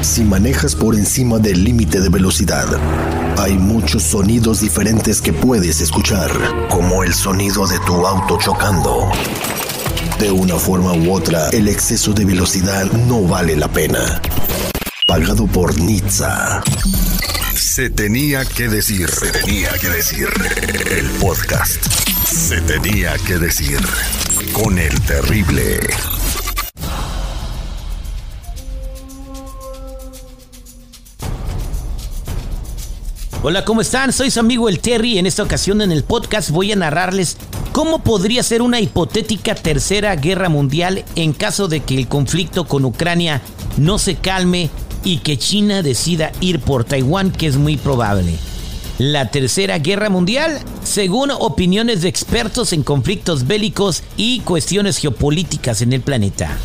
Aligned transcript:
Si 0.00 0.24
manejas 0.24 0.74
por 0.74 0.94
encima 0.94 1.38
del 1.38 1.64
límite 1.64 2.00
de 2.00 2.08
velocidad, 2.08 2.66
hay 3.38 3.58
muchos 3.58 4.02
sonidos 4.02 4.60
diferentes 4.60 5.20
que 5.20 5.32
puedes 5.32 5.80
escuchar, 5.80 6.30
como 6.70 7.04
el 7.04 7.14
sonido 7.14 7.66
de 7.66 7.78
tu 7.80 8.06
auto 8.06 8.38
chocando. 8.38 9.10
De 10.18 10.30
una 10.32 10.56
forma 10.56 10.92
u 10.94 11.12
otra, 11.12 11.48
el 11.50 11.68
exceso 11.68 12.12
de 12.12 12.24
velocidad 12.24 12.90
no 13.06 13.22
vale 13.22 13.54
la 13.54 13.68
pena. 13.68 14.20
Pagado 15.06 15.46
por 15.46 15.78
Nizza. 15.80 16.62
Se 17.54 17.90
tenía 17.90 18.44
que 18.44 18.68
decir, 18.68 19.08
se 19.08 19.30
tenía 19.30 19.70
que 19.80 19.88
decir. 19.88 20.28
El 20.90 21.06
podcast. 21.20 21.80
Se 22.26 22.60
tenía 22.62 23.14
que 23.26 23.38
decir. 23.38 23.78
Con 24.52 24.78
el 24.78 25.00
terrible. 25.02 25.80
Hola, 33.50 33.64
¿cómo 33.64 33.80
están? 33.80 34.12
Soy 34.12 34.30
su 34.30 34.40
amigo 34.40 34.68
el 34.68 34.78
Terry 34.78 35.16
en 35.16 35.24
esta 35.24 35.42
ocasión 35.42 35.80
en 35.80 35.90
el 35.90 36.04
podcast 36.04 36.50
voy 36.50 36.70
a 36.70 36.76
narrarles 36.76 37.38
cómo 37.72 38.00
podría 38.00 38.42
ser 38.42 38.60
una 38.60 38.78
hipotética 38.78 39.54
tercera 39.54 40.14
guerra 40.16 40.50
mundial 40.50 41.02
en 41.16 41.32
caso 41.32 41.66
de 41.66 41.80
que 41.80 41.96
el 41.96 42.08
conflicto 42.08 42.68
con 42.68 42.84
Ucrania 42.84 43.40
no 43.78 43.98
se 43.98 44.16
calme 44.16 44.68
y 45.02 45.20
que 45.20 45.38
China 45.38 45.80
decida 45.80 46.30
ir 46.42 46.60
por 46.60 46.84
Taiwán, 46.84 47.32
que 47.32 47.46
es 47.46 47.56
muy 47.56 47.78
probable. 47.78 48.34
La 48.98 49.30
tercera 49.30 49.78
guerra 49.78 50.10
mundial, 50.10 50.60
según 50.84 51.30
opiniones 51.30 52.02
de 52.02 52.10
expertos 52.10 52.74
en 52.74 52.82
conflictos 52.82 53.46
bélicos 53.46 54.02
y 54.18 54.40
cuestiones 54.40 54.98
geopolíticas 54.98 55.80
en 55.80 55.94
el 55.94 56.02
planeta. 56.02 56.58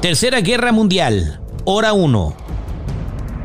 Tercera 0.00 0.40
Guerra 0.42 0.70
Mundial, 0.70 1.40
hora 1.64 1.92
1. 1.92 2.36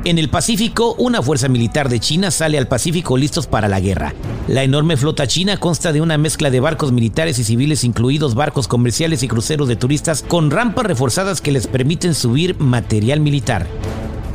En 0.05 0.19
el 0.19 0.29
Pacífico, 0.29 0.93
una 0.99 1.23
fuerza 1.23 1.47
militar 1.47 1.89
de 1.89 1.99
China 1.99 2.29
sale 2.29 2.59
al 2.59 2.67
Pacífico 2.67 3.17
listos 3.17 3.47
para 3.47 3.67
la 3.67 3.79
guerra. 3.79 4.13
La 4.47 4.61
enorme 4.61 4.95
flota 4.95 5.25
china 5.25 5.57
consta 5.57 5.91
de 5.91 5.99
una 5.99 6.19
mezcla 6.19 6.51
de 6.51 6.59
barcos 6.59 6.91
militares 6.91 7.39
y 7.39 7.43
civiles, 7.43 7.83
incluidos 7.83 8.35
barcos 8.35 8.67
comerciales 8.67 9.23
y 9.23 9.27
cruceros 9.27 9.67
de 9.67 9.77
turistas, 9.77 10.21
con 10.21 10.51
rampas 10.51 10.85
reforzadas 10.85 11.41
que 11.41 11.51
les 11.51 11.65
permiten 11.65 12.13
subir 12.13 12.55
material 12.59 13.19
militar. 13.19 13.65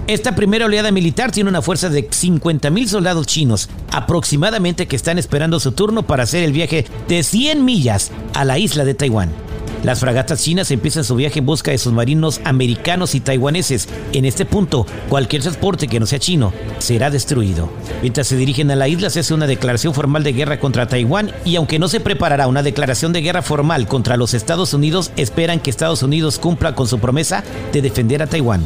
Esta 0.08 0.34
primera 0.34 0.66
oleada 0.66 0.90
militar 0.90 1.30
tiene 1.30 1.50
una 1.50 1.62
fuerza 1.62 1.88
de 1.88 2.10
50.000 2.10 2.88
soldados 2.88 3.28
chinos, 3.28 3.68
aproximadamente 3.92 4.88
que 4.88 4.96
están 4.96 5.18
esperando 5.18 5.60
su 5.60 5.70
turno 5.70 6.02
para 6.02 6.24
hacer 6.24 6.42
el 6.42 6.52
viaje 6.52 6.84
de 7.06 7.22
100 7.22 7.64
millas 7.64 8.10
a 8.34 8.44
la 8.44 8.58
isla 8.58 8.84
de 8.84 8.94
Taiwán. 8.94 9.47
Las 9.84 10.00
fragatas 10.00 10.42
chinas 10.42 10.70
empiezan 10.70 11.04
su 11.04 11.14
viaje 11.14 11.38
en 11.38 11.46
busca 11.46 11.70
de 11.70 11.78
submarinos 11.78 12.40
americanos 12.44 13.14
y 13.14 13.20
taiwaneses. 13.20 13.88
En 14.12 14.24
este 14.24 14.44
punto, 14.44 14.86
cualquier 15.08 15.42
transporte 15.42 15.86
que 15.86 16.00
no 16.00 16.06
sea 16.06 16.18
chino 16.18 16.52
será 16.78 17.10
destruido. 17.10 17.70
Mientras 18.02 18.26
se 18.26 18.36
dirigen 18.36 18.70
a 18.70 18.76
la 18.76 18.88
isla, 18.88 19.10
se 19.10 19.20
hace 19.20 19.34
una 19.34 19.46
declaración 19.46 19.94
formal 19.94 20.24
de 20.24 20.32
guerra 20.32 20.58
contra 20.58 20.88
Taiwán 20.88 21.32
y 21.44 21.56
aunque 21.56 21.78
no 21.78 21.88
se 21.88 22.00
preparará 22.00 22.48
una 22.48 22.62
declaración 22.62 23.12
de 23.12 23.22
guerra 23.22 23.42
formal 23.42 23.86
contra 23.86 24.16
los 24.16 24.34
Estados 24.34 24.74
Unidos, 24.74 25.12
esperan 25.16 25.60
que 25.60 25.70
Estados 25.70 26.02
Unidos 26.02 26.38
cumpla 26.38 26.74
con 26.74 26.88
su 26.88 26.98
promesa 26.98 27.44
de 27.72 27.82
defender 27.82 28.22
a 28.22 28.26
Taiwán. 28.26 28.64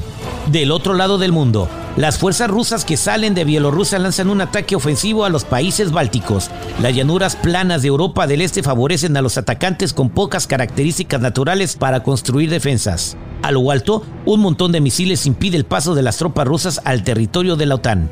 Del 0.51 0.73
otro 0.73 0.95
lado 0.95 1.19
del 1.19 1.33
mundo, 1.33 1.69
las 1.97 2.17
fuerzas 2.17 2.51
rusas 2.51 2.87
que 2.87 2.97
salen 2.97 3.35
de 3.35 3.45
Bielorrusia 3.45 3.99
lanzan 3.99 4.31
un 4.31 4.41
ataque 4.41 4.75
ofensivo 4.75 5.27
a 5.27 5.29
los 5.29 5.45
países 5.45 5.93
bálticos. 5.93 6.51
Las 6.81 6.95
llanuras 6.95 7.37
planas 7.37 7.83
de 7.83 7.89
Europa 7.89 8.27
del 8.27 8.41
Este 8.41 8.63
favorecen 8.63 9.15
a 9.17 9.23
los 9.23 9.37
atacantes 9.37 9.93
con 9.93 10.09
pocas 10.09 10.47
características 10.47 11.21
naturales 11.21 11.77
para 11.77 12.03
construir 12.03 12.49
defensas. 12.49 13.19
A 13.43 13.51
lo 13.51 13.71
alto, 13.71 14.05
un 14.25 14.41
montón 14.41 14.73
de 14.73 14.81
misiles 14.81 15.27
impide 15.27 15.59
el 15.59 15.67
paso 15.67 15.95
de 15.95 16.03
las 16.03 16.17
tropas 16.17 16.47
rusas 16.47 16.81
al 16.85 17.05
territorio 17.05 17.57
de 17.57 17.67
la 17.67 17.75
OTAN. 17.75 18.11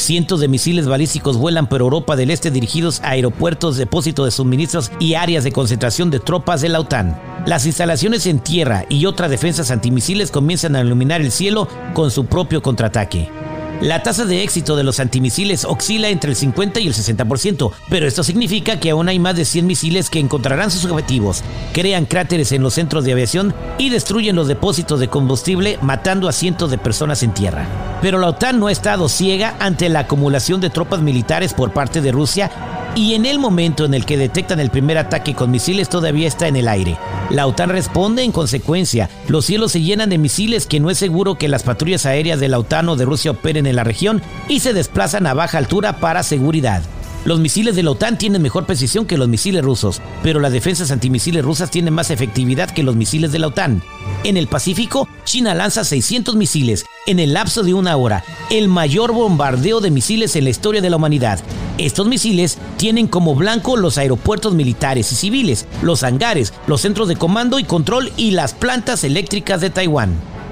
Cientos 0.00 0.40
de 0.40 0.48
misiles 0.48 0.86
balísticos 0.86 1.36
vuelan 1.36 1.68
por 1.68 1.82
Europa 1.82 2.16
del 2.16 2.30
Este 2.30 2.50
dirigidos 2.50 3.00
a 3.00 3.10
aeropuertos, 3.10 3.76
depósitos 3.76 4.24
de 4.24 4.30
suministros 4.30 4.90
y 4.98 5.12
áreas 5.12 5.44
de 5.44 5.52
concentración 5.52 6.10
de 6.10 6.20
tropas 6.20 6.62
de 6.62 6.70
la 6.70 6.80
OTAN. 6.80 7.20
Las 7.46 7.66
instalaciones 7.66 8.26
en 8.26 8.40
tierra 8.40 8.86
y 8.88 9.04
otras 9.04 9.30
defensas 9.30 9.70
antimisiles 9.70 10.30
comienzan 10.30 10.74
a 10.74 10.80
iluminar 10.80 11.20
el 11.20 11.30
cielo 11.30 11.68
con 11.92 12.10
su 12.10 12.24
propio 12.24 12.62
contraataque. 12.62 13.39
La 13.80 14.02
tasa 14.02 14.26
de 14.26 14.42
éxito 14.42 14.76
de 14.76 14.84
los 14.84 15.00
antimisiles 15.00 15.64
oscila 15.64 16.10
entre 16.10 16.30
el 16.30 16.36
50 16.36 16.80
y 16.80 16.86
el 16.86 16.92
60%, 16.92 17.72
pero 17.88 18.06
esto 18.06 18.22
significa 18.22 18.78
que 18.78 18.90
aún 18.90 19.08
hay 19.08 19.18
más 19.18 19.36
de 19.36 19.46
100 19.46 19.66
misiles 19.66 20.10
que 20.10 20.18
encontrarán 20.18 20.70
sus 20.70 20.84
objetivos, 20.84 21.42
crean 21.72 22.04
cráteres 22.04 22.52
en 22.52 22.62
los 22.62 22.74
centros 22.74 23.04
de 23.04 23.12
aviación 23.12 23.54
y 23.78 23.88
destruyen 23.88 24.36
los 24.36 24.48
depósitos 24.48 25.00
de 25.00 25.08
combustible 25.08 25.78
matando 25.80 26.28
a 26.28 26.32
cientos 26.32 26.70
de 26.70 26.76
personas 26.76 27.22
en 27.22 27.32
tierra. 27.32 27.66
Pero 28.02 28.18
la 28.18 28.28
OTAN 28.28 28.60
no 28.60 28.66
ha 28.66 28.72
estado 28.72 29.08
ciega 29.08 29.56
ante 29.60 29.88
la 29.88 30.00
acumulación 30.00 30.60
de 30.60 30.68
tropas 30.68 31.00
militares 31.00 31.54
por 31.54 31.72
parte 31.72 32.02
de 32.02 32.12
Rusia 32.12 32.50
y 32.96 33.14
en 33.14 33.24
el 33.24 33.38
momento 33.38 33.84
en 33.84 33.94
el 33.94 34.04
que 34.04 34.16
detectan 34.16 34.60
el 34.60 34.70
primer 34.70 34.98
ataque 34.98 35.34
con 35.34 35.50
misiles 35.50 35.88
todavía 35.88 36.26
está 36.26 36.48
en 36.48 36.56
el 36.56 36.68
aire. 36.68 36.96
La 37.30 37.46
OTAN 37.46 37.70
responde 37.70 38.22
en 38.22 38.32
consecuencia. 38.32 39.08
Los 39.28 39.46
cielos 39.46 39.72
se 39.72 39.80
llenan 39.80 40.10
de 40.10 40.18
misiles 40.18 40.66
que 40.66 40.80
no 40.80 40.90
es 40.90 40.98
seguro 40.98 41.36
que 41.36 41.48
las 41.48 41.62
patrullas 41.62 42.06
aéreas 42.06 42.40
de 42.40 42.48
la 42.48 42.58
OTAN 42.58 42.88
o 42.88 42.96
de 42.96 43.04
Rusia 43.04 43.30
operen 43.30 43.66
en 43.66 43.76
la 43.76 43.84
región 43.84 44.22
y 44.48 44.60
se 44.60 44.72
desplazan 44.72 45.26
a 45.26 45.34
baja 45.34 45.58
altura 45.58 46.00
para 46.00 46.22
seguridad. 46.22 46.82
Los 47.24 47.38
misiles 47.38 47.76
de 47.76 47.82
la 47.82 47.90
OTAN 47.90 48.16
tienen 48.16 48.40
mejor 48.40 48.64
precisión 48.64 49.04
que 49.04 49.18
los 49.18 49.28
misiles 49.28 49.62
rusos, 49.62 50.00
pero 50.22 50.40
las 50.40 50.52
defensas 50.52 50.90
antimisiles 50.90 51.44
rusas 51.44 51.70
tienen 51.70 51.92
más 51.92 52.10
efectividad 52.10 52.70
que 52.70 52.82
los 52.82 52.96
misiles 52.96 53.30
de 53.30 53.38
la 53.38 53.48
OTAN. 53.48 53.82
En 54.24 54.38
el 54.38 54.46
Pacífico, 54.46 55.06
China 55.24 55.54
lanza 55.54 55.84
600 55.84 56.34
misiles 56.34 56.86
en 57.06 57.18
el 57.18 57.34
lapso 57.34 57.62
de 57.62 57.74
una 57.74 57.96
hora, 57.96 58.24
el 58.48 58.68
mayor 58.68 59.12
bombardeo 59.12 59.80
de 59.80 59.90
misiles 59.90 60.34
en 60.34 60.44
la 60.44 60.50
historia 60.50 60.80
de 60.80 60.88
la 60.88 60.96
humanidad. 60.96 61.40
Estos 61.80 62.06
misiles 62.06 62.58
tienen 62.76 63.06
como 63.06 63.34
blanco 63.34 63.74
los 63.74 63.96
aeropuertos 63.96 64.52
militares 64.52 65.10
y 65.12 65.14
civiles, 65.14 65.64
los 65.80 66.02
hangares, 66.02 66.52
los 66.66 66.82
centros 66.82 67.08
de 67.08 67.16
comando 67.16 67.58
y 67.58 67.64
control 67.64 68.12
y 68.18 68.32
las 68.32 68.52
plantas 68.52 69.02
eléctricas 69.02 69.62
de 69.62 69.70
Taiwán. 69.70 70.10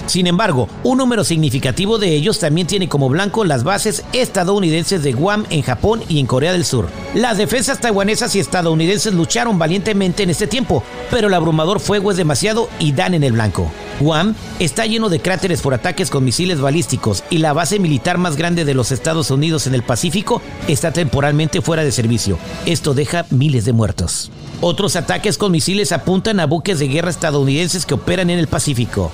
Sin 0.08 0.26
embargo, 0.26 0.70
un 0.84 0.96
número 0.96 1.22
significativo 1.22 1.98
de 1.98 2.14
ellos 2.14 2.38
también 2.38 2.66
tiene 2.66 2.88
como 2.88 3.10
blanco 3.10 3.44
las 3.44 3.62
bases 3.62 4.04
estadounidenses 4.14 5.02
de 5.02 5.12
Guam 5.12 5.44
en 5.50 5.60
Japón 5.60 6.02
y 6.08 6.18
en 6.18 6.26
Corea 6.26 6.52
del 6.52 6.64
Sur. 6.64 6.88
Las 7.14 7.36
defensas 7.36 7.78
taiwanesas 7.78 8.34
y 8.34 8.38
estadounidenses 8.38 9.12
lucharon 9.12 9.58
valientemente 9.58 10.22
en 10.22 10.30
este 10.30 10.46
tiempo, 10.46 10.82
pero 11.10 11.28
el 11.28 11.34
abrumador 11.34 11.78
fuego 11.78 12.10
es 12.10 12.16
demasiado 12.16 12.70
y 12.78 12.92
dan 12.92 13.12
en 13.12 13.22
el 13.22 13.32
blanco. 13.32 13.70
Guam 14.00 14.34
está 14.60 14.86
lleno 14.86 15.10
de 15.10 15.20
cráteres 15.20 15.60
por 15.60 15.74
ataques 15.74 16.08
con 16.08 16.24
misiles 16.24 16.58
balísticos 16.58 17.22
y 17.28 17.38
la 17.38 17.52
base 17.52 17.78
militar 17.78 18.16
más 18.16 18.36
grande 18.36 18.64
de 18.64 18.72
los 18.72 18.92
Estados 18.92 19.30
Unidos 19.30 19.66
en 19.66 19.74
el 19.74 19.82
Pacífico 19.82 20.40
está 20.68 20.90
temporalmente 20.90 21.60
fuera 21.60 21.84
de 21.84 21.92
servicio. 21.92 22.38
Esto 22.64 22.94
deja 22.94 23.26
miles 23.28 23.66
de 23.66 23.74
muertos. 23.74 24.30
Otros 24.62 24.96
ataques 24.96 25.36
con 25.36 25.52
misiles 25.52 25.92
apuntan 25.92 26.40
a 26.40 26.46
buques 26.46 26.78
de 26.78 26.88
guerra 26.88 27.10
estadounidenses 27.10 27.84
que 27.84 27.94
operan 27.94 28.30
en 28.30 28.38
el 28.38 28.48
Pacífico. 28.48 29.12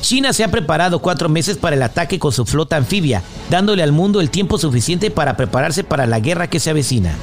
China 0.00 0.32
se 0.32 0.44
ha 0.44 0.50
preparado 0.50 1.00
cuatro 1.00 1.28
meses 1.28 1.56
para 1.56 1.76
el 1.76 1.82
ataque 1.82 2.18
con 2.18 2.32
su 2.32 2.44
flota 2.44 2.76
anfibia, 2.76 3.22
dándole 3.50 3.82
al 3.82 3.92
mundo 3.92 4.20
el 4.20 4.30
tiempo 4.30 4.58
suficiente 4.58 5.10
para 5.10 5.36
prepararse 5.36 5.84
para 5.84 6.06
la 6.06 6.20
guerra 6.20 6.48
que 6.48 6.60
se 6.60 6.70
avecina. 6.70 7.14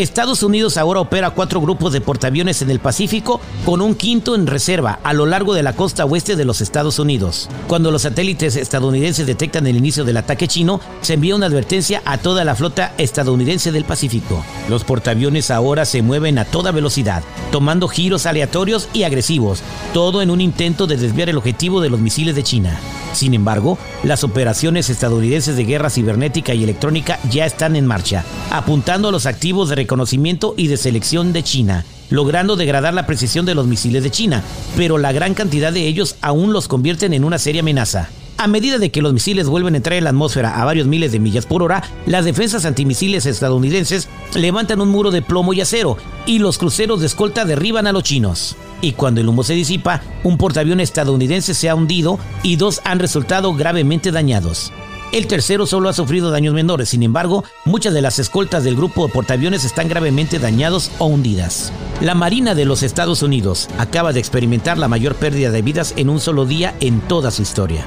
Estados 0.00 0.42
Unidos 0.42 0.78
ahora 0.78 1.00
opera 1.00 1.30
cuatro 1.30 1.60
grupos 1.60 1.92
de 1.92 2.00
portaaviones 2.00 2.62
en 2.62 2.70
el 2.70 2.80
Pacífico 2.80 3.38
con 3.66 3.82
un 3.82 3.94
quinto 3.94 4.34
en 4.34 4.46
reserva 4.46 4.98
a 5.02 5.12
lo 5.12 5.26
largo 5.26 5.52
de 5.52 5.62
la 5.62 5.74
costa 5.74 6.06
oeste 6.06 6.36
de 6.36 6.46
los 6.46 6.62
Estados 6.62 6.98
Unidos. 6.98 7.50
Cuando 7.68 7.90
los 7.90 8.02
satélites 8.02 8.56
estadounidenses 8.56 9.26
detectan 9.26 9.66
el 9.66 9.76
inicio 9.76 10.04
del 10.04 10.16
ataque 10.16 10.48
chino, 10.48 10.80
se 11.02 11.14
envía 11.14 11.36
una 11.36 11.46
advertencia 11.46 12.00
a 12.06 12.16
toda 12.16 12.44
la 12.44 12.54
flota 12.54 12.94
estadounidense 12.96 13.72
del 13.72 13.84
Pacífico. 13.84 14.42
Los 14.70 14.84
portaaviones 14.84 15.50
ahora 15.50 15.84
se 15.84 16.00
mueven 16.00 16.38
a 16.38 16.46
toda 16.46 16.72
velocidad, 16.72 17.22
tomando 17.52 17.86
giros 17.86 18.24
aleatorios 18.24 18.88
y 18.94 19.02
agresivos, 19.02 19.60
todo 19.92 20.22
en 20.22 20.30
un 20.30 20.40
intento 20.40 20.86
de 20.86 20.96
desviar 20.96 21.28
el 21.28 21.36
objetivo 21.36 21.82
de 21.82 21.90
los 21.90 22.00
misiles 22.00 22.34
de 22.34 22.42
China. 22.42 22.80
Sin 23.12 23.34
embargo, 23.34 23.78
las 24.02 24.24
operaciones 24.24 24.88
estadounidenses 24.88 25.56
de 25.56 25.64
guerra 25.64 25.90
cibernética 25.90 26.54
y 26.54 26.62
electrónica 26.62 27.18
ya 27.30 27.44
están 27.44 27.76
en 27.76 27.86
marcha, 27.86 28.24
apuntando 28.50 29.08
a 29.08 29.12
los 29.12 29.26
activos 29.26 29.68
de 29.68 29.76
reconocimiento 29.76 30.54
y 30.56 30.68
de 30.68 30.76
selección 30.76 31.32
de 31.32 31.42
China, 31.42 31.84
logrando 32.08 32.56
degradar 32.56 32.94
la 32.94 33.06
precisión 33.06 33.46
de 33.46 33.54
los 33.54 33.66
misiles 33.66 34.02
de 34.02 34.10
China, 34.10 34.42
pero 34.76 34.98
la 34.98 35.12
gran 35.12 35.34
cantidad 35.34 35.72
de 35.72 35.86
ellos 35.86 36.16
aún 36.20 36.52
los 36.52 36.68
convierten 36.68 37.12
en 37.12 37.24
una 37.24 37.38
seria 37.38 37.62
amenaza. 37.62 38.10
A 38.36 38.46
medida 38.46 38.78
de 38.78 38.90
que 38.90 39.02
los 39.02 39.12
misiles 39.12 39.48
vuelven 39.48 39.74
a 39.74 39.76
entrar 39.76 39.98
en 39.98 40.04
la 40.04 40.10
atmósfera 40.10 40.62
a 40.62 40.64
varios 40.64 40.86
miles 40.86 41.12
de 41.12 41.20
millas 41.20 41.44
por 41.44 41.62
hora, 41.62 41.82
las 42.06 42.24
defensas 42.24 42.64
antimisiles 42.64 43.26
estadounidenses 43.26 44.08
levantan 44.34 44.80
un 44.80 44.88
muro 44.88 45.10
de 45.10 45.20
plomo 45.20 45.52
y 45.52 45.60
acero 45.60 45.98
y 46.24 46.38
los 46.38 46.56
cruceros 46.56 47.00
de 47.00 47.06
escolta 47.06 47.44
derriban 47.44 47.86
a 47.86 47.92
los 47.92 48.02
chinos. 48.02 48.56
Y 48.82 48.92
cuando 48.92 49.20
el 49.20 49.28
humo 49.28 49.42
se 49.42 49.54
disipa, 49.54 50.02
un 50.24 50.38
portaaviones 50.38 50.88
estadounidense 50.88 51.54
se 51.54 51.68
ha 51.68 51.74
hundido 51.74 52.18
y 52.42 52.56
dos 52.56 52.80
han 52.84 52.98
resultado 52.98 53.54
gravemente 53.54 54.10
dañados. 54.10 54.72
El 55.12 55.26
tercero 55.26 55.66
solo 55.66 55.88
ha 55.88 55.92
sufrido 55.92 56.30
daños 56.30 56.54
menores, 56.54 56.90
sin 56.90 57.02
embargo, 57.02 57.42
muchas 57.64 57.92
de 57.92 58.00
las 58.00 58.20
escoltas 58.20 58.62
del 58.62 58.76
grupo 58.76 59.06
de 59.06 59.12
portaaviones 59.12 59.64
están 59.64 59.88
gravemente 59.88 60.38
dañados 60.38 60.92
o 60.98 61.06
hundidas. 61.06 61.72
La 62.00 62.14
Marina 62.14 62.54
de 62.54 62.64
los 62.64 62.84
Estados 62.84 63.22
Unidos 63.22 63.68
acaba 63.76 64.12
de 64.12 64.20
experimentar 64.20 64.78
la 64.78 64.86
mayor 64.86 65.16
pérdida 65.16 65.50
de 65.50 65.62
vidas 65.62 65.94
en 65.96 66.10
un 66.10 66.20
solo 66.20 66.46
día 66.46 66.76
en 66.80 67.00
toda 67.00 67.32
su 67.32 67.42
historia. 67.42 67.84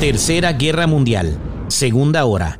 Tercera 0.00 0.54
Guerra 0.54 0.86
Mundial, 0.86 1.38
segunda 1.68 2.24
hora. 2.24 2.58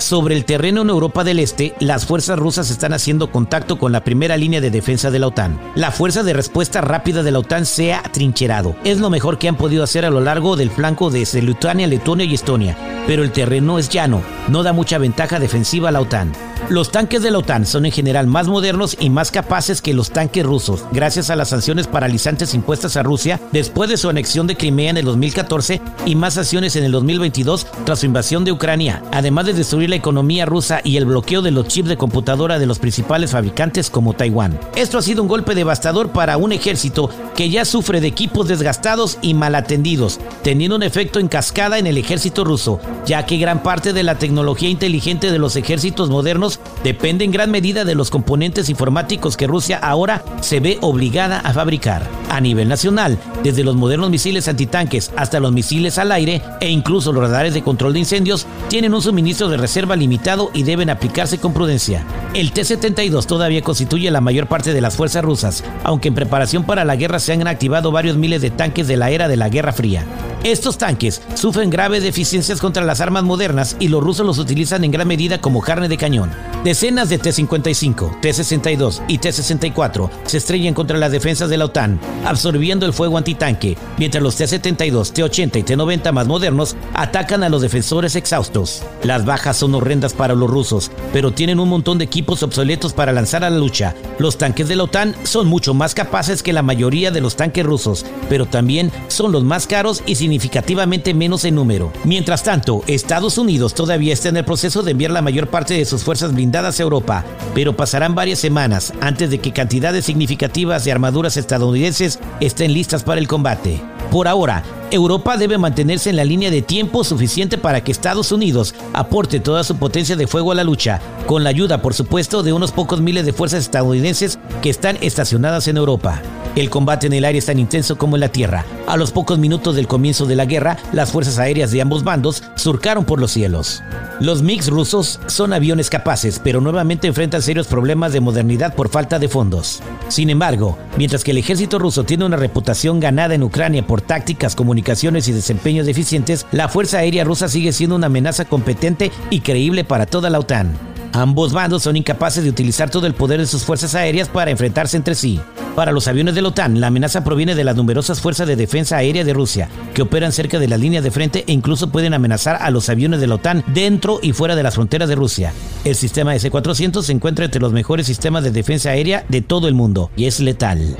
Sobre 0.00 0.34
el 0.34 0.46
terreno 0.46 0.80
en 0.80 0.88
Europa 0.88 1.24
del 1.24 1.38
Este, 1.38 1.74
las 1.78 2.06
fuerzas 2.06 2.38
rusas 2.38 2.70
están 2.70 2.94
haciendo 2.94 3.30
contacto 3.30 3.78
con 3.78 3.92
la 3.92 4.02
primera 4.02 4.38
línea 4.38 4.62
de 4.62 4.70
defensa 4.70 5.10
de 5.10 5.18
la 5.18 5.26
OTAN. 5.26 5.60
La 5.74 5.92
fuerza 5.92 6.22
de 6.22 6.32
respuesta 6.32 6.80
rápida 6.80 7.22
de 7.22 7.30
la 7.30 7.40
OTAN 7.40 7.66
se 7.66 7.92
ha 7.92 8.02
trincherado. 8.02 8.74
Es 8.82 8.98
lo 8.98 9.10
mejor 9.10 9.38
que 9.38 9.48
han 9.48 9.56
podido 9.56 9.84
hacer 9.84 10.06
a 10.06 10.10
lo 10.10 10.20
largo 10.20 10.56
del 10.56 10.70
flanco 10.70 11.10
de 11.10 11.28
Lituania, 11.42 11.86
Letonia 11.86 12.24
y 12.24 12.34
Estonia, 12.34 12.76
pero 13.06 13.22
el 13.22 13.30
terreno 13.30 13.78
es 13.78 13.90
llano, 13.90 14.22
no 14.48 14.62
da 14.62 14.72
mucha 14.72 14.96
ventaja 14.96 15.38
defensiva 15.38 15.90
a 15.90 15.92
la 15.92 16.00
OTAN. 16.00 16.49
Los 16.68 16.92
tanques 16.92 17.22
de 17.22 17.30
la 17.30 17.38
OTAN 17.38 17.66
son 17.66 17.86
en 17.86 17.92
general 17.92 18.26
más 18.26 18.46
modernos 18.46 18.96
y 19.00 19.10
más 19.10 19.30
capaces 19.30 19.82
que 19.82 19.94
los 19.94 20.10
tanques 20.10 20.44
rusos, 20.44 20.84
gracias 20.92 21.30
a 21.30 21.36
las 21.36 21.48
sanciones 21.48 21.86
paralizantes 21.86 22.54
impuestas 22.54 22.96
a 22.96 23.02
Rusia 23.02 23.40
después 23.50 23.90
de 23.90 23.96
su 23.96 24.08
anexión 24.08 24.46
de 24.46 24.56
Crimea 24.56 24.90
en 24.90 24.96
el 24.98 25.04
2014 25.04 25.80
y 26.06 26.14
más 26.14 26.34
sanciones 26.34 26.76
en 26.76 26.84
el 26.84 26.92
2022 26.92 27.66
tras 27.84 28.00
su 28.00 28.06
invasión 28.06 28.44
de 28.44 28.52
Ucrania, 28.52 29.02
además 29.12 29.46
de 29.46 29.54
destruir 29.54 29.90
la 29.90 29.96
economía 29.96 30.46
rusa 30.46 30.80
y 30.84 30.96
el 30.96 31.06
bloqueo 31.06 31.42
de 31.42 31.50
los 31.50 31.66
chips 31.66 31.88
de 31.88 31.96
computadora 31.96 32.58
de 32.58 32.66
los 32.66 32.78
principales 32.78 33.32
fabricantes 33.32 33.90
como 33.90 34.12
Taiwán. 34.12 34.58
Esto 34.76 34.98
ha 34.98 35.02
sido 35.02 35.22
un 35.22 35.28
golpe 35.28 35.54
devastador 35.54 36.10
para 36.10 36.36
un 36.36 36.52
ejército 36.52 37.10
que 37.34 37.50
ya 37.50 37.64
sufre 37.64 38.00
de 38.00 38.08
equipos 38.08 38.48
desgastados 38.48 39.18
y 39.22 39.34
mal 39.34 39.54
atendidos, 39.54 40.20
teniendo 40.42 40.76
un 40.76 40.82
efecto 40.82 41.18
en 41.18 41.28
cascada 41.28 41.78
en 41.78 41.86
el 41.86 41.98
ejército 41.98 42.44
ruso, 42.44 42.80
ya 43.06 43.26
que 43.26 43.38
gran 43.38 43.62
parte 43.62 43.92
de 43.92 44.02
la 44.02 44.16
tecnología 44.16 44.68
inteligente 44.68 45.32
de 45.32 45.38
los 45.38 45.56
ejércitos 45.56 46.10
modernos 46.10 46.49
depende 46.82 47.24
en 47.24 47.30
gran 47.30 47.50
medida 47.50 47.84
de 47.84 47.94
los 47.94 48.10
componentes 48.10 48.68
informáticos 48.68 49.36
que 49.36 49.46
Rusia 49.46 49.78
ahora 49.78 50.24
se 50.40 50.58
ve 50.58 50.78
obligada 50.80 51.38
a 51.40 51.52
fabricar. 51.52 52.08
A 52.30 52.40
nivel 52.40 52.68
nacional, 52.68 53.18
desde 53.44 53.62
los 53.62 53.76
modernos 53.76 54.10
misiles 54.10 54.48
antitanques 54.48 55.12
hasta 55.16 55.40
los 55.40 55.52
misiles 55.52 55.98
al 55.98 56.12
aire 56.12 56.42
e 56.60 56.70
incluso 56.70 57.12
los 57.12 57.22
radares 57.22 57.54
de 57.54 57.62
control 57.62 57.92
de 57.92 58.00
incendios, 58.00 58.46
tienen 58.68 58.94
un 58.94 59.02
suministro 59.02 59.48
de 59.48 59.56
reserva 59.56 59.96
limitado 59.96 60.50
y 60.54 60.62
deben 60.62 60.90
aplicarse 60.90 61.38
con 61.38 61.52
prudencia. 61.52 62.04
El 62.34 62.52
T-72 62.52 63.26
todavía 63.26 63.62
constituye 63.62 64.10
la 64.10 64.20
mayor 64.20 64.46
parte 64.46 64.72
de 64.72 64.80
las 64.80 64.96
fuerzas 64.96 65.24
rusas, 65.24 65.64
aunque 65.84 66.08
en 66.08 66.14
preparación 66.14 66.64
para 66.64 66.84
la 66.84 66.96
guerra 66.96 67.18
se 67.18 67.32
han 67.32 67.46
activado 67.46 67.92
varios 67.92 68.16
miles 68.16 68.40
de 68.42 68.50
tanques 68.50 68.88
de 68.88 68.96
la 68.96 69.10
era 69.10 69.28
de 69.28 69.36
la 69.36 69.48
Guerra 69.48 69.72
Fría. 69.72 70.04
Estos 70.42 70.78
tanques 70.78 71.20
sufren 71.34 71.68
graves 71.68 72.02
deficiencias 72.02 72.62
contra 72.62 72.82
las 72.82 73.02
armas 73.02 73.24
modernas 73.24 73.76
y 73.78 73.88
los 73.88 74.02
rusos 74.02 74.24
los 74.24 74.38
utilizan 74.38 74.84
en 74.84 74.90
gran 74.90 75.06
medida 75.06 75.38
como 75.38 75.60
carne 75.60 75.86
de 75.86 75.98
cañón. 75.98 76.30
Decenas 76.64 77.10
de 77.10 77.18
T-55, 77.18 78.20
T-62 78.22 79.02
y 79.06 79.18
T-64 79.18 80.08
se 80.24 80.38
estrellan 80.38 80.72
contra 80.72 80.96
las 80.96 81.12
defensas 81.12 81.50
de 81.50 81.58
la 81.58 81.66
OTAN, 81.66 82.00
absorbiendo 82.24 82.86
el 82.86 82.94
fuego 82.94 83.18
antitanque, 83.18 83.76
mientras 83.98 84.22
los 84.22 84.36
T-72, 84.36 85.12
T-80 85.12 85.58
y 85.58 85.62
T-90 85.62 86.10
más 86.12 86.26
modernos 86.26 86.74
atacan 86.94 87.42
a 87.42 87.50
los 87.50 87.60
defensores 87.60 88.16
exhaustos. 88.16 88.82
Las 89.02 89.26
bajas 89.26 89.58
son 89.58 89.74
horrendas 89.74 90.14
para 90.14 90.34
los 90.34 90.48
rusos, 90.48 90.90
pero 91.12 91.32
tienen 91.32 91.60
un 91.60 91.68
montón 91.68 91.98
de 91.98 92.06
equipos 92.06 92.42
obsoletos 92.42 92.94
para 92.94 93.12
lanzar 93.12 93.44
a 93.44 93.50
la 93.50 93.58
lucha. 93.58 93.94
Los 94.18 94.38
tanques 94.38 94.68
de 94.68 94.76
la 94.76 94.84
OTAN 94.84 95.14
son 95.24 95.48
mucho 95.48 95.74
más 95.74 95.94
capaces 95.94 96.42
que 96.42 96.54
la 96.54 96.62
mayoría 96.62 97.10
de 97.10 97.20
los 97.20 97.36
tanques 97.36 97.64
rusos, 97.64 98.06
pero 98.30 98.46
también 98.46 98.90
son 99.08 99.32
los 99.32 99.44
más 99.44 99.66
caros 99.66 100.02
y 100.06 100.14
sin 100.14 100.29
significativamente 100.30 101.12
menos 101.12 101.44
en 101.44 101.56
número. 101.56 101.92
Mientras 102.04 102.44
tanto, 102.44 102.84
Estados 102.86 103.36
Unidos 103.36 103.74
todavía 103.74 104.12
está 104.12 104.28
en 104.28 104.36
el 104.36 104.44
proceso 104.44 104.84
de 104.84 104.92
enviar 104.92 105.10
la 105.10 105.22
mayor 105.22 105.48
parte 105.48 105.74
de 105.74 105.84
sus 105.84 106.04
fuerzas 106.04 106.32
blindadas 106.32 106.78
a 106.78 106.84
Europa, 106.84 107.24
pero 107.52 107.74
pasarán 107.74 108.14
varias 108.14 108.38
semanas 108.38 108.92
antes 109.00 109.28
de 109.30 109.38
que 109.38 109.52
cantidades 109.52 110.04
significativas 110.04 110.84
de 110.84 110.92
armaduras 110.92 111.36
estadounidenses 111.36 112.20
estén 112.38 112.72
listas 112.72 113.02
para 113.02 113.20
el 113.20 113.26
combate. 113.26 113.82
Por 114.12 114.28
ahora, 114.28 114.62
Europa 114.92 115.36
debe 115.36 115.58
mantenerse 115.58 116.10
en 116.10 116.16
la 116.16 116.24
línea 116.24 116.52
de 116.52 116.62
tiempo 116.62 117.02
suficiente 117.02 117.58
para 117.58 117.82
que 117.82 117.90
Estados 117.90 118.30
Unidos 118.30 118.76
aporte 118.92 119.40
toda 119.40 119.64
su 119.64 119.78
potencia 119.78 120.14
de 120.14 120.28
fuego 120.28 120.52
a 120.52 120.54
la 120.54 120.62
lucha, 120.62 121.00
con 121.26 121.42
la 121.42 121.50
ayuda, 121.50 121.82
por 121.82 121.94
supuesto, 121.94 122.44
de 122.44 122.52
unos 122.52 122.70
pocos 122.70 123.00
miles 123.00 123.26
de 123.26 123.32
fuerzas 123.32 123.64
estadounidenses 123.64 124.38
que 124.62 124.70
están 124.70 124.96
estacionadas 125.00 125.66
en 125.66 125.76
Europa. 125.76 126.22
El 126.56 126.68
combate 126.68 127.06
en 127.06 127.12
el 127.12 127.24
aire 127.24 127.38
es 127.38 127.46
tan 127.46 127.60
intenso 127.60 127.96
como 127.96 128.16
en 128.16 128.20
la 128.20 128.28
tierra. 128.28 128.64
A 128.88 128.96
los 128.96 129.12
pocos 129.12 129.38
minutos 129.38 129.76
del 129.76 129.86
comienzo 129.86 130.26
de 130.26 130.34
la 130.34 130.46
guerra, 130.46 130.78
las 130.92 131.12
fuerzas 131.12 131.38
aéreas 131.38 131.70
de 131.70 131.80
ambos 131.80 132.02
bandos 132.02 132.42
surcaron 132.56 133.04
por 133.04 133.20
los 133.20 133.30
cielos. 133.30 133.82
Los 134.18 134.42
MiGs 134.42 134.68
rusos 134.68 135.20
son 135.26 135.52
aviones 135.52 135.90
capaces, 135.90 136.40
pero 136.42 136.60
nuevamente 136.60 137.06
enfrentan 137.06 137.40
serios 137.40 137.68
problemas 137.68 138.12
de 138.12 138.20
modernidad 138.20 138.74
por 138.74 138.88
falta 138.88 139.20
de 139.20 139.28
fondos. 139.28 139.80
Sin 140.08 140.28
embargo, 140.28 140.76
mientras 140.98 141.22
que 141.22 141.30
el 141.30 141.38
ejército 141.38 141.78
ruso 141.78 142.04
tiene 142.04 142.24
una 142.24 142.36
reputación 142.36 142.98
ganada 142.98 143.34
en 143.34 143.44
Ucrania 143.44 143.86
por 143.86 144.02
tácticas, 144.02 144.56
comunicaciones 144.56 145.28
y 145.28 145.32
desempeños 145.32 145.86
deficientes, 145.86 146.46
la 146.50 146.68
Fuerza 146.68 146.98
Aérea 146.98 147.24
rusa 147.24 147.48
sigue 147.48 147.72
siendo 147.72 147.96
una 147.96 148.06
amenaza 148.06 148.44
competente 148.44 149.12
y 149.30 149.40
creíble 149.40 149.84
para 149.84 150.06
toda 150.06 150.28
la 150.30 150.40
OTAN. 150.40 150.89
Ambos 151.12 151.52
bandos 151.52 151.82
son 151.82 151.96
incapaces 151.96 152.44
de 152.44 152.50
utilizar 152.50 152.88
todo 152.88 153.06
el 153.06 153.14
poder 153.14 153.40
de 153.40 153.46
sus 153.46 153.64
fuerzas 153.64 153.94
aéreas 153.94 154.28
para 154.28 154.50
enfrentarse 154.50 154.96
entre 154.96 155.16
sí. 155.16 155.40
Para 155.74 155.90
los 155.90 156.06
aviones 156.06 156.34
de 156.34 156.42
la 156.42 156.48
OTAN, 156.48 156.80
la 156.80 156.86
amenaza 156.86 157.24
proviene 157.24 157.54
de 157.54 157.64
las 157.64 157.74
numerosas 157.74 158.20
fuerzas 158.20 158.46
de 158.46 158.54
defensa 158.54 158.96
aérea 158.96 159.24
de 159.24 159.32
Rusia, 159.32 159.68
que 159.92 160.02
operan 160.02 160.30
cerca 160.30 160.58
de 160.58 160.68
las 160.68 160.78
líneas 160.78 161.02
de 161.02 161.10
frente 161.10 161.44
e 161.46 161.52
incluso 161.52 161.90
pueden 161.90 162.14
amenazar 162.14 162.58
a 162.60 162.70
los 162.70 162.88
aviones 162.88 163.20
de 163.20 163.26
la 163.26 163.36
OTAN 163.36 163.64
dentro 163.68 164.20
y 164.22 164.32
fuera 164.32 164.54
de 164.54 164.62
las 164.62 164.74
fronteras 164.74 165.08
de 165.08 165.16
Rusia. 165.16 165.52
El 165.84 165.96
sistema 165.96 166.34
S-400 166.34 167.02
se 167.02 167.12
encuentra 167.12 167.44
entre 167.44 167.60
los 167.60 167.72
mejores 167.72 168.06
sistemas 168.06 168.44
de 168.44 168.52
defensa 168.52 168.90
aérea 168.90 169.24
de 169.28 169.42
todo 169.42 169.66
el 169.66 169.74
mundo 169.74 170.10
y 170.16 170.26
es 170.26 170.38
letal. 170.38 170.96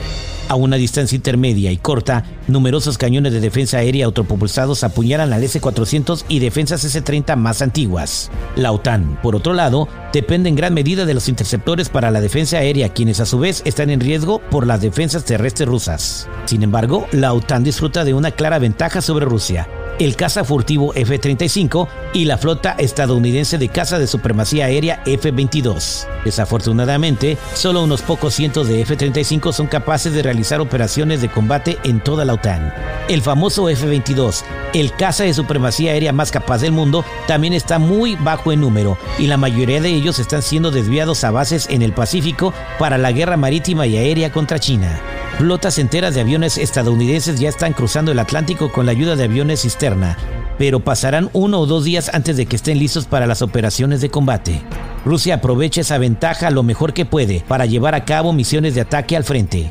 A 0.51 0.57
una 0.57 0.75
distancia 0.75 1.15
intermedia 1.15 1.71
y 1.71 1.77
corta, 1.77 2.25
numerosos 2.49 2.99
cañones 2.99 3.33
de 3.33 3.39
defensa 3.39 3.79
aérea 3.79 4.07
autopropulsados 4.07 4.83
apuñalan 4.83 5.33
al 5.33 5.45
S-400 5.45 6.25
y 6.27 6.41
defensas 6.41 6.83
S-30 6.83 7.37
más 7.37 7.63
antiguas. 7.63 8.33
La 8.57 8.73
OTAN, 8.73 9.17
por 9.23 9.37
otro 9.37 9.53
lado, 9.53 9.87
depende 10.13 10.49
en 10.49 10.57
gran 10.57 10.75
medida 10.75 11.07
de 11.07 11.15
los 11.15 11.29
interceptores 11.29 11.89
para 11.89 12.11
la 12.11 12.21
defensa 12.21 12.59
aérea, 12.59 12.89
quienes 12.89 13.21
a 13.21 13.27
su 13.27 13.39
vez 13.39 13.63
están 13.65 13.91
en 13.91 14.01
riesgo 14.01 14.41
por 14.51 14.67
las 14.67 14.81
defensas 14.81 15.25
terrestres 15.25 15.69
rusas. 15.69 16.29
Sin 16.47 16.65
embargo, 16.65 17.07
la 17.13 17.33
OTAN 17.33 17.63
disfruta 17.63 18.05
de 18.05 18.15
una 18.15 18.33
clara 18.33 18.59
ventaja 18.59 19.01
sobre 19.03 19.27
Rusia 19.27 19.69
el 19.99 20.17
caza 20.17 20.45
furtivo 20.45 20.93
F-35 20.95 21.89
y 22.13 22.25
la 22.25 22.39
flota 22.39 22.75
estadounidense 22.79 23.59
de 23.59 23.69
caza 23.69 23.99
de 23.99 24.07
supremacía 24.07 24.67
aérea 24.67 25.03
F-22. 25.07 26.07
Desafortunadamente, 26.25 27.37
solo 27.55 27.83
unos 27.83 28.03
pocos 28.03 28.35
cientos 28.35 28.69
de 28.69 28.81
F-35 28.83 29.53
son 29.53 29.67
capaces 29.67 30.13
de 30.13 30.23
realizar 30.23 30.61
operaciones 30.61 31.21
de 31.21 31.31
combate 31.31 31.79
en 31.85 32.01
toda 32.01 32.25
la 32.25 32.35
OTAN. 32.35 32.73
El 33.09 33.23
famoso 33.23 33.69
F-22, 33.69 34.43
el 34.75 34.93
caza 34.93 35.25
de 35.25 35.35
supremacía 35.35 35.93
aérea 35.93 36.13
más 36.13 36.31
capaz 36.31 36.59
del 36.59 36.73
mundo, 36.73 37.05
también 37.27 37.53
está 37.53 37.79
muy 37.79 38.17
bajo 38.17 38.53
en 38.53 38.61
número 38.61 38.99
y 39.19 39.27
la 39.27 39.37
mayoría 39.37 39.81
de 39.81 39.91
ellos 39.91 40.19
están 40.19 40.43
siendo 40.43 40.71
desviados 40.71 41.25
a 41.25 41.31
bases 41.31 41.69
en 41.71 41.83
el 41.83 41.93
Pacífico 41.93 42.55
para 42.79 42.99
la 42.99 43.13
guerra 43.13 43.37
marítima 43.37 43.87
y 43.87 43.97
aérea 43.97 44.31
contra 44.33 44.59
China. 44.59 45.01
Flotas 45.41 45.79
enteras 45.79 46.15
de 46.15 46.21
aviones 46.21 46.59
estadounidenses 46.59 47.41
ya 47.41 47.49
están 47.49 47.73
cruzando 47.73 48.13
el 48.13 48.19
Atlántico 48.19 48.71
con 48.71 48.85
la 48.85 48.93
ayuda 48.93 49.17
de 49.17 49.25
aviones 49.25 49.63
cisterna, 49.63 50.19
pero 50.59 50.81
pasarán 50.81 51.31
uno 51.33 51.61
o 51.61 51.67
dos 51.67 51.85
días 51.85 52.11
antes 52.13 52.37
de 52.37 52.45
que 52.45 52.57
estén 52.57 52.79
listos 52.79 53.07
para 53.07 53.27
las 53.27 53.41
operaciones 53.41 54.03
de 54.03 54.11
combate. 54.11 54.61
Rusia 55.03 55.37
aprovecha 55.37 55.81
esa 55.81 55.97
ventaja 55.97 56.51
lo 56.51 56.63
mejor 56.63 56.93
que 56.93 57.07
puede 57.07 57.43
para 57.49 57.65
llevar 57.65 57.95
a 57.95 58.05
cabo 58.05 58.35
misiones 58.35 58.75
de 58.75 58.83
ataque 58.83 59.17
al 59.17 59.25
frente. 59.25 59.71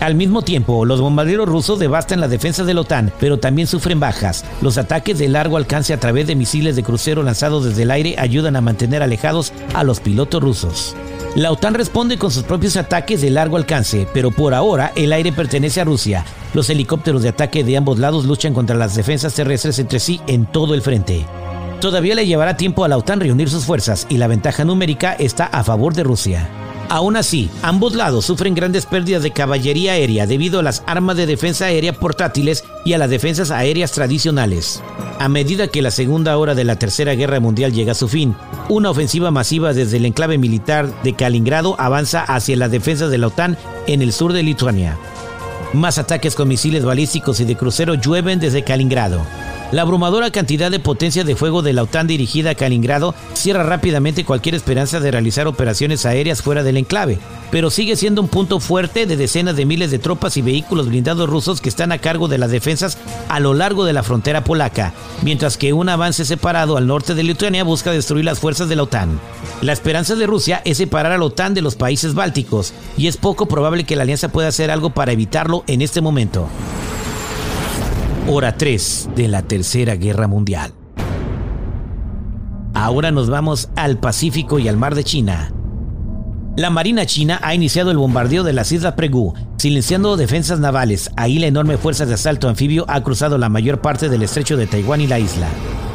Al 0.00 0.14
mismo 0.14 0.40
tiempo, 0.40 0.86
los 0.86 1.02
bombarderos 1.02 1.46
rusos 1.46 1.78
devastan 1.78 2.18
la 2.18 2.28
defensa 2.28 2.64
de 2.64 2.72
la 2.72 2.80
OTAN, 2.80 3.12
pero 3.20 3.38
también 3.38 3.68
sufren 3.68 4.00
bajas. 4.00 4.46
Los 4.62 4.78
ataques 4.78 5.18
de 5.18 5.28
largo 5.28 5.58
alcance 5.58 5.92
a 5.92 6.00
través 6.00 6.26
de 6.26 6.36
misiles 6.36 6.74
de 6.74 6.84
crucero 6.84 7.22
lanzados 7.22 7.66
desde 7.66 7.82
el 7.82 7.90
aire 7.90 8.14
ayudan 8.16 8.56
a 8.56 8.62
mantener 8.62 9.02
alejados 9.02 9.52
a 9.74 9.84
los 9.84 10.00
pilotos 10.00 10.42
rusos. 10.42 10.96
La 11.34 11.50
OTAN 11.50 11.72
responde 11.72 12.18
con 12.18 12.30
sus 12.30 12.42
propios 12.42 12.76
ataques 12.76 13.22
de 13.22 13.30
largo 13.30 13.56
alcance, 13.56 14.06
pero 14.12 14.30
por 14.30 14.52
ahora 14.52 14.92
el 14.94 15.14
aire 15.14 15.32
pertenece 15.32 15.80
a 15.80 15.84
Rusia. 15.84 16.26
Los 16.52 16.68
helicópteros 16.68 17.22
de 17.22 17.30
ataque 17.30 17.64
de 17.64 17.78
ambos 17.78 17.98
lados 17.98 18.26
luchan 18.26 18.52
contra 18.52 18.76
las 18.76 18.94
defensas 18.94 19.32
terrestres 19.32 19.78
entre 19.78 19.98
sí 19.98 20.20
en 20.26 20.44
todo 20.44 20.74
el 20.74 20.82
frente. 20.82 21.24
Todavía 21.80 22.14
le 22.14 22.26
llevará 22.26 22.58
tiempo 22.58 22.84
a 22.84 22.88
la 22.88 22.98
OTAN 22.98 23.20
reunir 23.20 23.48
sus 23.48 23.64
fuerzas 23.64 24.06
y 24.10 24.18
la 24.18 24.26
ventaja 24.26 24.66
numérica 24.66 25.14
está 25.14 25.46
a 25.46 25.64
favor 25.64 25.94
de 25.94 26.02
Rusia. 26.02 26.46
Aún 26.90 27.16
así, 27.16 27.48
ambos 27.62 27.94
lados 27.94 28.26
sufren 28.26 28.54
grandes 28.54 28.84
pérdidas 28.84 29.22
de 29.22 29.30
caballería 29.30 29.92
aérea 29.92 30.26
debido 30.26 30.60
a 30.60 30.62
las 30.62 30.82
armas 30.86 31.16
de 31.16 31.24
defensa 31.24 31.64
aérea 31.64 31.94
portátiles 31.94 32.62
y 32.84 32.92
a 32.92 32.98
las 32.98 33.10
defensas 33.10 33.50
aéreas 33.50 33.92
tradicionales. 33.92 34.82
A 35.18 35.28
medida 35.28 35.68
que 35.68 35.82
la 35.82 35.90
segunda 35.90 36.36
hora 36.36 36.54
de 36.54 36.64
la 36.64 36.76
Tercera 36.76 37.14
Guerra 37.14 37.40
Mundial 37.40 37.72
llega 37.72 37.92
a 37.92 37.96
su 37.96 38.08
fin, 38.08 38.34
una 38.68 38.90
ofensiva 38.90 39.30
masiva 39.30 39.72
desde 39.72 39.98
el 39.98 40.06
enclave 40.06 40.38
militar 40.38 40.92
de 41.02 41.14
Kaliningrado 41.14 41.76
avanza 41.78 42.22
hacia 42.22 42.56
las 42.56 42.70
defensas 42.70 43.10
de 43.10 43.18
la 43.18 43.28
OTAN 43.28 43.56
en 43.86 44.02
el 44.02 44.12
sur 44.12 44.32
de 44.32 44.42
Lituania. 44.42 44.98
Más 45.72 45.98
ataques 45.98 46.34
con 46.34 46.48
misiles 46.48 46.84
balísticos 46.84 47.40
y 47.40 47.44
de 47.44 47.56
crucero 47.56 47.94
llueven 47.94 48.40
desde 48.40 48.64
Kaliningrado. 48.64 49.22
La 49.72 49.82
abrumadora 49.82 50.30
cantidad 50.30 50.70
de 50.70 50.80
potencia 50.80 51.24
de 51.24 51.34
fuego 51.34 51.62
de 51.62 51.72
la 51.72 51.84
OTAN 51.84 52.06
dirigida 52.06 52.50
a 52.50 52.54
Kaliningrado 52.54 53.14
cierra 53.32 53.62
rápidamente 53.62 54.22
cualquier 54.22 54.54
esperanza 54.54 55.00
de 55.00 55.10
realizar 55.10 55.46
operaciones 55.46 56.04
aéreas 56.04 56.42
fuera 56.42 56.62
del 56.62 56.76
enclave, 56.76 57.18
pero 57.50 57.70
sigue 57.70 57.96
siendo 57.96 58.20
un 58.20 58.28
punto 58.28 58.60
fuerte 58.60 59.06
de 59.06 59.16
decenas 59.16 59.56
de 59.56 59.64
miles 59.64 59.90
de 59.90 59.98
tropas 59.98 60.36
y 60.36 60.42
vehículos 60.42 60.90
blindados 60.90 61.26
rusos 61.26 61.62
que 61.62 61.70
están 61.70 61.90
a 61.90 61.96
cargo 61.96 62.28
de 62.28 62.36
las 62.36 62.50
defensas 62.50 62.98
a 63.30 63.40
lo 63.40 63.54
largo 63.54 63.86
de 63.86 63.94
la 63.94 64.02
frontera 64.02 64.44
polaca, 64.44 64.92
mientras 65.22 65.56
que 65.56 65.72
un 65.72 65.88
avance 65.88 66.26
separado 66.26 66.76
al 66.76 66.86
norte 66.86 67.14
de 67.14 67.22
Lituania 67.22 67.64
busca 67.64 67.92
destruir 67.92 68.26
las 68.26 68.40
fuerzas 68.40 68.68
de 68.68 68.76
la 68.76 68.82
OTAN. 68.82 69.18
La 69.62 69.72
esperanza 69.72 70.16
de 70.16 70.26
Rusia 70.26 70.60
es 70.66 70.76
separar 70.76 71.12
a 71.12 71.18
la 71.18 71.24
OTAN 71.24 71.54
de 71.54 71.62
los 71.62 71.76
países 71.76 72.12
bálticos, 72.12 72.74
y 72.98 73.06
es 73.06 73.16
poco 73.16 73.46
probable 73.46 73.84
que 73.84 73.96
la 73.96 74.02
alianza 74.02 74.28
pueda 74.28 74.48
hacer 74.48 74.70
algo 74.70 74.90
para 74.90 75.12
evitarlo 75.12 75.64
en 75.66 75.80
este 75.80 76.02
momento. 76.02 76.50
Hora 78.28 78.56
3 78.56 79.10
de 79.16 79.26
la 79.26 79.42
Tercera 79.42 79.96
Guerra 79.96 80.28
Mundial. 80.28 80.72
Ahora 82.72 83.10
nos 83.10 83.28
vamos 83.28 83.68
al 83.74 83.98
Pacífico 83.98 84.60
y 84.60 84.68
al 84.68 84.76
Mar 84.76 84.94
de 84.94 85.02
China. 85.02 85.52
La 86.56 86.70
Marina 86.70 87.04
China 87.04 87.40
ha 87.42 87.52
iniciado 87.52 87.90
el 87.90 87.98
bombardeo 87.98 88.44
de 88.44 88.52
las 88.52 88.70
Islas 88.70 88.94
Pregu, 88.94 89.34
silenciando 89.56 90.16
defensas 90.16 90.60
navales. 90.60 91.10
Ahí 91.16 91.40
la 91.40 91.48
enorme 91.48 91.78
fuerza 91.78 92.06
de 92.06 92.14
asalto 92.14 92.48
anfibio 92.48 92.84
ha 92.88 93.02
cruzado 93.02 93.38
la 93.38 93.48
mayor 93.48 93.80
parte 93.80 94.08
del 94.08 94.22
estrecho 94.22 94.56
de 94.56 94.68
Taiwán 94.68 95.00
y 95.00 95.08
la 95.08 95.18
isla. 95.18 95.48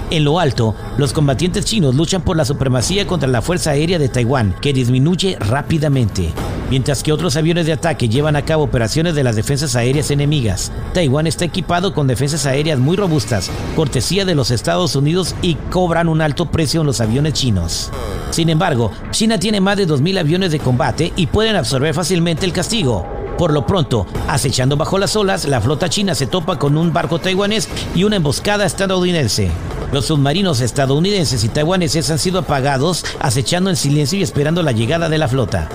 En 0.09 0.25
lo 0.25 0.41
alto, 0.41 0.75
los 0.97 1.13
combatientes 1.13 1.63
chinos 1.63 1.95
luchan 1.95 2.23
por 2.23 2.35
la 2.35 2.43
supremacía 2.43 3.07
contra 3.07 3.29
la 3.29 3.41
Fuerza 3.41 3.71
Aérea 3.71 3.99
de 3.99 4.09
Taiwán, 4.09 4.53
que 4.61 4.73
disminuye 4.73 5.37
rápidamente, 5.39 6.33
mientras 6.69 7.03
que 7.03 7.11
otros 7.11 7.35
aviones 7.35 7.65
de 7.65 7.73
ataque 7.73 8.09
llevan 8.09 8.35
a 8.35 8.43
cabo 8.43 8.63
operaciones 8.63 9.15
de 9.15 9.23
las 9.23 9.35
defensas 9.35 9.75
aéreas 9.75 10.11
enemigas. 10.11 10.71
Taiwán 10.93 11.27
está 11.27 11.45
equipado 11.45 11.93
con 11.93 12.07
defensas 12.07 12.45
aéreas 12.45 12.79
muy 12.79 12.97
robustas, 12.97 13.49
cortesía 13.75 14.25
de 14.25 14.35
los 14.35 14.51
Estados 14.51 14.95
Unidos 14.95 15.35
y 15.41 15.55
cobran 15.71 16.09
un 16.09 16.21
alto 16.21 16.47
precio 16.47 16.81
en 16.81 16.87
los 16.87 17.01
aviones 17.01 17.33
chinos. 17.33 17.91
Sin 18.31 18.49
embargo, 18.49 18.91
China 19.11 19.39
tiene 19.39 19.61
más 19.61 19.77
de 19.77 19.87
2.000 19.87 20.19
aviones 20.19 20.51
de 20.51 20.59
combate 20.59 21.13
y 21.15 21.27
pueden 21.27 21.55
absorber 21.55 21.93
fácilmente 21.93 22.45
el 22.45 22.53
castigo. 22.53 23.05
Por 23.37 23.53
lo 23.53 23.67
pronto, 23.67 24.07
acechando 24.27 24.77
bajo 24.77 24.97
las 24.97 25.15
olas, 25.15 25.45
la 25.45 25.61
flota 25.61 25.89
china 25.89 26.15
se 26.15 26.25
topa 26.25 26.57
con 26.57 26.75
un 26.75 26.91
barco 26.91 27.19
taiwanés 27.19 27.69
y 27.93 28.03
una 28.03 28.15
emboscada 28.15 28.65
estadounidense. 28.65 29.51
Los 29.91 30.05
submarinos 30.05 30.59
estadounidenses 30.59 31.43
y 31.43 31.49
taiwaneses 31.49 32.09
han 32.09 32.17
sido 32.17 32.39
apagados, 32.39 33.05
acechando 33.19 33.69
en 33.69 33.75
silencio 33.75 34.17
y 34.17 34.23
esperando 34.23 34.63
la 34.63 34.71
llegada 34.71 35.07
de 35.07 35.19
la 35.19 35.27
flota. 35.27 35.69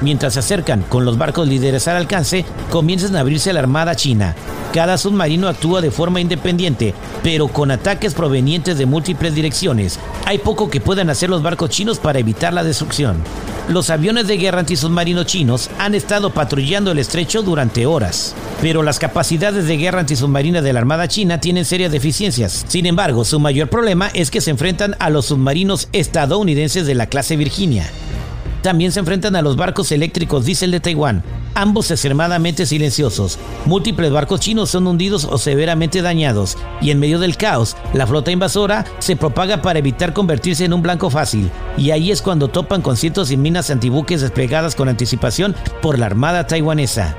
Mientras 0.00 0.34
se 0.34 0.40
acercan 0.40 0.82
con 0.82 1.04
los 1.04 1.18
barcos 1.18 1.48
líderes 1.48 1.88
al 1.88 1.96
alcance, 1.96 2.44
comienzan 2.70 3.16
a 3.16 3.20
abrirse 3.20 3.52
la 3.52 3.60
armada 3.60 3.94
china. 3.94 4.34
Cada 4.72 4.98
submarino 4.98 5.46
actúa 5.46 5.80
de 5.80 5.92
forma 5.92 6.20
independiente, 6.20 6.94
pero 7.22 7.46
con 7.46 7.70
ataques 7.70 8.12
provenientes 8.12 8.76
de 8.76 8.86
múltiples 8.86 9.34
direcciones. 9.34 10.00
Hay 10.26 10.38
poco 10.38 10.68
que 10.68 10.80
puedan 10.80 11.10
hacer 11.10 11.30
los 11.30 11.42
barcos 11.42 11.70
chinos 11.70 12.00
para 12.00 12.18
evitar 12.18 12.52
la 12.52 12.64
destrucción. 12.64 13.22
Los 13.68 13.88
aviones 13.88 14.26
de 14.26 14.36
guerra 14.36 14.60
antisubmarinos 14.60 15.26
chinos 15.26 15.70
han 15.78 15.94
estado 15.94 16.30
patrullando 16.30 16.90
el 16.90 16.98
estrecho 16.98 17.42
durante 17.42 17.86
horas, 17.86 18.34
pero 18.60 18.82
las 18.82 18.98
capacidades 18.98 19.66
de 19.66 19.76
guerra 19.78 20.00
antisubmarina 20.00 20.60
de 20.60 20.72
la 20.72 20.80
Armada 20.80 21.08
China 21.08 21.40
tienen 21.40 21.64
serias 21.64 21.92
deficiencias. 21.92 22.64
Sin 22.68 22.84
embargo, 22.84 23.24
su 23.24 23.40
mayor 23.40 23.70
problema 23.70 24.08
es 24.08 24.30
que 24.30 24.42
se 24.42 24.50
enfrentan 24.50 24.96
a 24.98 25.08
los 25.08 25.26
submarinos 25.26 25.88
estadounidenses 25.92 26.84
de 26.86 26.94
la 26.94 27.06
clase 27.06 27.36
Virginia. 27.36 27.88
También 28.64 28.92
se 28.92 29.00
enfrentan 29.00 29.36
a 29.36 29.42
los 29.42 29.56
barcos 29.56 29.92
eléctricos 29.92 30.46
diésel 30.46 30.70
de 30.70 30.80
Taiwán, 30.80 31.22
ambos 31.54 31.90
extremadamente 31.90 32.64
silenciosos. 32.64 33.38
Múltiples 33.66 34.10
barcos 34.10 34.40
chinos 34.40 34.70
son 34.70 34.86
hundidos 34.86 35.26
o 35.26 35.36
severamente 35.36 36.00
dañados, 36.00 36.56
y 36.80 36.90
en 36.90 36.98
medio 36.98 37.18
del 37.18 37.36
caos, 37.36 37.76
la 37.92 38.06
flota 38.06 38.30
invasora 38.30 38.86
se 39.00 39.16
propaga 39.16 39.60
para 39.60 39.80
evitar 39.80 40.14
convertirse 40.14 40.64
en 40.64 40.72
un 40.72 40.80
blanco 40.80 41.10
fácil, 41.10 41.50
y 41.76 41.90
ahí 41.90 42.10
es 42.10 42.22
cuando 42.22 42.48
topan 42.48 42.80
con 42.80 42.96
cientos 42.96 43.28
de 43.28 43.36
minas 43.36 43.68
antibuques 43.68 44.22
desplegadas 44.22 44.74
con 44.74 44.88
anticipación 44.88 45.54
por 45.82 45.98
la 45.98 46.06
armada 46.06 46.46
taiwanesa. 46.46 47.14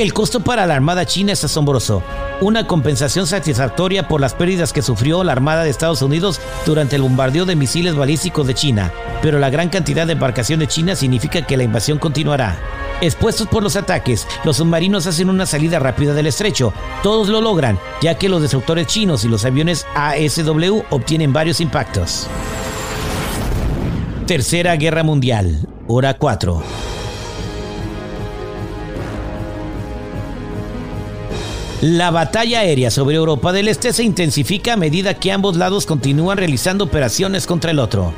El 0.00 0.14
costo 0.14 0.40
para 0.40 0.64
la 0.64 0.74
Armada 0.74 1.04
China 1.04 1.32
es 1.32 1.44
asombroso. 1.44 2.02
Una 2.40 2.66
compensación 2.66 3.26
satisfactoria 3.26 4.08
por 4.08 4.18
las 4.18 4.32
pérdidas 4.32 4.72
que 4.72 4.80
sufrió 4.80 5.22
la 5.24 5.32
Armada 5.32 5.62
de 5.62 5.68
Estados 5.68 6.00
Unidos 6.00 6.40
durante 6.64 6.96
el 6.96 7.02
bombardeo 7.02 7.44
de 7.44 7.54
misiles 7.54 7.94
balísticos 7.94 8.46
de 8.46 8.54
China, 8.54 8.90
pero 9.20 9.38
la 9.38 9.50
gran 9.50 9.68
cantidad 9.68 10.06
de 10.06 10.14
embarcaciones 10.14 10.68
chinas 10.68 11.00
significa 11.00 11.42
que 11.42 11.58
la 11.58 11.64
invasión 11.64 11.98
continuará. 11.98 12.56
Expuestos 13.02 13.46
por 13.46 13.62
los 13.62 13.76
ataques, 13.76 14.26
los 14.42 14.56
submarinos 14.56 15.06
hacen 15.06 15.28
una 15.28 15.44
salida 15.44 15.78
rápida 15.78 16.14
del 16.14 16.28
estrecho. 16.28 16.72
Todos 17.02 17.28
lo 17.28 17.42
logran, 17.42 17.78
ya 18.00 18.14
que 18.14 18.30
los 18.30 18.40
destructores 18.40 18.86
chinos 18.86 19.26
y 19.26 19.28
los 19.28 19.44
aviones 19.44 19.86
ASW 19.94 20.80
obtienen 20.88 21.34
varios 21.34 21.60
impactos. 21.60 22.26
Tercera 24.26 24.76
Guerra 24.76 25.02
Mundial, 25.02 25.68
hora 25.86 26.14
4. 26.14 26.89
La 31.80 32.10
batalla 32.10 32.60
aérea 32.60 32.90
sobre 32.90 33.16
Europa 33.16 33.52
del 33.52 33.66
Este 33.66 33.94
se 33.94 34.02
intensifica 34.02 34.74
a 34.74 34.76
medida 34.76 35.14
que 35.14 35.32
ambos 35.32 35.56
lados 35.56 35.86
continúan 35.86 36.36
realizando 36.36 36.84
operaciones 36.84 37.46
contra 37.46 37.70
el 37.70 37.78
otro. 37.78 38.12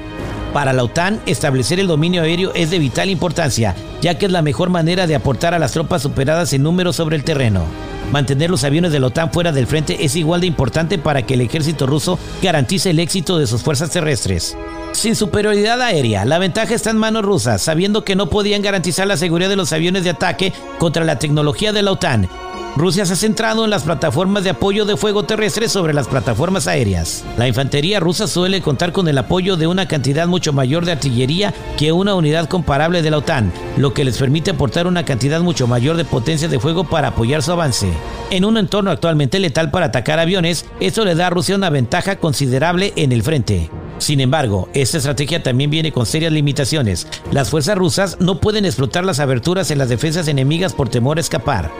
Para 0.52 0.72
la 0.72 0.82
OTAN, 0.82 1.20
establecer 1.26 1.78
el 1.78 1.86
dominio 1.86 2.22
aéreo 2.22 2.50
es 2.54 2.70
de 2.70 2.80
vital 2.80 3.08
importancia, 3.08 3.76
ya 4.00 4.18
que 4.18 4.26
es 4.26 4.32
la 4.32 4.42
mejor 4.42 4.70
manera 4.70 5.06
de 5.06 5.14
aportar 5.14 5.54
a 5.54 5.60
las 5.60 5.70
tropas 5.70 6.02
superadas 6.02 6.52
en 6.52 6.64
número 6.64 6.92
sobre 6.92 7.14
el 7.14 7.22
terreno. 7.22 7.64
Mantener 8.10 8.50
los 8.50 8.64
aviones 8.64 8.90
de 8.90 8.98
la 8.98 9.06
OTAN 9.06 9.32
fuera 9.32 9.52
del 9.52 9.68
frente 9.68 10.04
es 10.04 10.16
igual 10.16 10.40
de 10.40 10.48
importante 10.48 10.98
para 10.98 11.22
que 11.22 11.34
el 11.34 11.40
ejército 11.40 11.86
ruso 11.86 12.18
garantice 12.42 12.90
el 12.90 12.98
éxito 12.98 13.38
de 13.38 13.46
sus 13.46 13.62
fuerzas 13.62 13.90
terrestres. 13.90 14.56
Sin 14.90 15.14
superioridad 15.14 15.80
aérea, 15.80 16.24
la 16.24 16.40
ventaja 16.40 16.74
está 16.74 16.90
en 16.90 16.98
manos 16.98 17.24
rusas, 17.24 17.62
sabiendo 17.62 18.04
que 18.04 18.16
no 18.16 18.28
podían 18.28 18.60
garantizar 18.60 19.06
la 19.06 19.16
seguridad 19.16 19.48
de 19.48 19.56
los 19.56 19.72
aviones 19.72 20.02
de 20.02 20.10
ataque 20.10 20.52
contra 20.80 21.04
la 21.04 21.20
tecnología 21.20 21.72
de 21.72 21.82
la 21.82 21.92
OTAN 21.92 22.28
Rusia 22.74 23.04
se 23.04 23.12
ha 23.12 23.16
centrado 23.16 23.64
en 23.64 23.70
las 23.70 23.82
plataformas 23.82 24.44
de 24.44 24.50
apoyo 24.50 24.86
de 24.86 24.96
fuego 24.96 25.24
terrestre 25.24 25.68
sobre 25.68 25.92
las 25.92 26.08
plataformas 26.08 26.66
aéreas. 26.66 27.22
La 27.36 27.46
infantería 27.46 28.00
rusa 28.00 28.26
suele 28.26 28.62
contar 28.62 28.92
con 28.92 29.06
el 29.08 29.18
apoyo 29.18 29.58
de 29.58 29.66
una 29.66 29.86
cantidad 29.86 30.26
mucho 30.26 30.54
mayor 30.54 30.86
de 30.86 30.92
artillería 30.92 31.52
que 31.76 31.92
una 31.92 32.14
unidad 32.14 32.48
comparable 32.48 33.02
de 33.02 33.10
la 33.10 33.18
OTAN, 33.18 33.52
lo 33.76 33.92
que 33.92 34.04
les 34.04 34.16
permite 34.16 34.52
aportar 34.52 34.86
una 34.86 35.04
cantidad 35.04 35.42
mucho 35.42 35.66
mayor 35.66 35.98
de 35.98 36.06
potencia 36.06 36.48
de 36.48 36.60
fuego 36.60 36.84
para 36.84 37.08
apoyar 37.08 37.42
su 37.42 37.52
avance. 37.52 37.92
En 38.30 38.46
un 38.46 38.56
entorno 38.56 38.90
actualmente 38.90 39.38
letal 39.38 39.70
para 39.70 39.86
atacar 39.86 40.18
aviones, 40.18 40.64
esto 40.80 41.04
le 41.04 41.14
da 41.14 41.26
a 41.26 41.30
Rusia 41.30 41.56
una 41.56 41.68
ventaja 41.68 42.16
considerable 42.16 42.94
en 42.96 43.12
el 43.12 43.22
frente. 43.22 43.68
Sin 44.02 44.18
embargo, 44.18 44.68
esta 44.74 44.98
estrategia 44.98 45.44
también 45.44 45.70
viene 45.70 45.92
con 45.92 46.06
serias 46.06 46.32
limitaciones. 46.32 47.06
Las 47.30 47.50
fuerzas 47.50 47.78
rusas 47.78 48.16
no 48.18 48.40
pueden 48.40 48.64
explotar 48.64 49.04
las 49.04 49.20
aberturas 49.20 49.70
en 49.70 49.78
las 49.78 49.88
defensas 49.88 50.26
enemigas 50.26 50.72
por 50.72 50.88
temor 50.88 51.18
a 51.18 51.20
escapar. 51.20 51.70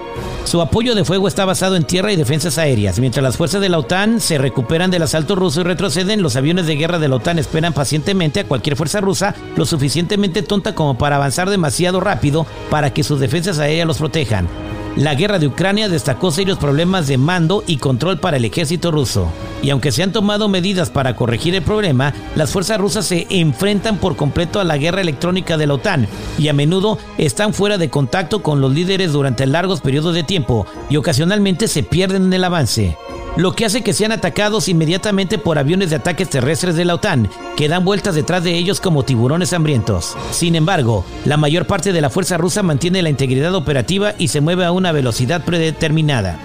Su 0.45 0.61
apoyo 0.61 0.95
de 0.95 1.05
fuego 1.05 1.27
está 1.27 1.45
basado 1.45 1.75
en 1.75 1.83
tierra 1.83 2.13
y 2.13 2.17
defensas 2.17 2.59
aéreas. 2.59 3.01
Mientras 3.01 3.25
las 3.25 3.37
fuerzas 3.37 3.61
de 3.61 3.69
la 3.69 3.81
OTAN 3.81 4.21
se 4.21 4.39
recuperan 4.39 4.93
del 4.93 5.03
asalto 5.03 5.35
ruso 5.35 5.63
y 5.63 5.65
retroceden, 5.65 6.23
los 6.23 6.37
aviones 6.37 6.69
de 6.69 6.77
guerra 6.77 7.01
de 7.01 7.09
la 7.09 7.17
OTAN 7.17 7.41
esperan 7.41 7.73
pacientemente 7.73 8.39
a 8.39 8.45
cualquier 8.45 8.77
fuerza 8.77 9.01
rusa 9.01 9.35
lo 9.57 9.67
suficientemente 9.67 10.43
tonta 10.43 10.77
como 10.77 10.97
para 10.97 11.17
avanzar 11.17 11.51
demasiado 11.51 11.99
rápido 11.99 12.47
para 12.71 12.95
que 12.95 13.03
sus 13.03 13.19
defensas 13.19 13.59
aéreas 13.59 13.89
los 13.89 13.99
protejan. 13.99 14.47
La 14.97 15.15
guerra 15.15 15.39
de 15.39 15.47
Ucrania 15.47 15.89
destacó 15.89 16.31
serios 16.31 16.59
problemas 16.59 17.07
de 17.07 17.17
mando 17.17 17.65
y 17.67 17.79
control 17.79 18.21
para 18.21 18.37
el 18.37 18.45
ejército 18.45 18.91
ruso. 18.91 19.27
Y 19.63 19.71
aunque 19.71 19.91
se 19.91 20.03
han 20.03 20.13
tomado 20.13 20.49
medidas 20.49 20.91
para 20.91 21.17
corregir 21.17 21.55
el 21.55 21.63
problema, 21.63 22.13
las 22.37 22.51
fuerzas 22.51 22.79
rusas 22.79 23.07
se 23.07 23.27
enfrentan 23.31 23.97
por 23.97 24.17
completo 24.17 24.61
a 24.61 24.65
la 24.65 24.77
guerra 24.77 25.01
electrónica 25.01 25.57
de 25.57 25.67
la 25.67 25.75
OTAN 25.75 26.07
y 26.39 26.49
a 26.49 26.53
menudo 26.53 26.99
están 27.17 27.55
fuera 27.55 27.79
de 27.79 27.89
contacto 27.89 28.43
con 28.43 28.61
los 28.61 28.73
líderes 28.73 29.13
durante 29.13 29.47
largos 29.47 29.81
periodos 29.81 30.15
de 30.15 30.25
tiempo 30.25 30.67
y 30.91 30.97
ocasionalmente 30.97 31.69
se 31.69 31.83
pierden 31.83 32.25
en 32.25 32.33
el 32.35 32.45
avance 32.45 32.97
lo 33.37 33.53
que 33.53 33.65
hace 33.65 33.83
que 33.83 33.95
sean 33.95 34.13
atacados 34.13 34.69
inmediatamente 34.69 35.39
por 35.39 35.59
aviones 35.59 35.91
de 35.91 35.97
ataques 35.97 36.29
terrestres 36.29 36.77
de 36.77 36.85
la 36.85 36.95
OTAN, 36.95 37.31
que 37.57 37.69
dan 37.69 37.85
vueltas 37.85 38.15
detrás 38.15 38.45
de 38.45 38.57
ellos 38.57 38.81
como 38.81 39.05
tiburones 39.05 39.53
hambrientos. 39.53 40.17
Sin 40.31 40.55
embargo, 40.55 41.05
la 41.25 41.37
mayor 41.37 41.67
parte 41.67 41.93
de 41.93 42.01
la 42.01 42.11
fuerza 42.11 42.37
rusa 42.37 42.63
mantiene 42.63 43.03
la 43.03 43.11
integridad 43.11 43.55
operativa 43.55 44.15
y 44.19 44.29
se 44.29 44.41
mueve 44.41 44.65
a 44.65 44.73
una 44.73 44.93
velocidad 44.93 45.45
predeterminada. 45.45 46.39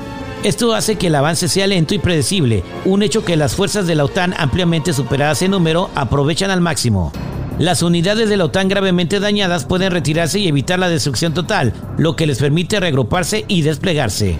Esto 0.43 0.73
hace 0.73 0.95
que 0.95 1.07
el 1.07 1.15
avance 1.15 1.47
sea 1.47 1.67
lento 1.67 1.93
y 1.93 1.99
predecible, 1.99 2.63
un 2.85 3.03
hecho 3.03 3.25
que 3.25 3.35
las 3.35 3.55
fuerzas 3.55 3.87
de 3.87 3.95
la 3.95 4.05
OTAN 4.05 4.33
ampliamente 4.37 4.93
superadas 4.93 5.41
en 5.41 5.51
número 5.51 5.89
aprovechan 5.95 6.51
al 6.51 6.61
máximo. 6.61 7.11
Las 7.59 7.81
unidades 7.81 8.29
de 8.29 8.37
la 8.37 8.45
OTAN 8.45 8.69
gravemente 8.69 9.19
dañadas 9.19 9.65
pueden 9.65 9.91
retirarse 9.91 10.39
y 10.39 10.47
evitar 10.47 10.77
la 10.77 10.89
destrucción 10.89 11.33
total, 11.33 11.73
lo 11.97 12.15
que 12.15 12.27
les 12.27 12.37
permite 12.37 12.79
reagruparse 12.79 13.45
y 13.47 13.63
desplegarse. 13.63 14.37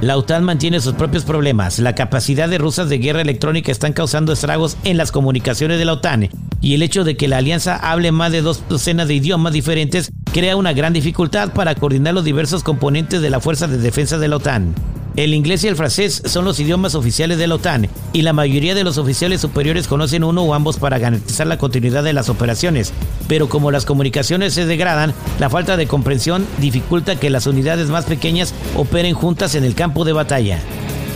La 0.00 0.16
OTAN 0.16 0.44
mantiene 0.44 0.80
sus 0.80 0.94
propios 0.94 1.24
problemas. 1.24 1.78
La 1.78 1.94
capacidad 1.94 2.48
de 2.48 2.56
rusas 2.56 2.88
de 2.88 2.96
guerra 2.96 3.20
electrónica 3.20 3.70
están 3.70 3.92
causando 3.92 4.32
estragos 4.32 4.78
en 4.82 4.96
las 4.96 5.12
comunicaciones 5.12 5.78
de 5.78 5.84
la 5.84 5.92
OTAN 5.92 6.30
y 6.62 6.74
el 6.74 6.82
hecho 6.82 7.04
de 7.04 7.18
que 7.18 7.28
la 7.28 7.36
alianza 7.36 7.76
hable 7.76 8.10
más 8.10 8.32
de 8.32 8.40
dos 8.40 8.62
docenas 8.66 9.08
de 9.08 9.14
idiomas 9.14 9.52
diferentes 9.52 10.10
crea 10.32 10.56
una 10.56 10.72
gran 10.72 10.94
dificultad 10.94 11.52
para 11.52 11.74
coordinar 11.74 12.14
los 12.14 12.24
diversos 12.24 12.62
componentes 12.62 13.20
de 13.20 13.28
la 13.28 13.40
Fuerza 13.40 13.66
de 13.66 13.76
Defensa 13.76 14.16
de 14.16 14.28
la 14.28 14.36
OTAN. 14.36 14.74
El 15.20 15.34
inglés 15.34 15.62
y 15.64 15.68
el 15.68 15.76
francés 15.76 16.22
son 16.24 16.46
los 16.46 16.58
idiomas 16.60 16.94
oficiales 16.94 17.36
de 17.36 17.46
la 17.46 17.56
OTAN 17.56 17.90
y 18.14 18.22
la 18.22 18.32
mayoría 18.32 18.74
de 18.74 18.84
los 18.84 18.96
oficiales 18.96 19.42
superiores 19.42 19.86
conocen 19.86 20.24
uno 20.24 20.44
o 20.44 20.54
ambos 20.54 20.78
para 20.78 20.98
garantizar 20.98 21.46
la 21.46 21.58
continuidad 21.58 22.02
de 22.02 22.14
las 22.14 22.30
operaciones, 22.30 22.94
pero 23.28 23.50
como 23.50 23.70
las 23.70 23.84
comunicaciones 23.84 24.54
se 24.54 24.64
degradan, 24.64 25.12
la 25.38 25.50
falta 25.50 25.76
de 25.76 25.86
comprensión 25.86 26.46
dificulta 26.56 27.16
que 27.16 27.28
las 27.28 27.46
unidades 27.46 27.90
más 27.90 28.06
pequeñas 28.06 28.54
operen 28.78 29.12
juntas 29.12 29.54
en 29.56 29.64
el 29.64 29.74
campo 29.74 30.06
de 30.06 30.14
batalla. 30.14 30.58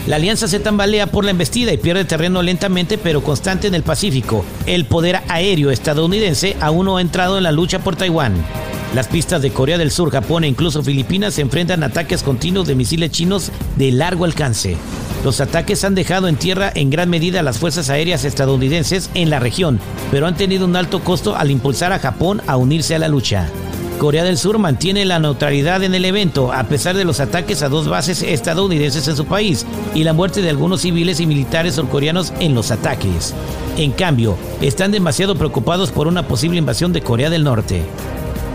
La 0.06 0.16
alianza 0.16 0.48
se 0.48 0.60
tambalea 0.60 1.06
por 1.06 1.24
la 1.24 1.30
embestida 1.30 1.72
y 1.72 1.78
pierde 1.78 2.04
terreno 2.04 2.42
lentamente 2.42 2.98
pero 2.98 3.24
constante 3.24 3.68
en 3.68 3.74
el 3.74 3.84
Pacífico. 3.84 4.44
El 4.66 4.84
poder 4.84 5.22
aéreo 5.28 5.70
estadounidense 5.70 6.58
aún 6.60 6.84
no 6.84 6.98
ha 6.98 7.00
entrado 7.00 7.38
en 7.38 7.44
la 7.44 7.52
lucha 7.52 7.78
por 7.78 7.96
Taiwán. 7.96 8.34
Las 8.94 9.08
pistas 9.08 9.42
de 9.42 9.50
Corea 9.50 9.76
del 9.76 9.90
Sur, 9.90 10.12
Japón 10.12 10.44
e 10.44 10.48
incluso 10.48 10.80
Filipinas 10.80 11.34
se 11.34 11.42
enfrentan 11.42 11.82
a 11.82 11.86
ataques 11.86 12.22
continuos 12.22 12.68
de 12.68 12.76
misiles 12.76 13.10
chinos 13.10 13.50
de 13.76 13.90
largo 13.90 14.24
alcance. 14.24 14.76
Los 15.24 15.40
ataques 15.40 15.82
han 15.82 15.96
dejado 15.96 16.28
en 16.28 16.36
tierra 16.36 16.70
en 16.72 16.90
gran 16.90 17.10
medida 17.10 17.40
a 17.40 17.42
las 17.42 17.58
fuerzas 17.58 17.90
aéreas 17.90 18.24
estadounidenses 18.24 19.10
en 19.14 19.30
la 19.30 19.40
región, 19.40 19.80
pero 20.12 20.28
han 20.28 20.36
tenido 20.36 20.64
un 20.64 20.76
alto 20.76 21.00
costo 21.00 21.34
al 21.34 21.50
impulsar 21.50 21.92
a 21.92 21.98
Japón 21.98 22.40
a 22.46 22.56
unirse 22.56 22.94
a 22.94 23.00
la 23.00 23.08
lucha. 23.08 23.48
Corea 23.98 24.22
del 24.22 24.38
Sur 24.38 24.58
mantiene 24.58 25.04
la 25.04 25.18
neutralidad 25.18 25.82
en 25.82 25.96
el 25.96 26.04
evento 26.04 26.52
a 26.52 26.62
pesar 26.64 26.96
de 26.96 27.04
los 27.04 27.18
ataques 27.18 27.62
a 27.62 27.68
dos 27.68 27.88
bases 27.88 28.22
estadounidenses 28.22 29.08
en 29.08 29.16
su 29.16 29.24
país 29.24 29.66
y 29.96 30.04
la 30.04 30.12
muerte 30.12 30.40
de 30.40 30.50
algunos 30.50 30.82
civiles 30.82 31.18
y 31.18 31.26
militares 31.26 31.74
surcoreanos 31.74 32.32
en 32.38 32.54
los 32.54 32.70
ataques. 32.70 33.34
En 33.76 33.90
cambio, 33.90 34.36
están 34.60 34.92
demasiado 34.92 35.34
preocupados 35.34 35.90
por 35.90 36.06
una 36.06 36.28
posible 36.28 36.58
invasión 36.58 36.92
de 36.92 37.02
Corea 37.02 37.28
del 37.28 37.42
Norte. 37.42 37.82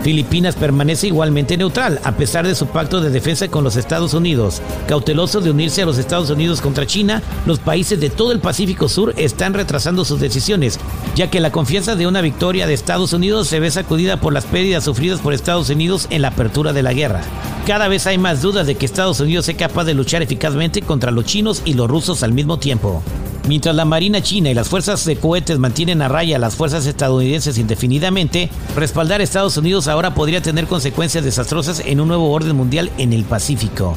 Filipinas 0.02 0.56
permanece 0.56 1.08
igualmente 1.08 1.56
neutral, 1.56 2.00
a 2.04 2.12
pesar 2.12 2.46
de 2.46 2.54
su 2.54 2.66
pacto 2.66 3.00
de 3.00 3.10
defensa 3.10 3.48
con 3.48 3.64
los 3.64 3.76
Estados 3.76 4.14
Unidos. 4.14 4.62
Cauteloso 4.88 5.40
de 5.40 5.50
unirse 5.50 5.82
a 5.82 5.86
los 5.86 5.98
Estados 5.98 6.30
Unidos 6.30 6.60
contra 6.60 6.86
China, 6.86 7.22
los 7.44 7.58
países 7.58 8.00
de 8.00 8.08
todo 8.08 8.32
el 8.32 8.40
Pacífico 8.40 8.88
Sur 8.88 9.12
están 9.18 9.52
retrasando 9.52 10.04
sus 10.04 10.18
decisiones, 10.18 10.78
ya 11.14 11.30
que 11.30 11.40
la 11.40 11.52
confianza 11.52 11.96
de 11.96 12.06
una 12.06 12.22
victoria 12.22 12.66
de 12.66 12.74
Estados 12.74 13.12
Unidos 13.12 13.48
se 13.48 13.60
ve 13.60 13.70
sacudida 13.70 14.20
por 14.20 14.32
las 14.32 14.46
pérdidas 14.46 14.84
sufridas 14.84 15.20
por 15.20 15.34
Estados 15.34 15.68
Unidos 15.68 16.06
en 16.10 16.22
la 16.22 16.28
apertura 16.28 16.72
de 16.72 16.82
la 16.82 16.94
guerra. 16.94 17.20
Cada 17.66 17.88
vez 17.88 18.06
hay 18.06 18.16
más 18.16 18.40
dudas 18.40 18.66
de 18.66 18.76
que 18.76 18.86
Estados 18.86 19.20
Unidos 19.20 19.44
sea 19.44 19.56
capaz 19.56 19.84
de 19.84 19.94
luchar 19.94 20.22
eficazmente 20.22 20.80
contra 20.80 21.10
los 21.10 21.26
chinos 21.26 21.62
y 21.64 21.74
los 21.74 21.88
rusos 21.88 22.22
al 22.22 22.32
mismo 22.32 22.58
tiempo. 22.58 23.02
Mientras 23.48 23.74
la 23.74 23.84
Marina 23.84 24.22
China 24.22 24.50
y 24.50 24.54
las 24.54 24.68
fuerzas 24.68 25.04
de 25.04 25.16
cohetes 25.16 25.58
mantienen 25.58 26.02
a 26.02 26.08
raya 26.08 26.36
a 26.36 26.38
las 26.38 26.54
fuerzas 26.56 26.86
estadounidenses 26.86 27.58
indefinidamente, 27.58 28.50
respaldar 28.76 29.20
a 29.20 29.24
Estados 29.24 29.56
Unidos 29.56 29.88
ahora 29.88 30.14
podría 30.14 30.42
tener 30.42 30.66
consecuencias 30.66 31.24
desastrosas 31.24 31.82
en 31.84 32.00
un 32.00 32.08
nuevo 32.08 32.30
orden 32.30 32.54
mundial 32.54 32.90
en 32.98 33.12
el 33.12 33.24
Pacífico. 33.24 33.96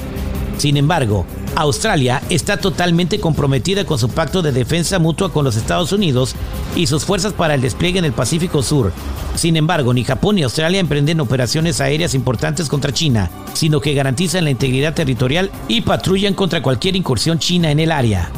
Sin 0.58 0.78
embargo, 0.78 1.26
Australia 1.56 2.22
está 2.30 2.58
totalmente 2.58 3.20
comprometida 3.20 3.86
con 3.86 4.00
su 4.00 4.10
pacto 4.10 4.42
de 4.42 4.52
defensa 4.52 4.98
mutua 4.98 5.32
con 5.32 5.44
los 5.44 5.56
Estados 5.56 5.92
Unidos 5.92 6.36
y 6.76 6.88
sus 6.88 7.06
fuerzas 7.06 7.34
para 7.34 7.54
el 7.54 7.62
despliegue 7.62 8.00
en 8.00 8.06
el 8.06 8.14
Pacífico 8.14 8.64
Sur. 8.64 8.92
Sin 9.36 9.58
embargo, 9.58 9.94
ni 9.94 10.04
Japón 10.04 10.36
ni 10.36 10.44
Australia 10.44 10.80
emprenden 10.80 11.20
operaciones 11.20 11.82
aéreas 11.82 12.14
importantes 12.14 12.70
contra 12.70 12.94
China, 12.94 13.30
sino 13.54 13.82
que 13.82 13.94
garantizan 13.94 14.46
la 14.46 14.52
integridad 14.52 14.94
territorial 14.94 15.52
y 15.68 15.82
patrullan 15.82 16.34
contra 16.34 16.62
cualquier 16.62 16.96
incursión 16.96 17.40
china 17.40 17.72
en 17.72 17.80
el 17.80 17.92
área. 17.92 18.32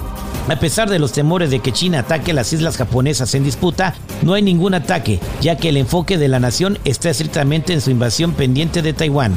A 0.47 0.57
pesar 0.57 0.89
de 0.89 0.99
los 0.99 1.11
temores 1.11 1.49
de 1.49 1.59
que 1.59 1.71
China 1.71 1.99
ataque 1.99 2.31
las 2.31 2.53
islas 2.53 2.77
japonesas 2.77 3.33
en 3.33 3.43
disputa, 3.43 3.95
no 4.21 4.35
hay 4.35 4.43
ningún 4.43 4.75
ataque, 4.75 5.19
ya 5.41 5.57
que 5.57 5.69
el 5.69 5.77
enfoque 5.77 6.19
de 6.19 6.27
la 6.27 6.39
nación 6.39 6.77
está 6.85 7.09
estrictamente 7.09 7.73
en 7.73 7.81
su 7.81 7.89
invasión 7.89 8.33
pendiente 8.33 8.83
de 8.83 8.93
Taiwán. 8.93 9.33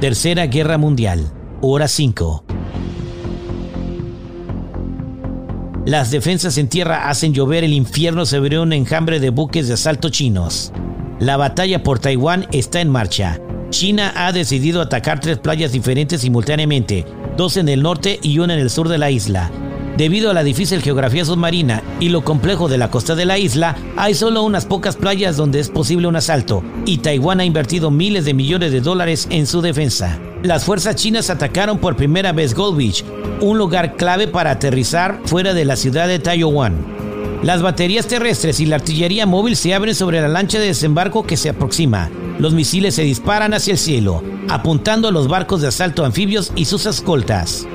Tercera 0.00 0.46
Guerra 0.46 0.78
Mundial, 0.78 1.30
hora 1.60 1.88
5. 1.88 2.44
Las 5.84 6.10
defensas 6.10 6.56
en 6.56 6.68
tierra 6.68 7.10
hacen 7.10 7.34
llover 7.34 7.64
el 7.64 7.74
infierno 7.74 8.24
sobre 8.24 8.58
un 8.58 8.72
enjambre 8.72 9.20
de 9.20 9.30
buques 9.30 9.68
de 9.68 9.74
asalto 9.74 10.08
chinos. 10.08 10.72
La 11.18 11.36
batalla 11.36 11.82
por 11.82 11.98
Taiwán 11.98 12.46
está 12.52 12.80
en 12.80 12.88
marcha. 12.88 13.38
China 13.70 14.12
ha 14.16 14.32
decidido 14.32 14.80
atacar 14.80 15.20
tres 15.20 15.38
playas 15.38 15.72
diferentes 15.72 16.22
simultáneamente, 16.22 17.04
dos 17.38 17.56
en 17.56 17.68
el 17.68 17.82
norte 17.82 18.18
y 18.20 18.40
una 18.40 18.52
en 18.52 18.60
el 18.60 18.68
sur 18.68 18.88
de 18.88 18.98
la 18.98 19.12
isla. 19.12 19.50
Debido 19.96 20.30
a 20.30 20.34
la 20.34 20.42
difícil 20.42 20.82
geografía 20.82 21.24
submarina 21.24 21.82
y 22.00 22.08
lo 22.08 22.22
complejo 22.22 22.68
de 22.68 22.78
la 22.78 22.90
costa 22.90 23.14
de 23.14 23.24
la 23.26 23.38
isla, 23.38 23.76
hay 23.96 24.14
solo 24.14 24.42
unas 24.42 24.66
pocas 24.66 24.96
playas 24.96 25.36
donde 25.36 25.60
es 25.60 25.70
posible 25.70 26.08
un 26.08 26.16
asalto, 26.16 26.64
y 26.84 26.98
Taiwán 26.98 27.40
ha 27.40 27.44
invertido 27.44 27.92
miles 27.92 28.24
de 28.24 28.34
millones 28.34 28.72
de 28.72 28.80
dólares 28.80 29.28
en 29.30 29.46
su 29.46 29.62
defensa. 29.62 30.18
Las 30.42 30.64
fuerzas 30.64 30.96
chinas 30.96 31.30
atacaron 31.30 31.78
por 31.78 31.96
primera 31.96 32.32
vez 32.32 32.54
Gold 32.54 32.76
Beach, 32.76 33.04
un 33.40 33.56
lugar 33.56 33.94
clave 33.96 34.26
para 34.26 34.50
aterrizar 34.50 35.20
fuera 35.24 35.54
de 35.54 35.64
la 35.64 35.76
ciudad 35.76 36.08
de 36.08 36.18
Taiwán. 36.18 36.74
Las 37.44 37.62
baterías 37.62 38.08
terrestres 38.08 38.58
y 38.58 38.66
la 38.66 38.76
artillería 38.76 39.26
móvil 39.26 39.54
se 39.54 39.74
abren 39.74 39.94
sobre 39.94 40.20
la 40.20 40.28
lancha 40.28 40.58
de 40.58 40.66
desembarco 40.66 41.24
que 41.24 41.36
se 41.36 41.50
aproxima. 41.50 42.10
Los 42.40 42.52
misiles 42.52 42.96
se 42.96 43.02
disparan 43.02 43.54
hacia 43.54 43.72
el 43.72 43.78
cielo, 43.78 44.22
apuntando 44.48 45.08
a 45.08 45.12
los 45.12 45.28
barcos 45.28 45.60
de 45.60 45.68
asalto 45.68 46.04
anfibios 46.04 46.52
y 46.56 46.64
sus 46.64 46.86
escoltas. 46.86 47.66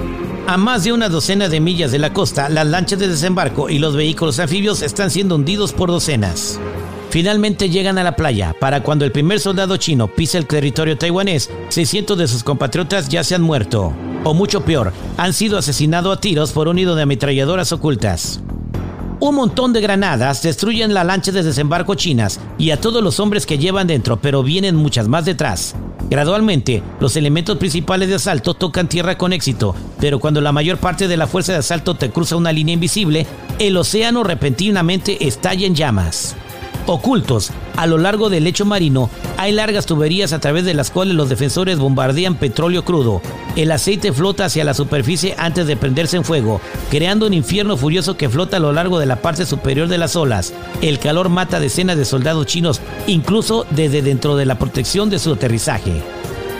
A 0.47 0.57
más 0.57 0.83
de 0.83 0.91
una 0.91 1.07
docena 1.07 1.47
de 1.47 1.59
millas 1.59 1.91
de 1.91 1.99
la 1.99 2.13
costa, 2.13 2.49
las 2.49 2.67
lanchas 2.67 2.99
de 2.99 3.07
desembarco 3.07 3.69
y 3.69 3.79
los 3.79 3.95
vehículos 3.95 4.39
anfibios 4.39 4.81
están 4.81 5.09
siendo 5.09 5.35
hundidos 5.35 5.71
por 5.71 5.89
docenas. 5.89 6.59
Finalmente 7.09 7.69
llegan 7.69 7.97
a 7.97 8.03
la 8.03 8.15
playa. 8.15 8.55
Para 8.59 8.81
cuando 8.81 9.05
el 9.05 9.11
primer 9.11 9.39
soldado 9.39 9.77
chino 9.77 10.07
pisa 10.07 10.39
el 10.39 10.47
territorio 10.47 10.97
taiwanés, 10.97 11.49
600 11.69 12.17
de 12.17 12.27
sus 12.27 12.43
compatriotas 12.43 13.07
ya 13.07 13.23
se 13.23 13.35
han 13.35 13.41
muerto. 13.41 13.93
O 14.23 14.33
mucho 14.33 14.61
peor, 14.61 14.91
han 15.15 15.31
sido 15.31 15.57
asesinados 15.57 16.17
a 16.17 16.19
tiros 16.19 16.51
por 16.51 16.67
un 16.67 16.77
nido 16.77 16.95
de 16.95 17.03
ametralladoras 17.03 17.71
ocultas. 17.71 18.41
Un 19.19 19.35
montón 19.35 19.71
de 19.71 19.79
granadas 19.79 20.41
destruyen 20.41 20.93
la 20.93 21.03
lancha 21.03 21.31
de 21.31 21.43
desembarco 21.43 21.95
chinas 21.95 22.41
y 22.57 22.71
a 22.71 22.81
todos 22.81 23.01
los 23.01 23.19
hombres 23.19 23.45
que 23.45 23.57
llevan 23.57 23.87
dentro, 23.87 24.17
pero 24.17 24.43
vienen 24.43 24.75
muchas 24.75 25.07
más 25.07 25.23
detrás. 25.23 25.75
Gradualmente, 26.13 26.83
los 26.99 27.15
elementos 27.17 27.57
principales 27.57 28.07
de 28.07 28.13
asalto 28.13 28.53
tocan 28.53 28.87
tierra 28.87 29.17
con 29.17 29.33
éxito, 29.33 29.73
pero 29.99 30.19
cuando 30.19 30.41
la 30.41 30.51
mayor 30.51 30.77
parte 30.77 31.07
de 31.07 31.17
la 31.17 31.25
fuerza 31.25 31.53
de 31.53 31.57
asalto 31.57 31.95
te 31.95 32.11
cruza 32.11 32.35
una 32.35 32.51
línea 32.51 32.75
invisible, 32.75 33.25
el 33.57 33.75
océano 33.75 34.23
repentinamente 34.23 35.25
estalla 35.25 35.65
en 35.65 35.73
llamas. 35.73 36.35
Ocultos 36.85 37.51
a 37.77 37.87
lo 37.87 37.97
largo 37.97 38.29
del 38.29 38.43
lecho 38.43 38.65
marino 38.65 39.09
hay 39.37 39.51
largas 39.51 39.85
tuberías 39.85 40.33
a 40.33 40.39
través 40.39 40.65
de 40.65 40.73
las 40.73 40.91
cuales 40.91 41.15
los 41.15 41.29
defensores 41.29 41.79
bombardean 41.79 42.35
petróleo 42.35 42.83
crudo. 42.83 43.21
El 43.55 43.71
aceite 43.71 44.11
flota 44.11 44.45
hacia 44.45 44.63
la 44.63 44.73
superficie 44.73 45.35
antes 45.37 45.65
de 45.65 45.77
prenderse 45.77 46.17
en 46.17 46.23
fuego, 46.23 46.59
creando 46.89 47.25
un 47.27 47.33
infierno 47.33 47.77
furioso 47.77 48.17
que 48.17 48.29
flota 48.29 48.57
a 48.57 48.59
lo 48.59 48.73
largo 48.73 48.99
de 48.99 49.05
la 49.05 49.17
parte 49.17 49.45
superior 49.45 49.87
de 49.87 49.97
las 49.97 50.15
olas. 50.15 50.53
El 50.81 50.99
calor 50.99 51.29
mata 51.29 51.59
decenas 51.59 51.97
de 51.97 52.05
soldados 52.05 52.47
chinos, 52.47 52.81
incluso 53.07 53.65
desde 53.69 54.01
dentro 54.01 54.35
de 54.35 54.45
la 54.45 54.59
protección 54.59 55.09
de 55.09 55.19
su 55.19 55.33
aterrizaje. 55.33 56.01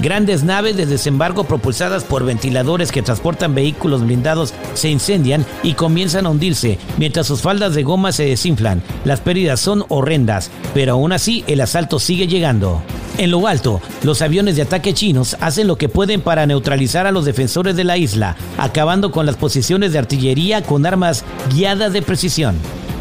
Grandes 0.02 0.44
naves 0.44 0.76
de 0.76 0.86
desembarco 0.86 1.46
propulsadas 1.46 2.04
por 2.04 2.26
ventiladores 2.26 2.92
que 2.92 3.02
transportan 3.02 3.56
vehículos 3.56 4.04
blindados 4.04 4.54
se 4.74 4.90
incendian 4.90 5.46
y 5.64 5.74
comienzan 5.74 6.26
a 6.26 6.30
hundirse 6.30 6.78
mientras 6.98 7.28
sus 7.28 7.42
faldas 7.42 7.74
de 7.74 7.84
goma 7.84 8.12
se 8.12 8.26
desinflan. 8.26 8.84
Las 9.06 9.22
pérdidas 9.22 9.60
son 9.60 9.86
horrendas, 9.88 10.52
pero 10.74 10.94
aún 10.94 11.14
así 11.14 11.44
el 11.48 11.62
asalto 11.62 12.00
sigue 12.00 12.28
llegando. 12.28 12.82
En 13.18 13.30
lo 13.30 13.48
alto, 13.48 13.80
los 14.02 14.24
aviones 14.24 14.56
de 14.56 14.64
ataque 14.64 14.94
chinos 14.94 15.38
hacen 15.40 15.68
lo 15.68 15.78
que 15.78 15.88
pueden 15.88 16.22
para 16.22 16.48
neutralizar 16.48 17.06
a 17.06 17.12
los 17.12 17.26
defensores 17.26 17.76
de 17.76 17.84
la 17.84 17.98
isla, 17.98 18.36
acabando 18.58 19.12
con 19.12 19.28
las 19.28 19.36
posiciones 19.36 19.94
de 19.94 20.00
artillería 20.00 20.64
con 20.64 20.86
armas 20.86 21.24
guiadas 21.54 21.94
de 21.94 22.02
precisión. 22.02 22.56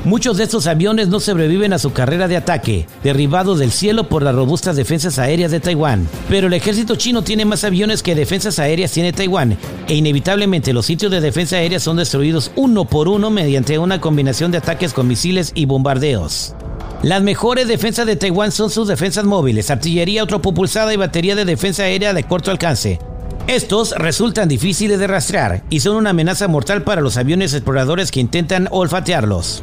Muchos 0.05 0.37
de 0.37 0.43
estos 0.43 0.67
aviones 0.67 1.07
no 1.07 1.21
sobreviven 1.21 1.73
a 1.73 1.79
su 1.79 1.93
carrera 1.93 2.27
de 2.27 2.37
ataque, 2.37 2.89
derribados 3.05 3.61
del 3.61 3.71
cielo 3.71 4.09
por 4.09 4.25
las 4.25 4.35
robustas 4.35 4.75
defensas 4.75 5.21
aéreas 5.21 5.53
de 5.53 5.61
Taiwán. 5.61 6.09
Pero 6.29 6.49
el 6.49 6.55
ejército 6.55 6.97
chino 6.97 7.23
tiene 7.23 7.45
más 7.45 7.63
aviones 7.63 8.03
que 8.03 8.17
defensas 8.17 8.59
aéreas 8.59 8.91
tiene 8.91 9.13
Taiwán, 9.13 9.57
e 9.87 9.95
inevitablemente 9.95 10.73
los 10.73 10.87
sitios 10.87 11.13
de 11.13 11.21
defensa 11.21 11.57
aérea 11.57 11.79
son 11.79 11.99
destruidos 11.99 12.51
uno 12.57 12.85
por 12.85 13.07
uno 13.07 13.31
mediante 13.31 13.79
una 13.79 14.01
combinación 14.01 14.51
de 14.51 14.59
ataques 14.59 14.93
con 14.93 15.07
misiles 15.07 15.53
y 15.55 15.67
bombardeos. 15.67 16.57
Las 17.05 17.23
mejores 17.23 17.69
defensas 17.69 18.05
de 18.05 18.17
Taiwán 18.17 18.51
son 18.51 18.71
sus 18.71 18.89
defensas 18.89 19.25
móviles, 19.25 19.71
artillería 19.71 20.23
autopropulsada 20.23 20.93
y 20.93 20.97
batería 20.97 21.37
de 21.37 21.45
defensa 21.45 21.85
aérea 21.85 22.13
de 22.13 22.25
corto 22.25 22.51
alcance. 22.51 22.99
Estos 23.47 23.93
resultan 23.97 24.49
difíciles 24.49 24.99
de 24.99 25.07
rastrear 25.07 25.63
y 25.71 25.81
son 25.81 25.97
una 25.97 26.11
amenaza 26.11 26.49
mortal 26.49 26.83
para 26.83 27.01
los 27.01 27.17
aviones 27.17 27.55
exploradores 27.55 28.11
que 28.11 28.21
intentan 28.21 28.67
olfatearlos. 28.71 29.63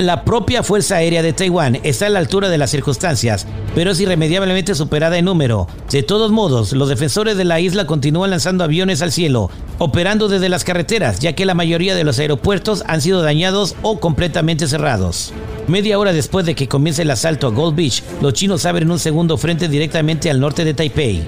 La 0.00 0.24
propia 0.24 0.62
Fuerza 0.62 0.96
Aérea 0.96 1.22
de 1.22 1.34
Taiwán 1.34 1.78
está 1.82 2.06
a 2.06 2.08
la 2.08 2.20
altura 2.20 2.48
de 2.48 2.56
las 2.56 2.70
circunstancias, 2.70 3.46
pero 3.74 3.90
es 3.90 4.00
irremediablemente 4.00 4.74
superada 4.74 5.18
en 5.18 5.26
número. 5.26 5.68
De 5.90 6.02
todos 6.02 6.30
modos, 6.30 6.72
los 6.72 6.88
defensores 6.88 7.36
de 7.36 7.44
la 7.44 7.60
isla 7.60 7.84
continúan 7.84 8.30
lanzando 8.30 8.64
aviones 8.64 9.02
al 9.02 9.12
cielo, 9.12 9.50
operando 9.76 10.28
desde 10.28 10.48
las 10.48 10.64
carreteras, 10.64 11.18
ya 11.18 11.34
que 11.34 11.44
la 11.44 11.52
mayoría 11.52 11.94
de 11.94 12.04
los 12.04 12.18
aeropuertos 12.18 12.82
han 12.86 13.02
sido 13.02 13.20
dañados 13.20 13.76
o 13.82 14.00
completamente 14.00 14.68
cerrados. 14.68 15.34
Media 15.68 15.98
hora 15.98 16.14
después 16.14 16.46
de 16.46 16.54
que 16.54 16.66
comience 16.66 17.02
el 17.02 17.10
asalto 17.10 17.48
a 17.48 17.50
Gold 17.50 17.76
Beach, 17.76 18.02
los 18.22 18.32
chinos 18.32 18.64
abren 18.64 18.90
un 18.90 18.98
segundo 18.98 19.36
frente 19.36 19.68
directamente 19.68 20.30
al 20.30 20.40
norte 20.40 20.64
de 20.64 20.72
Taipei. 20.72 21.24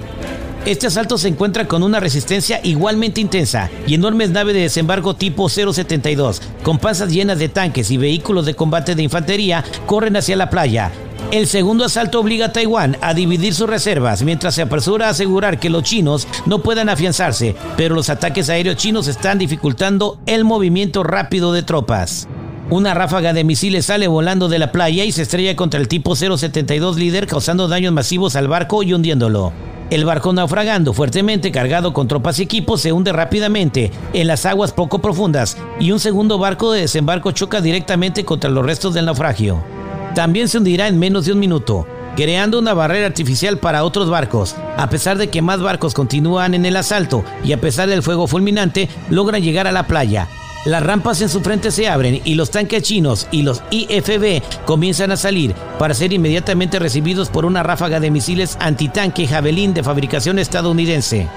Este 0.65 0.87
asalto 0.87 1.17
se 1.17 1.27
encuentra 1.27 1.67
con 1.67 1.83
una 1.83 1.99
resistencia 1.99 2.61
igualmente 2.63 3.19
intensa 3.19 3.69
y 3.85 3.95
enormes 3.95 4.29
naves 4.29 4.55
de 4.55 4.61
desembarco 4.61 5.13
tipo 5.13 5.49
072, 5.49 6.41
con 6.63 6.77
panzas 6.77 7.11
llenas 7.11 7.37
de 7.37 7.49
tanques 7.49 7.91
y 7.91 7.97
vehículos 7.97 8.45
de 8.45 8.53
combate 8.53 8.95
de 8.95 9.03
infantería, 9.03 9.65
corren 9.85 10.15
hacia 10.15 10.37
la 10.37 10.49
playa. 10.49 10.89
El 11.31 11.47
segundo 11.47 11.83
asalto 11.83 12.21
obliga 12.21 12.45
a 12.45 12.53
Taiwán 12.53 12.95
a 13.01 13.13
dividir 13.13 13.53
sus 13.53 13.69
reservas 13.69 14.23
mientras 14.23 14.55
se 14.55 14.61
apresura 14.61 15.07
a 15.07 15.09
asegurar 15.09 15.59
que 15.59 15.69
los 15.69 15.83
chinos 15.83 16.29
no 16.45 16.59
puedan 16.59 16.87
afianzarse, 16.87 17.57
pero 17.75 17.93
los 17.93 18.09
ataques 18.09 18.49
aéreos 18.49 18.77
chinos 18.77 19.09
están 19.09 19.39
dificultando 19.39 20.17
el 20.27 20.45
movimiento 20.45 21.03
rápido 21.03 21.51
de 21.51 21.63
tropas. 21.63 22.29
Una 22.69 22.93
ráfaga 22.93 23.33
de 23.33 23.43
misiles 23.43 23.87
sale 23.87 24.07
volando 24.07 24.47
de 24.47 24.59
la 24.59 24.71
playa 24.71 25.03
y 25.03 25.11
se 25.11 25.23
estrella 25.23 25.57
contra 25.57 25.81
el 25.81 25.89
tipo 25.89 26.15
072 26.15 26.95
líder 26.95 27.27
causando 27.27 27.67
daños 27.67 27.91
masivos 27.91 28.37
al 28.37 28.47
barco 28.47 28.81
y 28.81 28.93
hundiéndolo. 28.93 29.51
El 29.89 30.05
barco 30.05 30.33
naufragando 30.33 30.93
fuertemente 30.93 31.51
cargado 31.51 31.93
con 31.93 32.07
tropas 32.07 32.39
y 32.39 32.43
equipos 32.43 32.81
se 32.81 32.91
hunde 32.91 33.11
rápidamente 33.11 33.91
en 34.13 34.27
las 34.27 34.45
aguas 34.45 34.71
poco 34.71 34.99
profundas 34.99 35.57
y 35.79 35.91
un 35.91 35.99
segundo 35.99 36.39
barco 36.39 36.71
de 36.71 36.81
desembarco 36.81 37.31
choca 37.31 37.61
directamente 37.61 38.25
contra 38.25 38.49
los 38.49 38.65
restos 38.65 38.93
del 38.93 39.05
naufragio. 39.05 39.63
También 40.15 40.47
se 40.47 40.57
hundirá 40.57 40.87
en 40.87 40.99
menos 40.99 41.25
de 41.25 41.33
un 41.33 41.39
minuto, 41.39 41.85
creando 42.15 42.59
una 42.59 42.73
barrera 42.73 43.07
artificial 43.07 43.57
para 43.57 43.83
otros 43.83 44.09
barcos. 44.09 44.55
A 44.77 44.89
pesar 44.89 45.17
de 45.17 45.29
que 45.29 45.41
más 45.41 45.61
barcos 45.61 45.93
continúan 45.93 46.53
en 46.53 46.65
el 46.65 46.77
asalto 46.77 47.23
y 47.43 47.51
a 47.51 47.61
pesar 47.61 47.89
del 47.89 48.03
fuego 48.03 48.27
fulminante, 48.27 48.89
logran 49.09 49.41
llegar 49.41 49.67
a 49.67 49.71
la 49.71 49.87
playa, 49.87 50.27
las 50.65 50.81
rampas 50.81 51.19
en 51.21 51.27
su 51.27 51.41
frente 51.41 51.71
se 51.71 51.89
abren 51.89 52.21
y 52.23 52.35
los 52.35 52.49
tanques 52.49 52.83
chinos 52.83 53.27
y 53.31 53.41
los 53.41 53.61
IFB 53.69 54.41
comienzan 54.65 55.11
a 55.11 55.17
salir 55.17 55.53
para 55.77 55.93
ser 55.93 56.13
inmediatamente 56.13 56.79
recibidos 56.79 57.29
por 57.29 57.45
una 57.45 57.63
ráfaga 57.63 57.99
de 57.99 58.11
misiles 58.11 58.57
antitanque 58.61 59.27
Javelin 59.27 59.73
de 59.73 59.83
fabricación 59.83 60.39
estadounidense. 60.39 61.27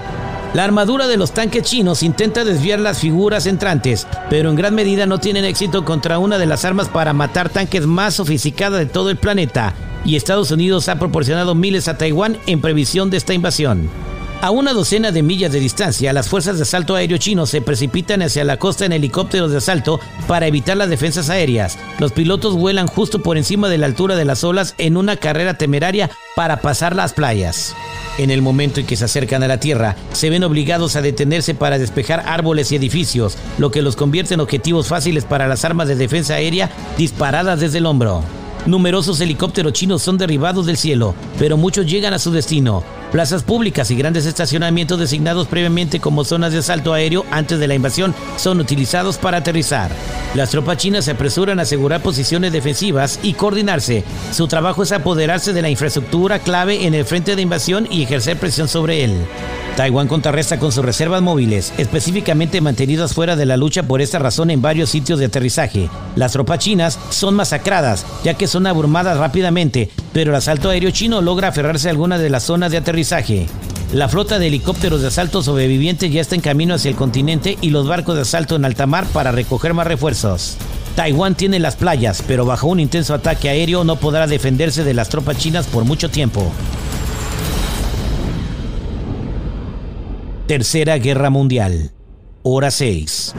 La 0.54 0.62
armadura 0.62 1.08
de 1.08 1.16
los 1.16 1.32
tanques 1.32 1.64
chinos 1.64 2.04
intenta 2.04 2.44
desviar 2.44 2.78
las 2.78 3.00
figuras 3.00 3.46
entrantes, 3.46 4.06
pero 4.30 4.48
en 4.48 4.56
gran 4.56 4.74
medida 4.76 5.06
no 5.06 5.18
tienen 5.18 5.44
éxito 5.44 5.84
contra 5.84 6.20
una 6.20 6.38
de 6.38 6.46
las 6.46 6.64
armas 6.64 6.88
para 6.88 7.12
matar 7.12 7.48
tanques 7.48 7.84
más 7.84 8.14
sofisticadas 8.14 8.78
de 8.78 8.86
todo 8.86 9.10
el 9.10 9.16
planeta, 9.16 9.74
y 10.04 10.14
Estados 10.14 10.52
Unidos 10.52 10.88
ha 10.88 11.00
proporcionado 11.00 11.56
miles 11.56 11.88
a 11.88 11.98
Taiwán 11.98 12.38
en 12.46 12.60
previsión 12.60 13.10
de 13.10 13.16
esta 13.16 13.34
invasión. 13.34 13.90
A 14.42 14.50
una 14.50 14.74
docena 14.74 15.12
de 15.12 15.22
millas 15.22 15.50
de 15.50 15.60
distancia, 15.60 16.12
las 16.12 16.28
fuerzas 16.28 16.56
de 16.56 16.64
asalto 16.64 16.94
aéreo 16.94 17.16
chinos 17.16 17.48
se 17.48 17.62
precipitan 17.62 18.20
hacia 18.20 18.44
la 18.44 18.58
costa 18.58 18.84
en 18.84 18.92
helicópteros 18.92 19.50
de 19.50 19.56
asalto 19.56 19.98
para 20.28 20.46
evitar 20.46 20.76
las 20.76 20.90
defensas 20.90 21.30
aéreas. 21.30 21.78
Los 21.98 22.12
pilotos 22.12 22.54
vuelan 22.54 22.86
justo 22.86 23.22
por 23.22 23.38
encima 23.38 23.70
de 23.70 23.78
la 23.78 23.86
altura 23.86 24.14
de 24.14 24.26
las 24.26 24.44
olas 24.44 24.74
en 24.76 24.98
una 24.98 25.16
carrera 25.16 25.54
temeraria 25.54 26.10
para 26.36 26.60
pasar 26.60 26.94
las 26.94 27.14
playas. 27.14 27.74
En 28.18 28.30
el 28.30 28.42
momento 28.42 28.78
en 28.78 28.86
que 28.86 28.96
se 28.96 29.06
acercan 29.06 29.42
a 29.42 29.48
la 29.48 29.58
tierra, 29.58 29.96
se 30.12 30.28
ven 30.28 30.44
obligados 30.44 30.96
a 30.96 31.02
detenerse 31.02 31.54
para 31.54 31.78
despejar 31.78 32.22
árboles 32.26 32.70
y 32.70 32.76
edificios, 32.76 33.38
lo 33.56 33.70
que 33.70 33.82
los 33.82 33.96
convierte 33.96 34.34
en 34.34 34.40
objetivos 34.40 34.88
fáciles 34.88 35.24
para 35.24 35.48
las 35.48 35.64
armas 35.64 35.88
de 35.88 35.96
defensa 35.96 36.34
aérea 36.34 36.70
disparadas 36.98 37.60
desde 37.60 37.78
el 37.78 37.86
hombro. 37.86 38.22
Numerosos 38.66 39.20
helicópteros 39.20 39.72
chinos 39.72 40.02
son 40.02 40.18
derribados 40.18 40.66
del 40.66 40.76
cielo, 40.76 41.14
pero 41.38 41.56
muchos 41.56 41.86
llegan 41.86 42.12
a 42.12 42.18
su 42.18 42.32
destino. 42.32 42.82
Plazas 43.12 43.44
públicas 43.44 43.90
y 43.90 43.96
grandes 43.96 44.26
estacionamientos 44.26 44.98
designados 44.98 45.46
previamente 45.46 46.00
como 46.00 46.24
zonas 46.24 46.52
de 46.52 46.58
asalto 46.58 46.92
aéreo 46.92 47.24
antes 47.30 47.58
de 47.58 47.68
la 47.68 47.74
invasión 47.74 48.14
son 48.36 48.60
utilizados 48.60 49.16
para 49.16 49.38
aterrizar. 49.38 49.90
Las 50.34 50.50
tropas 50.50 50.78
chinas 50.78 51.04
se 51.04 51.12
apresuran 51.12 51.58
a 51.58 51.62
asegurar 51.62 52.02
posiciones 52.02 52.52
defensivas 52.52 53.20
y 53.22 53.34
coordinarse. 53.34 54.04
Su 54.32 54.48
trabajo 54.48 54.82
es 54.82 54.92
apoderarse 54.92 55.52
de 55.52 55.62
la 55.62 55.70
infraestructura 55.70 56.40
clave 56.40 56.86
en 56.86 56.94
el 56.94 57.04
frente 57.04 57.36
de 57.36 57.42
invasión 57.42 57.86
y 57.90 58.02
ejercer 58.02 58.36
presión 58.38 58.68
sobre 58.68 59.04
él. 59.04 59.14
Taiwán 59.76 60.08
contrarresta 60.08 60.58
con 60.58 60.72
sus 60.72 60.82
reservas 60.82 61.20
móviles, 61.20 61.72
específicamente 61.76 62.62
mantenidas 62.62 63.12
fuera 63.12 63.36
de 63.36 63.44
la 63.44 63.58
lucha 63.58 63.82
por 63.82 64.00
esta 64.00 64.18
razón 64.18 64.50
en 64.50 64.62
varios 64.62 64.88
sitios 64.88 65.18
de 65.18 65.26
aterrizaje. 65.26 65.90
Las 66.16 66.32
tropas 66.32 66.60
chinas 66.60 66.98
son 67.10 67.34
masacradas, 67.34 68.06
ya 68.24 68.32
que 68.34 68.46
son 68.46 68.66
abrumadas 68.66 69.18
rápidamente, 69.18 69.90
pero 70.14 70.30
el 70.30 70.36
asalto 70.36 70.70
aéreo 70.70 70.90
chino 70.92 71.20
logra 71.20 71.48
aferrarse 71.48 71.88
a 71.88 71.90
alguna 71.90 72.16
de 72.16 72.30
las 72.30 72.44
zonas 72.44 72.70
de 72.70 72.78
aterrizaje. 72.78 72.95
La 73.92 74.08
flota 74.08 74.38
de 74.38 74.46
helicópteros 74.46 75.02
de 75.02 75.08
asalto 75.08 75.42
sobrevivientes 75.42 76.10
ya 76.10 76.20
está 76.20 76.34
en 76.34 76.40
camino 76.40 76.74
hacia 76.74 76.88
el 76.88 76.96
continente 76.96 77.58
y 77.60 77.70
los 77.70 77.86
barcos 77.86 78.16
de 78.16 78.22
asalto 78.22 78.56
en 78.56 78.64
alta 78.64 78.86
mar 78.86 79.04
para 79.12 79.32
recoger 79.32 79.74
más 79.74 79.86
refuerzos. 79.86 80.56
Taiwán 80.96 81.34
tiene 81.34 81.58
las 81.58 81.76
playas, 81.76 82.22
pero 82.26 82.46
bajo 82.46 82.68
un 82.68 82.80
intenso 82.80 83.12
ataque 83.12 83.50
aéreo 83.50 83.84
no 83.84 83.96
podrá 83.96 84.26
defenderse 84.26 84.82
de 84.82 84.94
las 84.94 85.10
tropas 85.10 85.36
chinas 85.36 85.66
por 85.66 85.84
mucho 85.84 86.08
tiempo. 86.08 86.50
Tercera 90.46 90.96
Guerra 90.96 91.28
Mundial. 91.28 91.90
Hora 92.42 92.70
6. 92.70 93.34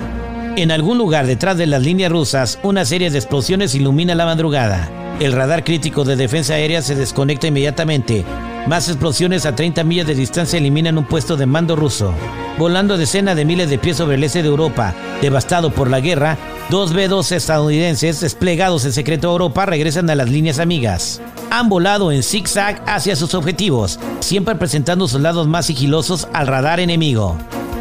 En 0.56 0.72
algún 0.72 1.00
lugar 1.00 1.26
detrás 1.26 1.58
de 1.58 1.66
las 1.66 1.82
líneas 1.82 2.12
rusas, 2.12 2.60
una 2.62 2.86
serie 2.86 3.10
de 3.10 3.18
explosiones 3.18 3.74
ilumina 3.74 4.14
la 4.14 4.26
madrugada. 4.26 4.90
El 5.20 5.32
radar 5.32 5.64
crítico 5.64 6.04
de 6.04 6.16
defensa 6.16 6.54
aérea 6.54 6.84
se 6.84 6.96
desconecta 6.96 7.48
inmediatamente. 7.48 8.24
Más 8.66 8.90
explosiones 8.90 9.46
a 9.46 9.56
30 9.56 9.84
millas 9.84 10.08
de 10.08 10.16
distancia 10.16 10.58
eliminan 10.58 10.98
un 10.98 11.06
puesto 11.06 11.38
de 11.38 11.46
mando 11.46 11.76
ruso. 11.76 12.14
Volando 12.58 12.98
decenas 12.98 13.36
de 13.36 13.46
miles 13.46 13.70
de 13.70 13.78
pies 13.78 13.98
sobre 13.98 14.16
el 14.16 14.24
este 14.24 14.42
de 14.42 14.50
Europa, 14.50 14.94
devastado 15.22 15.70
por 15.70 15.90
la 15.90 16.00
guerra, 16.00 16.38
dos 16.70 16.94
B-2 16.94 17.32
estadounidenses 17.32 18.20
desplegados 18.20 18.84
en 18.86 18.92
secreto 18.92 19.30
a 19.30 19.32
Europa 19.32 19.66
regresan 19.66 20.10
a 20.10 20.16
las 20.16 20.30
líneas 20.30 20.60
amigas. 20.60 21.22
Han 21.50 21.70
volado 21.70 22.12
en 22.12 22.24
zigzag 22.24 22.82
hacia 22.88 23.16
sus 23.16 23.34
objetivos, 23.36 24.00
siempre 24.20 24.56
presentando 24.56 25.08
sus 25.08 25.22
lados 25.22 25.48
más 25.48 25.68
sigilosos 25.68 26.28
al 26.34 26.48
radar 26.48 26.80
enemigo. 26.80 27.38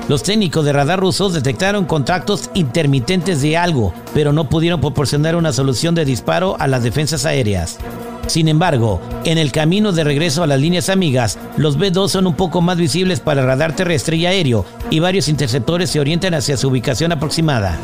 Los 0.09 0.23
técnicos 0.23 0.65
de 0.65 0.73
radar 0.73 1.01
rusos 1.01 1.33
detectaron 1.33 1.85
contactos 1.85 2.49
intermitentes 2.55 3.43
de 3.43 3.57
algo, 3.57 3.93
pero 4.15 4.33
no 4.33 4.49
pudieron 4.49 4.81
proporcionar 4.81 5.35
una 5.35 5.53
solución 5.53 5.97
de 5.97 6.05
disparo 6.05 6.57
a 6.61 6.69
las 6.69 6.85
defensas 6.85 7.27
aéreas. 7.27 7.79
Sin 8.27 8.49
embargo, 8.49 9.01
en 9.25 9.39
el 9.39 9.53
camino 9.53 9.93
de 9.93 10.05
regreso 10.05 10.43
a 10.43 10.47
las 10.47 10.61
líneas 10.61 10.89
amigas, 10.89 11.39
los 11.57 11.79
B-2 11.79 12.09
son 12.09 12.27
un 12.27 12.35
poco 12.35 12.61
más 12.61 12.77
visibles 12.77 13.21
para 13.21 13.41
el 13.41 13.47
radar 13.47 13.75
terrestre 13.75 14.17
y 14.17 14.27
aéreo, 14.27 14.65
y 14.91 14.99
varios 14.99 15.29
interceptores 15.29 15.91
se 15.91 16.01
orientan 16.01 16.35
hacia 16.35 16.57
su 16.57 16.69
ubicación 16.69 17.13
aproximada. 17.13 17.79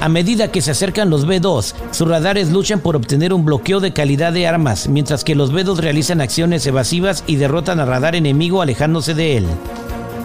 A 0.00 0.08
medida 0.08 0.52
que 0.52 0.62
se 0.62 0.70
acercan 0.70 1.10
los 1.10 1.26
B-2, 1.26 1.74
sus 1.90 2.06
radares 2.06 2.50
luchan 2.50 2.78
por 2.78 2.94
obtener 2.94 3.32
un 3.32 3.44
bloqueo 3.44 3.80
de 3.80 3.92
calidad 3.92 4.32
de 4.32 4.46
armas, 4.46 4.88
mientras 4.88 5.24
que 5.24 5.34
los 5.34 5.52
B-2 5.52 5.78
realizan 5.78 6.20
acciones 6.20 6.64
evasivas 6.66 7.24
y 7.26 7.34
derrotan 7.34 7.80
al 7.80 7.88
radar 7.88 8.14
enemigo 8.14 8.62
alejándose 8.62 9.14
de 9.14 9.38
él. 9.38 9.46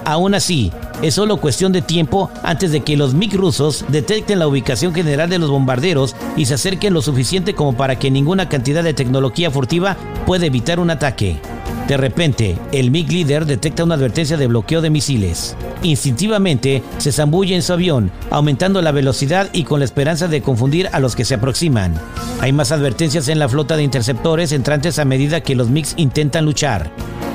Aún 0.06 0.36
así, 0.36 0.72
es 1.02 1.16
solo 1.16 1.38
cuestión 1.38 1.72
de 1.72 1.82
tiempo 1.82 2.30
antes 2.44 2.72
de 2.72 2.82
que 2.82 2.98
los 2.98 3.14
MiG 3.14 3.36
rusos 3.36 3.86
detecten 3.88 4.40
la 4.40 4.48
ubicación 4.48 4.94
general 4.94 5.30
de 5.30 5.40
los 5.40 5.50
bombarderos 5.50 6.16
y 6.36 6.46
se 6.46 6.56
acerquen 6.56 6.94
lo 6.94 7.02
suficiente 7.02 7.56
como 7.56 7.76
para 7.76 7.98
que 7.98 8.12
ninguna 8.12 8.50
cantidad 8.50 8.84
de 8.84 8.94
tecnología 8.94 9.52
furtiva 9.52 9.98
pueda 10.26 10.46
evitar 10.46 10.80
un 10.80 10.90
ataque. 10.90 11.40
De 11.88 11.98
repente, 11.98 12.58
el 12.72 12.92
MiG 12.92 13.12
líder 13.12 13.46
detecta 13.46 13.84
una 13.84 13.96
advertencia 13.96 14.38
de 14.38 14.48
bloqueo 14.48 14.82
de 14.82 14.90
misiles. 14.90 15.56
Instintivamente, 15.82 16.82
se 16.98 17.12
zambulle 17.12 17.56
en 17.56 17.62
su 17.62 17.74
avión, 17.74 18.10
aumentando 18.32 18.82
la 18.82 18.94
velocidad 18.94 19.50
y 19.52 19.66
con 19.66 19.80
la 19.80 19.86
esperanza 19.86 20.30
de 20.30 20.42
confundir 20.42 20.90
a 20.94 21.02
los 21.02 21.14
que 21.14 21.26
se 21.26 21.36
aproximan. 21.36 21.94
Hay 22.40 22.54
más 22.54 22.72
advertencias 22.72 23.28
en 23.28 23.40
la 23.40 23.50
flota 23.50 23.76
de 23.76 23.84
interceptores 23.84 24.54
entrantes 24.54 24.98
a 24.98 25.06
medida 25.06 25.42
que 25.42 25.56
los 25.56 25.70
MiGs 25.70 25.96
intentan 25.98 26.46
luchar. 26.46 26.90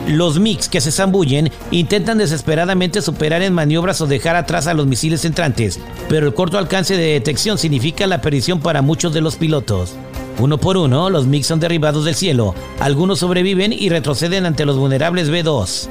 Los 0.08 0.40
MiGs 0.40 0.70
que 0.70 0.80
se 0.80 0.90
zambullen 0.90 1.50
intentan 1.70 2.16
desesperadamente 2.16 3.02
superar 3.02 3.42
en 3.42 3.52
maniobras 3.52 4.00
o 4.00 4.06
dejar 4.06 4.36
atrás 4.36 4.66
a 4.66 4.72
los 4.72 4.86
misiles 4.86 5.26
entrantes, 5.26 5.78
pero 6.08 6.26
el 6.26 6.32
corto 6.32 6.56
alcance 6.56 6.96
de 6.96 7.12
detección 7.12 7.58
significa 7.58 8.06
la 8.06 8.22
perdición 8.22 8.60
para 8.60 8.80
muchos 8.80 9.12
de 9.12 9.20
los 9.20 9.36
pilotos. 9.36 9.96
Uno 10.38 10.56
por 10.56 10.78
uno, 10.78 11.10
los 11.10 11.26
MiGs 11.26 11.46
son 11.46 11.60
derribados 11.60 12.06
del 12.06 12.14
cielo, 12.14 12.54
algunos 12.80 13.18
sobreviven 13.18 13.70
y 13.74 13.90
retroceden 13.90 14.46
ante 14.46 14.64
los 14.64 14.78
vulnerables 14.78 15.28
B-2. 15.28 15.88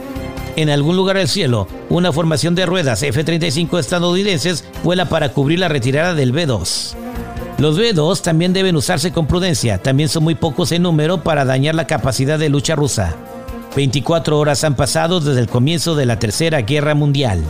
En 0.55 0.71
algún 0.71 0.95
lugar 0.95 1.17
del 1.17 1.27
cielo, 1.27 1.67
una 1.89 2.11
formación 2.11 2.55
de 2.55 2.65
ruedas 2.65 3.03
F-35 3.03 3.77
estadounidenses 3.77 4.63
vuela 4.83 5.09
para 5.09 5.29
cubrir 5.31 5.59
la 5.59 5.67
retirada 5.67 6.15
del 6.15 6.31
B-2. 6.31 6.95
Los 7.59 7.77
B-2 7.77 8.21
también 8.21 8.51
deben 8.51 8.77
usarse 8.77 9.11
con 9.11 9.27
prudencia, 9.27 9.77
también 9.77 10.09
son 10.09 10.23
muy 10.23 10.33
pocos 10.33 10.71
en 10.71 10.81
número 10.81 11.21
para 11.21 11.45
dañar 11.45 11.75
la 11.75 11.85
capacidad 11.85 12.39
de 12.39 12.49
lucha 12.49 12.75
rusa. 12.75 13.15
24 13.75 14.39
horas 14.39 14.63
han 14.63 14.75
pasado 14.75 15.19
desde 15.19 15.39
el 15.39 15.47
comienzo 15.47 15.95
de 15.95 16.05
la 16.05 16.19
Tercera 16.19 16.61
Guerra 16.61 16.95
Mundial. 16.95 17.43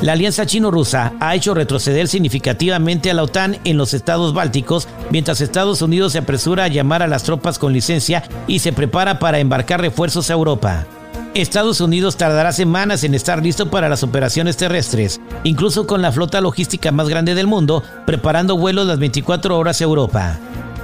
La 0.00 0.12
alianza 0.12 0.44
chino-rusa 0.44 1.14
ha 1.20 1.34
hecho 1.34 1.54
retroceder 1.54 2.08
significativamente 2.08 3.10
a 3.10 3.14
la 3.14 3.22
OTAN 3.22 3.58
en 3.64 3.76
los 3.76 3.94
estados 3.94 4.34
bálticos, 4.34 4.88
mientras 5.10 5.40
Estados 5.40 5.80
Unidos 5.82 6.12
se 6.12 6.18
apresura 6.18 6.64
a 6.64 6.68
llamar 6.68 7.02
a 7.02 7.06
las 7.06 7.22
tropas 7.22 7.58
con 7.58 7.72
licencia 7.72 8.24
y 8.46 8.58
se 8.58 8.72
prepara 8.72 9.18
para 9.18 9.38
embarcar 9.38 9.80
refuerzos 9.80 10.28
a 10.28 10.34
Europa. 10.34 10.86
Estados 11.34 11.80
Unidos 11.80 12.16
tardará 12.16 12.52
semanas 12.52 13.02
en 13.02 13.14
estar 13.14 13.42
listo 13.42 13.70
para 13.70 13.88
las 13.88 14.02
operaciones 14.02 14.56
terrestres, 14.56 15.20
incluso 15.42 15.86
con 15.86 16.02
la 16.02 16.12
flota 16.12 16.40
logística 16.40 16.92
más 16.92 17.08
grande 17.08 17.34
del 17.34 17.46
mundo, 17.46 17.82
preparando 18.06 18.56
vuelos 18.56 18.86
las 18.86 18.98
24 18.98 19.58
horas 19.58 19.80
a 19.80 19.84
Europa. 19.84 20.38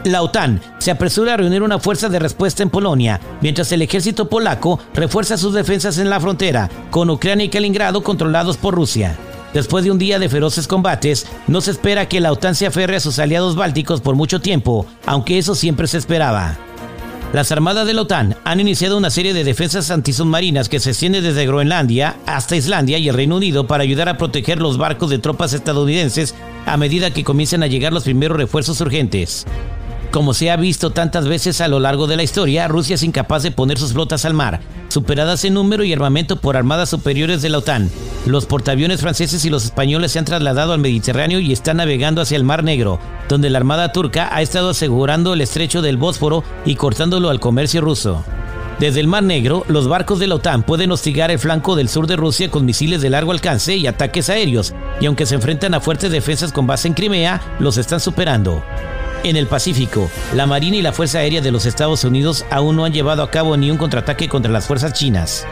La 0.04 0.22
OTAN 0.22 0.62
se 0.78 0.90
apresura 0.90 1.34
a 1.34 1.36
reunir 1.36 1.62
una 1.62 1.78
fuerza 1.78 2.08
de 2.08 2.18
respuesta 2.18 2.62
en 2.62 2.70
Polonia, 2.70 3.20
mientras 3.42 3.70
el 3.72 3.82
ejército 3.82 4.30
polaco 4.30 4.80
refuerza 4.94 5.36
sus 5.36 5.52
defensas 5.52 5.98
en 5.98 6.08
la 6.08 6.18
frontera, 6.18 6.70
con 6.90 7.10
Ucrania 7.10 7.44
y 7.44 7.48
Kaliningrado 7.50 8.02
controlados 8.02 8.56
por 8.56 8.74
Rusia. 8.74 9.18
Después 9.52 9.84
de 9.84 9.90
un 9.90 9.98
día 9.98 10.18
de 10.18 10.30
feroces 10.30 10.66
combates, 10.66 11.26
no 11.48 11.60
se 11.60 11.72
espera 11.72 12.08
que 12.08 12.20
la 12.20 12.32
OTAN 12.32 12.54
se 12.54 12.66
aferre 12.66 12.96
a 12.96 13.00
sus 13.00 13.18
aliados 13.18 13.56
bálticos 13.56 14.00
por 14.00 14.14
mucho 14.14 14.40
tiempo, 14.40 14.86
aunque 15.04 15.36
eso 15.36 15.54
siempre 15.54 15.86
se 15.86 15.98
esperaba. 15.98 16.56
Las 17.34 17.52
armadas 17.52 17.86
de 17.86 17.92
la 17.92 18.02
OTAN 18.02 18.36
han 18.44 18.58
iniciado 18.58 18.96
una 18.96 19.10
serie 19.10 19.34
de 19.34 19.44
defensas 19.44 19.90
antisubmarinas 19.90 20.68
que 20.68 20.80
se 20.80 20.90
extiende 20.90 21.20
desde 21.20 21.46
Groenlandia 21.46 22.16
hasta 22.26 22.56
Islandia 22.56 22.96
y 22.98 23.08
el 23.08 23.14
Reino 23.14 23.36
Unido 23.36 23.66
para 23.66 23.82
ayudar 23.82 24.08
a 24.08 24.16
proteger 24.16 24.60
los 24.60 24.78
barcos 24.78 25.10
de 25.10 25.18
tropas 25.18 25.52
estadounidenses 25.52 26.34
a 26.64 26.76
medida 26.76 27.12
que 27.12 27.22
comiencen 27.22 27.62
a 27.62 27.66
llegar 27.66 27.92
los 27.92 28.04
primeros 28.04 28.36
refuerzos 28.36 28.80
urgentes. 28.80 29.46
Como 30.10 30.34
se 30.34 30.50
ha 30.50 30.56
visto 30.56 30.90
tantas 30.90 31.28
veces 31.28 31.60
a 31.60 31.68
lo 31.68 31.78
largo 31.78 32.08
de 32.08 32.16
la 32.16 32.24
historia, 32.24 32.66
Rusia 32.66 32.96
es 32.96 33.04
incapaz 33.04 33.44
de 33.44 33.52
poner 33.52 33.78
sus 33.78 33.92
flotas 33.92 34.24
al 34.24 34.34
mar, 34.34 34.60
superadas 34.88 35.44
en 35.44 35.54
número 35.54 35.84
y 35.84 35.92
armamento 35.92 36.34
por 36.34 36.56
armadas 36.56 36.88
superiores 36.88 37.42
de 37.42 37.48
la 37.48 37.58
OTAN. 37.58 37.88
Los 38.26 38.44
portaaviones 38.46 39.00
franceses 39.00 39.44
y 39.44 39.50
los 39.50 39.64
españoles 39.64 40.10
se 40.10 40.18
han 40.18 40.24
trasladado 40.24 40.72
al 40.72 40.80
Mediterráneo 40.80 41.38
y 41.38 41.52
están 41.52 41.76
navegando 41.76 42.20
hacia 42.20 42.36
el 42.36 42.42
Mar 42.42 42.64
Negro, 42.64 42.98
donde 43.28 43.50
la 43.50 43.58
armada 43.58 43.92
turca 43.92 44.34
ha 44.34 44.42
estado 44.42 44.70
asegurando 44.70 45.32
el 45.32 45.42
estrecho 45.42 45.80
del 45.80 45.96
Bósforo 45.96 46.42
y 46.64 46.74
cortándolo 46.74 47.30
al 47.30 47.38
comercio 47.38 47.80
ruso. 47.80 48.24
Desde 48.80 48.98
el 48.98 49.06
Mar 49.06 49.22
Negro, 49.22 49.64
los 49.68 49.86
barcos 49.86 50.18
de 50.18 50.26
la 50.26 50.36
OTAN 50.36 50.64
pueden 50.64 50.90
hostigar 50.90 51.30
el 51.30 51.38
flanco 51.38 51.76
del 51.76 51.88
sur 51.88 52.08
de 52.08 52.16
Rusia 52.16 52.50
con 52.50 52.64
misiles 52.64 53.00
de 53.00 53.10
largo 53.10 53.30
alcance 53.30 53.76
y 53.76 53.86
ataques 53.86 54.28
aéreos, 54.28 54.74
y 55.00 55.06
aunque 55.06 55.26
se 55.26 55.36
enfrentan 55.36 55.74
a 55.74 55.80
fuertes 55.80 56.10
defensas 56.10 56.50
con 56.50 56.66
base 56.66 56.88
en 56.88 56.94
Crimea, 56.94 57.40
los 57.60 57.76
están 57.76 58.00
superando. 58.00 58.60
En 59.22 59.36
el 59.36 59.46
Pacífico, 59.46 60.10
la 60.34 60.46
Marina 60.46 60.78
y 60.78 60.82
la 60.82 60.94
Fuerza 60.94 61.18
Aérea 61.18 61.42
de 61.42 61.50
los 61.50 61.66
Estados 61.66 62.04
Unidos 62.04 62.46
aún 62.50 62.76
no 62.76 62.86
han 62.86 62.92
llevado 62.92 63.22
a 63.22 63.30
cabo 63.30 63.54
ni 63.56 63.70
un 63.70 63.76
contraataque 63.76 64.30
contra 64.30 64.50
las 64.50 64.66
fuerzas 64.66 64.94
chinas. 64.94 65.46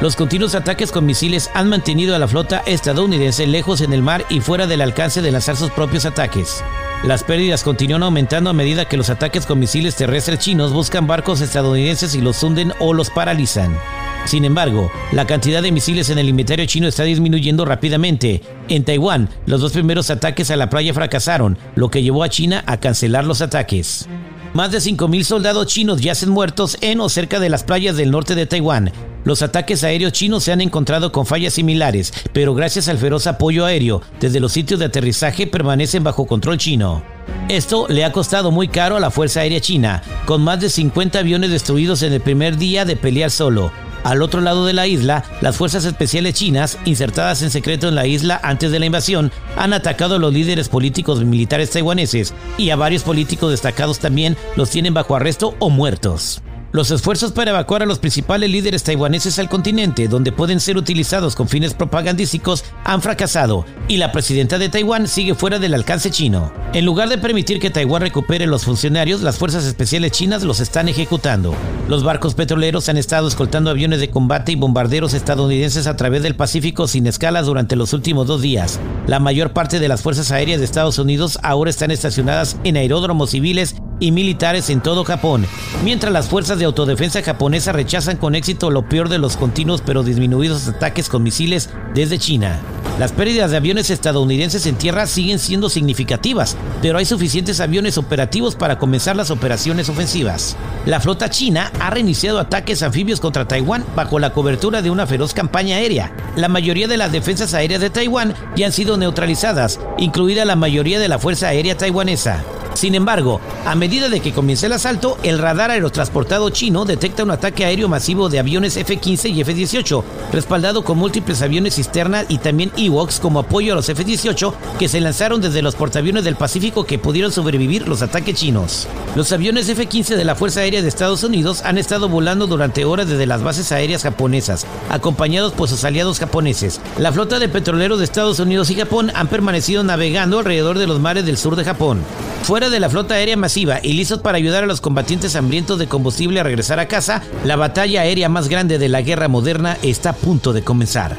Los 0.00 0.16
continuos 0.16 0.56
ataques 0.56 0.90
con 0.90 1.06
misiles 1.06 1.48
han 1.54 1.68
mantenido 1.68 2.16
a 2.16 2.18
la 2.18 2.26
flota 2.26 2.64
estadounidense 2.66 3.46
lejos 3.46 3.80
en 3.80 3.92
el 3.92 4.02
mar 4.02 4.26
y 4.28 4.40
fuera 4.40 4.66
del 4.66 4.80
alcance 4.80 5.22
de 5.22 5.30
lanzar 5.30 5.56
sus 5.56 5.70
propios 5.70 6.04
ataques. 6.04 6.64
Las 7.04 7.22
pérdidas 7.22 7.62
continúan 7.62 8.02
aumentando 8.02 8.50
a 8.50 8.52
medida 8.52 8.88
que 8.88 8.96
los 8.96 9.08
ataques 9.08 9.46
con 9.46 9.60
misiles 9.60 9.94
terrestres 9.94 10.40
chinos 10.40 10.72
buscan 10.72 11.06
barcos 11.06 11.40
estadounidenses 11.40 12.16
y 12.16 12.20
los 12.20 12.42
hunden 12.42 12.72
o 12.80 12.92
los 12.92 13.10
paralizan. 13.10 13.78
Sin 14.26 14.44
embargo, 14.44 14.90
la 15.12 15.24
cantidad 15.24 15.62
de 15.62 15.70
misiles 15.70 16.10
en 16.10 16.18
el 16.18 16.28
inventario 16.28 16.66
chino 16.66 16.88
está 16.88 17.04
disminuyendo 17.04 17.64
rápidamente. 17.64 18.42
En 18.68 18.84
Taiwán, 18.84 19.28
los 19.46 19.60
dos 19.60 19.72
primeros 19.72 20.10
ataques 20.10 20.50
a 20.50 20.56
la 20.56 20.68
playa 20.68 20.92
fracasaron, 20.92 21.56
lo 21.76 21.90
que 21.90 22.02
llevó 22.02 22.24
a 22.24 22.28
China 22.28 22.64
a 22.66 22.78
cancelar 22.78 23.24
los 23.24 23.40
ataques. 23.40 24.08
Más 24.52 24.72
de 24.72 24.78
5.000 24.78 25.22
soldados 25.22 25.66
chinos 25.66 26.00
yacen 26.00 26.30
muertos 26.30 26.76
en 26.80 27.00
o 27.00 27.08
cerca 27.08 27.38
de 27.38 27.50
las 27.50 27.62
playas 27.62 27.96
del 27.96 28.10
norte 28.10 28.34
de 28.34 28.46
Taiwán. 28.46 28.90
Los 29.22 29.42
ataques 29.42 29.84
aéreos 29.84 30.12
chinos 30.12 30.42
se 30.42 30.50
han 30.50 30.60
encontrado 30.60 31.12
con 31.12 31.26
fallas 31.26 31.54
similares, 31.54 32.12
pero 32.32 32.54
gracias 32.54 32.88
al 32.88 32.98
feroz 32.98 33.26
apoyo 33.26 33.64
aéreo 33.64 34.02
desde 34.18 34.40
los 34.40 34.52
sitios 34.52 34.80
de 34.80 34.86
aterrizaje 34.86 35.46
permanecen 35.46 36.02
bajo 36.02 36.26
control 36.26 36.58
chino. 36.58 37.02
Esto 37.48 37.86
le 37.88 38.04
ha 38.04 38.12
costado 38.12 38.50
muy 38.50 38.66
caro 38.66 38.96
a 38.96 39.00
la 39.00 39.10
Fuerza 39.10 39.40
Aérea 39.40 39.60
China, 39.60 40.02
con 40.26 40.42
más 40.42 40.60
de 40.60 40.68
50 40.68 41.18
aviones 41.18 41.50
destruidos 41.50 42.02
en 42.02 42.12
el 42.12 42.20
primer 42.20 42.56
día 42.56 42.84
de 42.84 42.96
pelear 42.96 43.30
solo. 43.30 43.70
Al 44.06 44.22
otro 44.22 44.40
lado 44.40 44.64
de 44.64 44.72
la 44.72 44.86
isla, 44.86 45.24
las 45.40 45.56
fuerzas 45.56 45.84
especiales 45.84 46.34
chinas, 46.34 46.78
insertadas 46.84 47.42
en 47.42 47.50
secreto 47.50 47.88
en 47.88 47.96
la 47.96 48.06
isla 48.06 48.38
antes 48.40 48.70
de 48.70 48.78
la 48.78 48.86
invasión, 48.86 49.32
han 49.56 49.72
atacado 49.72 50.14
a 50.14 50.18
los 50.20 50.32
líderes 50.32 50.68
políticos 50.68 51.20
y 51.20 51.24
militares 51.24 51.70
taiwaneses 51.70 52.32
y 52.56 52.70
a 52.70 52.76
varios 52.76 53.02
políticos 53.02 53.50
destacados 53.50 53.98
también 53.98 54.36
los 54.54 54.70
tienen 54.70 54.94
bajo 54.94 55.16
arresto 55.16 55.56
o 55.58 55.70
muertos. 55.70 56.40
Los 56.72 56.90
esfuerzos 56.90 57.30
para 57.30 57.52
evacuar 57.52 57.82
a 57.82 57.86
los 57.86 58.00
principales 58.00 58.50
líderes 58.50 58.82
taiwaneses 58.82 59.38
al 59.38 59.48
continente, 59.48 60.08
donde 60.08 60.32
pueden 60.32 60.58
ser 60.58 60.76
utilizados 60.76 61.36
con 61.36 61.48
fines 61.48 61.74
propagandísticos, 61.74 62.64
han 62.84 63.02
fracasado 63.02 63.64
y 63.88 63.98
la 63.98 64.10
presidenta 64.10 64.58
de 64.58 64.68
Taiwán 64.68 65.06
sigue 65.06 65.34
fuera 65.34 65.60
del 65.60 65.74
alcance 65.74 66.10
chino. 66.10 66.52
En 66.72 66.84
lugar 66.84 67.08
de 67.08 67.18
permitir 67.18 67.60
que 67.60 67.70
Taiwán 67.70 68.02
recupere 68.02 68.46
los 68.46 68.64
funcionarios, 68.64 69.22
las 69.22 69.38
fuerzas 69.38 69.64
especiales 69.64 70.10
chinas 70.10 70.42
los 70.42 70.58
están 70.58 70.88
ejecutando. 70.88 71.54
Los 71.88 72.02
barcos 72.02 72.34
petroleros 72.34 72.88
han 72.88 72.96
estado 72.96 73.28
escoltando 73.28 73.70
aviones 73.70 74.00
de 74.00 74.10
combate 74.10 74.52
y 74.52 74.56
bombarderos 74.56 75.14
estadounidenses 75.14 75.86
a 75.86 75.96
través 75.96 76.24
del 76.24 76.34
Pacífico 76.34 76.88
sin 76.88 77.06
escalas 77.06 77.46
durante 77.46 77.76
los 77.76 77.92
últimos 77.92 78.26
dos 78.26 78.42
días. 78.42 78.80
La 79.06 79.20
mayor 79.20 79.52
parte 79.52 79.78
de 79.78 79.88
las 79.88 80.02
fuerzas 80.02 80.32
aéreas 80.32 80.58
de 80.58 80.64
Estados 80.64 80.98
Unidos 80.98 81.38
ahora 81.42 81.70
están 81.70 81.92
estacionadas 81.92 82.56
en 82.64 82.76
aeródromos 82.76 83.30
civiles 83.30 83.76
y 84.00 84.10
militares 84.10 84.68
en 84.68 84.82
todo 84.82 85.04
Japón, 85.04 85.46
mientras 85.84 86.12
las 86.12 86.28
fuerzas 86.28 86.55
de 86.58 86.64
autodefensa 86.64 87.22
japonesa 87.22 87.72
rechazan 87.72 88.16
con 88.16 88.34
éxito 88.34 88.70
lo 88.70 88.88
peor 88.88 89.08
de 89.08 89.18
los 89.18 89.36
continuos 89.36 89.82
pero 89.84 90.02
disminuidos 90.02 90.68
ataques 90.68 91.08
con 91.08 91.22
misiles 91.22 91.70
desde 91.94 92.18
China. 92.18 92.58
Las 92.98 93.12
pérdidas 93.12 93.50
de 93.50 93.58
aviones 93.58 93.90
estadounidenses 93.90 94.64
en 94.64 94.76
tierra 94.76 95.06
siguen 95.06 95.38
siendo 95.38 95.68
significativas, 95.68 96.56
pero 96.80 96.96
hay 96.96 97.04
suficientes 97.04 97.60
aviones 97.60 97.98
operativos 97.98 98.54
para 98.54 98.78
comenzar 98.78 99.16
las 99.16 99.30
operaciones 99.30 99.90
ofensivas. 99.90 100.56
La 100.86 100.98
flota 101.00 101.28
china 101.28 101.70
ha 101.78 101.90
reiniciado 101.90 102.38
ataques 102.38 102.82
anfibios 102.82 103.20
contra 103.20 103.46
Taiwán 103.46 103.84
bajo 103.94 104.18
la 104.18 104.32
cobertura 104.32 104.80
de 104.80 104.90
una 104.90 105.06
feroz 105.06 105.34
campaña 105.34 105.76
aérea. 105.76 106.12
La 106.36 106.48
mayoría 106.48 106.88
de 106.88 106.96
las 106.96 107.12
defensas 107.12 107.52
aéreas 107.52 107.82
de 107.82 107.90
Taiwán 107.90 108.34
ya 108.56 108.66
han 108.66 108.72
sido 108.72 108.96
neutralizadas, 108.96 109.78
incluida 109.98 110.46
la 110.46 110.56
mayoría 110.56 110.98
de 110.98 111.08
la 111.08 111.18
Fuerza 111.18 111.48
Aérea 111.48 111.76
Taiwanesa. 111.76 112.42
Sin 112.76 112.94
embargo, 112.94 113.40
a 113.64 113.74
medida 113.74 114.10
de 114.10 114.20
que 114.20 114.34
comienza 114.34 114.66
el 114.66 114.74
asalto, 114.74 115.16
el 115.22 115.38
radar 115.38 115.70
aerotransportado 115.70 116.50
chino 116.50 116.84
detecta 116.84 117.22
un 117.22 117.30
ataque 117.30 117.64
aéreo 117.64 117.88
masivo 117.88 118.28
de 118.28 118.38
aviones 118.38 118.76
F-15 118.76 119.30
y 119.32 119.40
F-18, 119.40 120.04
respaldado 120.30 120.84
con 120.84 120.98
múltiples 120.98 121.40
aviones 121.40 121.76
cisterna 121.76 122.26
y 122.28 122.36
también 122.36 122.70
Ewoks 122.76 123.18
como 123.18 123.40
apoyo 123.40 123.72
a 123.72 123.76
los 123.76 123.88
F-18 123.88 124.52
que 124.78 124.88
se 124.88 125.00
lanzaron 125.00 125.40
desde 125.40 125.62
los 125.62 125.74
portaaviones 125.74 126.24
del 126.24 126.36
Pacífico 126.36 126.84
que 126.84 126.98
pudieron 126.98 127.32
sobrevivir 127.32 127.88
los 127.88 128.02
ataques 128.02 128.36
chinos. 128.36 128.86
Los 129.14 129.32
aviones 129.32 129.70
F-15 129.70 130.16
de 130.16 130.24
la 130.26 130.34
Fuerza 130.34 130.60
Aérea 130.60 130.82
de 130.82 130.88
Estados 130.88 131.24
Unidos 131.24 131.62
han 131.64 131.78
estado 131.78 132.10
volando 132.10 132.46
durante 132.46 132.84
horas 132.84 133.08
desde 133.08 133.24
las 133.24 133.42
bases 133.42 133.72
aéreas 133.72 134.02
japonesas, 134.02 134.66
acompañados 134.90 135.54
por 135.54 135.70
sus 135.70 135.82
aliados 135.84 136.18
japoneses. 136.18 136.78
La 136.98 137.10
flota 137.10 137.38
de 137.38 137.48
petroleros 137.48 138.00
de 138.00 138.04
Estados 138.04 138.38
Unidos 138.38 138.68
y 138.68 138.74
Japón 138.74 139.10
han 139.14 139.28
permanecido 139.28 139.82
navegando 139.82 140.40
alrededor 140.40 140.78
de 140.78 140.86
los 140.86 141.00
mares 141.00 141.24
del 141.24 141.38
sur 141.38 141.56
de 141.56 141.64
Japón. 141.64 142.00
Fuera 142.42 142.65
de 142.70 142.80
la 142.80 142.90
flota 142.90 143.14
aérea 143.14 143.36
masiva 143.36 143.80
y 143.82 143.92
listos 143.92 144.20
para 144.20 144.38
ayudar 144.38 144.64
a 144.64 144.66
los 144.66 144.80
combatientes 144.80 145.36
hambrientos 145.36 145.78
de 145.78 145.86
combustible 145.86 146.40
a 146.40 146.42
regresar 146.42 146.80
a 146.80 146.88
casa, 146.88 147.22
la 147.44 147.56
batalla 147.56 148.02
aérea 148.02 148.28
más 148.28 148.48
grande 148.48 148.78
de 148.78 148.88
la 148.88 149.02
guerra 149.02 149.28
moderna 149.28 149.76
está 149.82 150.10
a 150.10 150.16
punto 150.16 150.52
de 150.52 150.62
comenzar. 150.62 151.16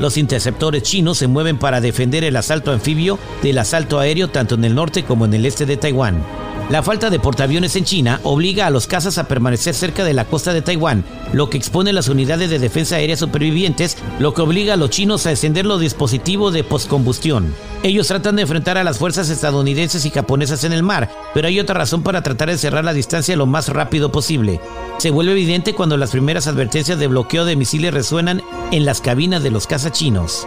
Los 0.00 0.16
interceptores 0.16 0.82
chinos 0.82 1.18
se 1.18 1.28
mueven 1.28 1.58
para 1.58 1.80
defender 1.80 2.24
el 2.24 2.36
asalto 2.36 2.72
anfibio 2.72 3.18
del 3.42 3.58
asalto 3.58 3.98
aéreo 3.98 4.28
tanto 4.28 4.54
en 4.56 4.64
el 4.64 4.74
norte 4.74 5.04
como 5.04 5.24
en 5.24 5.34
el 5.34 5.46
este 5.46 5.66
de 5.66 5.76
Taiwán. 5.76 6.22
La 6.70 6.82
falta 6.82 7.10
de 7.10 7.20
portaaviones 7.20 7.76
en 7.76 7.84
China 7.84 8.20
obliga 8.22 8.66
a 8.66 8.70
los 8.70 8.86
cazas 8.86 9.18
a 9.18 9.28
permanecer 9.28 9.74
cerca 9.74 10.04
de 10.04 10.14
la 10.14 10.24
costa 10.24 10.54
de 10.54 10.62
Taiwán, 10.62 11.04
lo 11.32 11.50
que 11.50 11.58
expone 11.58 11.92
las 11.92 12.08
unidades 12.08 12.48
de 12.48 12.58
defensa 12.58 12.96
aérea 12.96 13.16
supervivientes, 13.16 13.98
lo 14.18 14.32
que 14.32 14.40
obliga 14.40 14.74
a 14.74 14.76
los 14.78 14.90
chinos 14.90 15.26
a 15.26 15.30
encender 15.30 15.66
los 15.66 15.80
dispositivos 15.80 16.54
de 16.54 16.64
postcombustión. 16.64 17.54
Ellos 17.82 18.08
tratan 18.08 18.36
de 18.36 18.42
enfrentar 18.42 18.78
a 18.78 18.84
las 18.84 18.98
fuerzas 18.98 19.28
estadounidenses 19.28 20.06
y 20.06 20.10
japonesas 20.10 20.64
en 20.64 20.72
el 20.72 20.82
mar, 20.82 21.10
pero 21.34 21.48
hay 21.48 21.60
otra 21.60 21.74
razón 21.74 22.02
para 22.02 22.22
tratar 22.22 22.48
de 22.48 22.56
cerrar 22.56 22.84
la 22.84 22.94
distancia 22.94 23.36
lo 23.36 23.46
más 23.46 23.68
rápido 23.68 24.10
posible. 24.10 24.60
Se 24.98 25.10
vuelve 25.10 25.32
evidente 25.32 25.74
cuando 25.74 25.96
las 25.96 26.12
primeras 26.12 26.46
advertencias 26.46 26.98
de 26.98 27.08
bloqueo 27.08 27.44
de 27.44 27.56
misiles 27.56 27.92
resuenan 27.92 28.40
en 28.70 28.86
las 28.86 29.00
cabinas 29.00 29.42
de 29.42 29.50
los 29.50 29.66
cazachinos. 29.66 30.46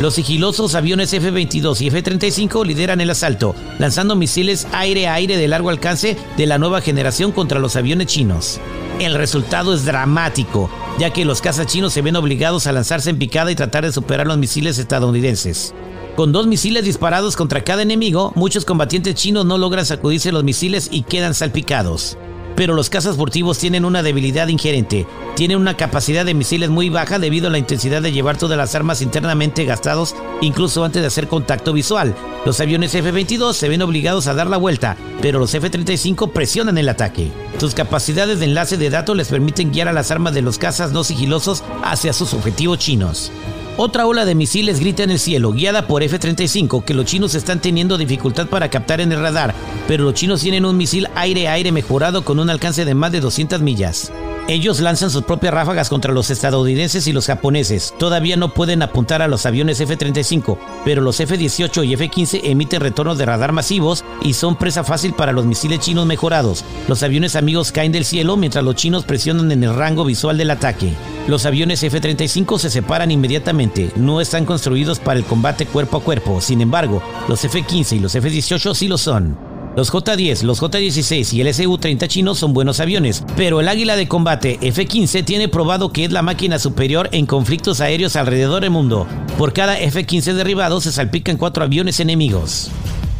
Los 0.00 0.14
sigilosos 0.14 0.74
aviones 0.74 1.12
F-22 1.12 1.80
y 1.80 1.86
F-35 1.86 2.66
lideran 2.66 3.00
el 3.00 3.10
asalto, 3.10 3.54
lanzando 3.78 4.16
misiles 4.16 4.66
aire-aire 4.72 5.36
de 5.36 5.48
largo 5.48 5.70
alcance 5.70 6.16
de 6.36 6.46
la 6.46 6.58
nueva 6.58 6.80
generación 6.80 7.30
contra 7.30 7.60
los 7.60 7.76
aviones 7.76 8.08
chinos. 8.08 8.60
El 8.98 9.14
resultado 9.14 9.72
es 9.72 9.84
dramático, 9.84 10.68
ya 10.98 11.10
que 11.10 11.24
los 11.24 11.40
cazas 11.40 11.66
chinos 11.66 11.92
se 11.92 12.02
ven 12.02 12.16
obligados 12.16 12.66
a 12.66 12.72
lanzarse 12.72 13.10
en 13.10 13.18
picada 13.18 13.52
y 13.52 13.54
tratar 13.54 13.84
de 13.84 13.92
superar 13.92 14.26
los 14.26 14.38
misiles 14.38 14.78
estadounidenses. 14.78 15.74
Con 16.16 16.32
dos 16.32 16.46
misiles 16.46 16.84
disparados 16.84 17.36
contra 17.36 17.64
cada 17.64 17.82
enemigo, 17.82 18.32
muchos 18.34 18.64
combatientes 18.64 19.14
chinos 19.14 19.44
no 19.44 19.58
logran 19.58 19.86
sacudirse 19.86 20.32
los 20.32 20.44
misiles 20.44 20.88
y 20.90 21.02
quedan 21.02 21.34
salpicados 21.34 22.16
pero 22.56 22.74
los 22.74 22.90
cazas 22.90 23.16
furtivos 23.16 23.58
tienen 23.58 23.84
una 23.84 24.02
debilidad 24.02 24.48
ingerente. 24.48 25.06
Tienen 25.36 25.58
una 25.58 25.76
capacidad 25.76 26.24
de 26.24 26.34
misiles 26.34 26.70
muy 26.70 26.88
baja 26.88 27.18
debido 27.18 27.48
a 27.48 27.50
la 27.50 27.58
intensidad 27.58 28.02
de 28.02 28.12
llevar 28.12 28.36
todas 28.36 28.56
las 28.56 28.74
armas 28.74 29.02
internamente 29.02 29.64
gastados 29.64 30.14
incluso 30.40 30.84
antes 30.84 31.02
de 31.02 31.08
hacer 31.08 31.28
contacto 31.28 31.72
visual. 31.72 32.14
Los 32.44 32.60
aviones 32.60 32.94
F-22 32.94 33.54
se 33.54 33.68
ven 33.68 33.82
obligados 33.82 34.26
a 34.26 34.34
dar 34.34 34.48
la 34.48 34.56
vuelta, 34.56 34.96
pero 35.20 35.38
los 35.38 35.54
F-35 35.54 36.30
presionan 36.32 36.78
el 36.78 36.88
ataque. 36.88 37.30
Sus 37.58 37.74
capacidades 37.74 38.38
de 38.38 38.46
enlace 38.46 38.76
de 38.76 38.90
datos 38.90 39.16
les 39.16 39.28
permiten 39.28 39.72
guiar 39.72 39.88
a 39.88 39.92
las 39.92 40.10
armas 40.10 40.34
de 40.34 40.42
los 40.42 40.58
cazas 40.58 40.92
no 40.92 41.04
sigilosos 41.04 41.64
hacia 41.82 42.12
sus 42.12 42.34
objetivos 42.34 42.78
chinos. 42.78 43.32
Otra 43.76 44.06
ola 44.06 44.24
de 44.24 44.36
misiles 44.36 44.78
grita 44.78 45.02
en 45.02 45.10
el 45.10 45.18
cielo, 45.18 45.50
guiada 45.50 45.88
por 45.88 46.04
F-35, 46.04 46.84
que 46.84 46.94
los 46.94 47.06
chinos 47.06 47.34
están 47.34 47.60
teniendo 47.60 47.98
dificultad 47.98 48.46
para 48.46 48.70
captar 48.70 49.00
en 49.00 49.10
el 49.10 49.20
radar, 49.20 49.52
pero 49.88 50.04
los 50.04 50.14
chinos 50.14 50.42
tienen 50.42 50.64
un 50.64 50.76
misil 50.76 51.08
aire-aire 51.16 51.72
mejorado 51.72 52.24
con 52.24 52.38
un 52.38 52.50
alcance 52.50 52.84
de 52.84 52.94
más 52.94 53.10
de 53.10 53.18
200 53.18 53.60
millas. 53.62 54.12
Ellos 54.46 54.80
lanzan 54.80 55.10
sus 55.10 55.22
propias 55.22 55.54
ráfagas 55.54 55.88
contra 55.88 56.12
los 56.12 56.28
estadounidenses 56.28 57.06
y 57.06 57.14
los 57.14 57.26
japoneses. 57.26 57.94
Todavía 57.98 58.36
no 58.36 58.52
pueden 58.52 58.82
apuntar 58.82 59.22
a 59.22 59.28
los 59.28 59.46
aviones 59.46 59.80
F-35, 59.80 60.58
pero 60.84 61.00
los 61.00 61.18
F-18 61.18 61.86
y 61.86 61.94
F-15 61.94 62.40
emiten 62.44 62.82
retornos 62.82 63.16
de 63.16 63.24
radar 63.24 63.52
masivos 63.52 64.04
y 64.20 64.34
son 64.34 64.56
presa 64.56 64.84
fácil 64.84 65.14
para 65.14 65.32
los 65.32 65.46
misiles 65.46 65.80
chinos 65.80 66.04
mejorados. 66.04 66.62
Los 66.88 67.02
aviones 67.02 67.36
amigos 67.36 67.72
caen 67.72 67.92
del 67.92 68.04
cielo 68.04 68.36
mientras 68.36 68.62
los 68.62 68.74
chinos 68.74 69.04
presionan 69.04 69.50
en 69.50 69.64
el 69.64 69.74
rango 69.74 70.04
visual 70.04 70.36
del 70.36 70.50
ataque. 70.50 70.92
Los 71.26 71.46
aviones 71.46 71.82
F-35 71.82 72.58
se 72.58 72.68
separan 72.68 73.10
inmediatamente, 73.10 73.92
no 73.96 74.20
están 74.20 74.44
construidos 74.44 74.98
para 74.98 75.18
el 75.18 75.24
combate 75.24 75.64
cuerpo 75.64 75.96
a 75.96 76.02
cuerpo, 76.02 76.42
sin 76.42 76.60
embargo, 76.60 77.02
los 77.28 77.42
F-15 77.42 77.96
y 77.96 78.00
los 78.00 78.14
F-18 78.14 78.74
sí 78.74 78.88
lo 78.88 78.98
son. 78.98 79.38
Los 79.76 79.90
J-10, 79.90 80.42
los 80.42 80.60
J-16 80.60 81.32
y 81.32 81.40
el 81.40 81.52
Su-30 81.52 82.06
chinos 82.06 82.38
son 82.38 82.52
buenos 82.52 82.78
aviones, 82.78 83.24
pero 83.36 83.60
el 83.60 83.66
Águila 83.66 83.96
de 83.96 84.06
Combate 84.06 84.58
F-15 84.60 85.24
tiene 85.24 85.48
probado 85.48 85.90
que 85.90 86.04
es 86.04 86.12
la 86.12 86.22
máquina 86.22 86.60
superior 86.60 87.08
en 87.10 87.26
conflictos 87.26 87.80
aéreos 87.80 88.14
alrededor 88.14 88.62
del 88.62 88.70
mundo. 88.70 89.04
Por 89.36 89.52
cada 89.52 89.76
F-15 89.80 90.34
derribado 90.34 90.80
se 90.80 90.92
salpican 90.92 91.38
cuatro 91.38 91.64
aviones 91.64 91.98
enemigos. 91.98 92.70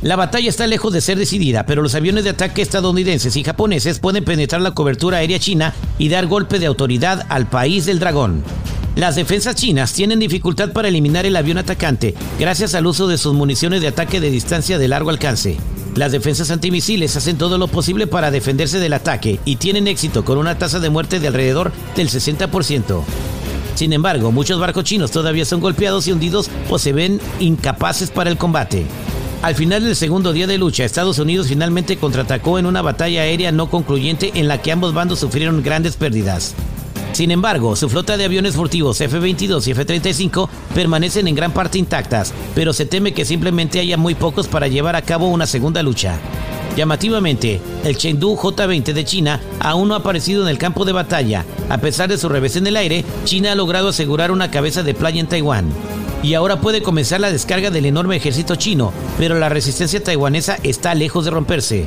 La 0.01 0.14
batalla 0.14 0.49
está 0.49 0.69
lejos 0.69 0.93
de 0.93 1.01
ser 1.01 1.19
decidida, 1.19 1.67
pero 1.67 1.83
los 1.83 1.97
aviones 1.97 2.23
de 2.23 2.31
ataque 2.31 2.62
estadounidenses 2.62 3.35
y 3.35 3.43
japoneses 3.43 3.99
pueden 3.99 4.25
penetrar 4.25 4.61
la 4.61 4.73
cobertura 4.73 5.19
aérea 5.19 5.40
china 5.40 5.75
y 5.99 6.09
dar 6.09 6.29
golpe 6.29 6.61
de 6.61 6.67
autoridad 6.67 7.27
al 7.31 7.49
país 7.49 7.85
del 7.85 7.99
dragón. 7.99 8.45
Las 8.95 9.17
defensas 9.17 9.57
chinas 9.57 9.93
tienen 9.93 10.21
dificultad 10.21 10.71
para 10.71 10.87
eliminar 10.87 11.27
el 11.27 11.35
avión 11.35 11.59
atacante 11.59 12.14
gracias 12.38 12.77
al 12.77 12.87
uso 12.87 13.09
de 13.09 13.19
sus 13.19 13.35
municiones 13.35 13.81
de 13.81 13.88
ataque 13.88 14.21
de 14.21 14.31
distancia 14.31 14.79
de 14.79 14.87
largo 14.87 15.11
alcance. 15.11 15.57
Las 15.96 16.11
defensas 16.11 16.50
antimisiles 16.50 17.16
hacen 17.16 17.38
todo 17.38 17.57
lo 17.57 17.68
posible 17.68 18.09
para 18.09 18.33
defenderse 18.33 18.80
del 18.80 18.94
ataque 18.94 19.38
y 19.44 19.57
tienen 19.57 19.87
éxito 19.87 20.24
con 20.24 20.38
una 20.38 20.59
tasa 20.59 20.80
de 20.80 20.90
muerte 20.90 21.20
de 21.20 21.28
alrededor 21.28 21.70
del 21.94 22.09
60%. 22.09 23.02
Sin 23.76 23.92
embargo, 23.92 24.33
muchos 24.33 24.59
barcos 24.59 24.85
chinos 24.85 25.12
todavía 25.12 25.44
son 25.44 25.61
golpeados 25.61 26.09
y 26.09 26.12
hundidos 26.12 26.50
o 26.68 26.78
se 26.80 26.92
ven 26.92 27.20
incapaces 27.38 28.11
para 28.11 28.30
el 28.30 28.37
combate. 28.37 28.87
Al 29.42 29.54
final 29.54 29.85
del 29.85 29.94
segundo 29.94 30.33
día 30.33 30.46
de 30.48 30.59
lucha, 30.59 30.85
Estados 30.85 31.18
Unidos 31.18 31.48
finalmente 31.48 31.96
contraatacó 31.96 32.59
en 32.59 32.66
una 32.66 32.83
batalla 32.83 33.22
aérea 33.22 33.52
no 33.52 33.70
concluyente 33.70 34.33
en 34.35 34.48
la 34.48 34.61
que 34.62 34.72
ambos 34.72 34.94
bandos 34.94 35.20
sufrieron 35.20 35.62
grandes 35.62 35.96
pérdidas. 35.96 36.54
Sin 37.14 37.31
embargo, 37.31 37.77
su 37.77 37.88
flota 37.88 38.16
de 38.16 38.24
aviones 38.24 38.57
furtivos 38.57 39.00
F-22 39.00 39.68
y 39.68 39.70
F-35 39.70 40.48
permanecen 40.74 41.29
en 41.29 41.37
gran 41.37 41.53
parte 41.53 41.79
intactas, 41.79 42.35
pero 42.57 42.72
se 42.72 42.87
teme 42.87 43.14
que 43.14 43.24
simplemente 43.24 43.79
haya 43.79 43.96
muy 43.96 44.16
pocos 44.16 44.48
para 44.48 44.66
llevar 44.66 44.96
a 44.96 45.03
cabo 45.03 45.29
una 45.29 45.46
segunda 45.46 45.81
lucha. 45.85 46.18
Llamativamente, 46.77 47.61
el 47.85 47.96
Chengdu 47.96 48.35
J-20 48.35 48.92
de 48.92 49.05
China 49.05 49.40
aún 49.61 49.87
no 49.87 49.94
ha 49.94 49.98
aparecido 49.98 50.42
en 50.42 50.48
el 50.48 50.59
campo 50.59 50.85
de 50.85 50.90
batalla. 50.90 51.44
A 51.68 51.79
pesar 51.79 52.09
de 52.09 52.18
su 52.18 52.29
revés 52.29 52.57
en 52.57 52.66
el 52.66 52.77
aire, 52.77 53.05
China 53.24 53.53
ha 53.53 53.55
logrado 53.55 53.90
asegurar 53.90 54.33
una 54.33 54.50
cabeza 54.50 54.83
de 54.83 54.94
playa 54.94 55.20
en 55.20 55.29
Taiwán. 55.29 55.66
Y 56.24 56.35
ahora 56.35 56.61
puede 56.61 56.83
comenzar 56.83 57.20
la 57.20 57.31
descarga 57.31 57.70
del 57.70 57.87
enorme 57.87 58.16
ejército 58.16 58.57
chino, 58.57 58.92
pero 59.18 59.38
la 59.38 59.48
resistencia 59.48 60.03
taiwanesa 60.03 60.59
está 60.64 60.96
lejos 60.96 61.24
de 61.24 61.31
romperse. 61.31 61.87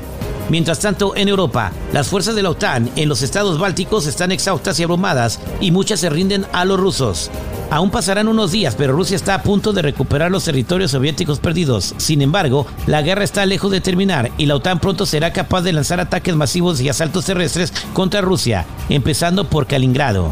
Mientras 0.49 0.79
tanto, 0.79 1.15
en 1.15 1.27
Europa, 1.27 1.71
las 1.91 2.07
fuerzas 2.07 2.35
de 2.35 2.43
la 2.43 2.51
OTAN 2.51 2.89
en 2.95 3.09
los 3.09 3.21
estados 3.21 3.59
bálticos 3.59 4.07
están 4.07 4.31
exhaustas 4.31 4.79
y 4.79 4.83
abrumadas 4.83 5.39
y 5.59 5.71
muchas 5.71 5.99
se 5.99 6.09
rinden 6.09 6.45
a 6.53 6.63
los 6.63 6.79
rusos. 6.79 7.29
Aún 7.69 7.91
pasarán 7.91 8.29
unos 8.29 8.53
días, 8.53 8.75
pero 8.75 8.93
Rusia 8.93 9.17
está 9.17 9.35
a 9.35 9.43
punto 9.43 9.73
de 9.73 9.81
recuperar 9.81 10.31
los 10.31 10.45
territorios 10.45 10.91
soviéticos 10.91 11.39
perdidos. 11.39 11.93
Sin 11.97 12.21
embargo, 12.21 12.65
la 12.85 13.01
guerra 13.01 13.25
está 13.25 13.45
lejos 13.45 13.71
de 13.71 13.81
terminar 13.81 14.31
y 14.37 14.45
la 14.45 14.55
OTAN 14.55 14.79
pronto 14.79 15.05
será 15.05 15.33
capaz 15.33 15.63
de 15.63 15.73
lanzar 15.73 15.99
ataques 15.99 16.35
masivos 16.35 16.79
y 16.79 16.87
asaltos 16.87 17.25
terrestres 17.25 17.73
contra 17.93 18.21
Rusia, 18.21 18.65
empezando 18.87 19.49
por 19.49 19.67
Kaliningrado. 19.67 20.31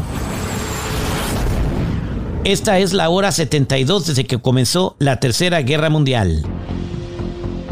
Esta 2.44 2.78
es 2.78 2.92
la 2.92 3.10
hora 3.10 3.32
72 3.32 4.06
desde 4.06 4.24
que 4.24 4.38
comenzó 4.38 4.96
la 4.98 5.20
Tercera 5.20 5.60
Guerra 5.60 5.90
Mundial. 5.90 6.44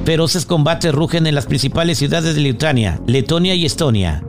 Feroces 0.04 0.44
combates 0.44 0.94
rugen 0.94 1.26
en 1.26 1.34
las 1.34 1.46
principales 1.46 1.96
ciudades 1.96 2.34
de 2.34 2.42
Lituania, 2.42 3.00
Letonia 3.06 3.54
y 3.54 3.64
Estonia. 3.64 4.22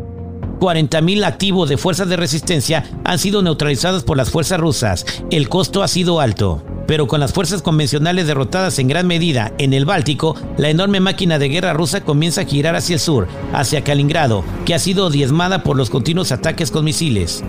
40.000 0.61 1.25
activos 1.25 1.67
de 1.67 1.75
fuerzas 1.75 2.07
de 2.07 2.15
resistencia 2.15 2.89
han 3.03 3.19
sido 3.19 3.41
neutralizados 3.41 4.03
por 4.05 4.15
las 4.15 4.31
fuerzas 4.31 4.57
rusas. 4.57 5.05
El 5.31 5.49
costo 5.49 5.83
ha 5.83 5.89
sido 5.89 6.21
alto. 6.21 6.63
Pero 6.87 7.07
con 7.07 7.19
las 7.19 7.33
fuerzas 7.33 7.61
convencionales 7.61 8.25
derrotadas 8.25 8.79
en 8.79 8.87
gran 8.87 9.05
medida 9.05 9.51
en 9.57 9.73
el 9.73 9.85
Báltico, 9.85 10.35
la 10.55 10.69
enorme 10.69 11.01
máquina 11.01 11.39
de 11.39 11.49
guerra 11.49 11.73
rusa 11.73 12.05
comienza 12.05 12.41
a 12.41 12.45
girar 12.45 12.75
hacia 12.75 12.93
el 12.93 12.99
sur, 12.99 13.27
hacia 13.51 13.83
Kaliningrado, 13.83 14.45
que 14.65 14.75
ha 14.75 14.79
sido 14.79 15.09
diezmada 15.09 15.63
por 15.63 15.75
los 15.75 15.89
continuos 15.89 16.31
ataques 16.31 16.71
con 16.71 16.85
misiles. 16.85 17.43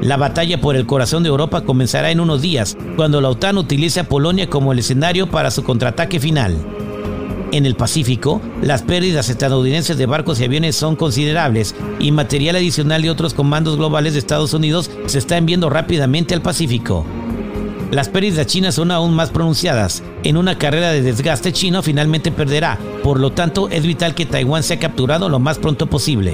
La 0.00 0.16
batalla 0.16 0.60
por 0.60 0.74
el 0.74 0.86
corazón 0.86 1.22
de 1.22 1.28
Europa 1.28 1.60
comenzará 1.60 2.10
en 2.10 2.18
unos 2.18 2.42
días, 2.42 2.76
cuando 2.96 3.20
la 3.20 3.28
OTAN 3.28 3.58
utilice 3.58 4.00
a 4.00 4.08
Polonia 4.08 4.50
como 4.50 4.72
el 4.72 4.80
escenario 4.80 5.30
para 5.30 5.52
su 5.52 5.62
contraataque 5.62 6.18
final. 6.18 6.56
En 7.52 7.66
el 7.66 7.76
Pacífico, 7.76 8.40
las 8.62 8.80
pérdidas 8.80 9.28
estadounidenses 9.28 9.98
de 9.98 10.06
barcos 10.06 10.40
y 10.40 10.44
aviones 10.44 10.74
son 10.74 10.96
considerables 10.96 11.74
y 12.00 12.10
material 12.10 12.56
adicional 12.56 13.02
de 13.02 13.10
otros 13.10 13.34
comandos 13.34 13.76
globales 13.76 14.14
de 14.14 14.20
Estados 14.20 14.54
Unidos 14.54 14.90
se 15.04 15.18
está 15.18 15.36
enviando 15.36 15.68
rápidamente 15.68 16.32
al 16.32 16.40
Pacífico. 16.40 17.04
Las 17.90 18.08
pérdidas 18.08 18.46
chinas 18.46 18.74
son 18.74 18.90
aún 18.90 19.12
más 19.14 19.28
pronunciadas. 19.28 20.02
En 20.24 20.38
una 20.38 20.56
carrera 20.56 20.92
de 20.92 21.02
desgaste 21.02 21.52
chino 21.52 21.82
finalmente 21.82 22.32
perderá, 22.32 22.78
por 23.02 23.20
lo 23.20 23.32
tanto 23.32 23.68
es 23.68 23.84
vital 23.84 24.14
que 24.14 24.24
Taiwán 24.24 24.62
sea 24.62 24.78
capturado 24.78 25.28
lo 25.28 25.38
más 25.38 25.58
pronto 25.58 25.86
posible. 25.88 26.32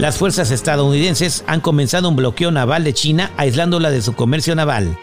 Las 0.00 0.18
fuerzas 0.18 0.50
estadounidenses 0.50 1.44
han 1.46 1.60
comenzado 1.60 2.08
un 2.08 2.16
bloqueo 2.16 2.50
naval 2.50 2.82
de 2.82 2.94
China 2.94 3.30
aislándola 3.36 3.92
de 3.92 4.02
su 4.02 4.14
comercio 4.14 4.56
naval. 4.56 4.98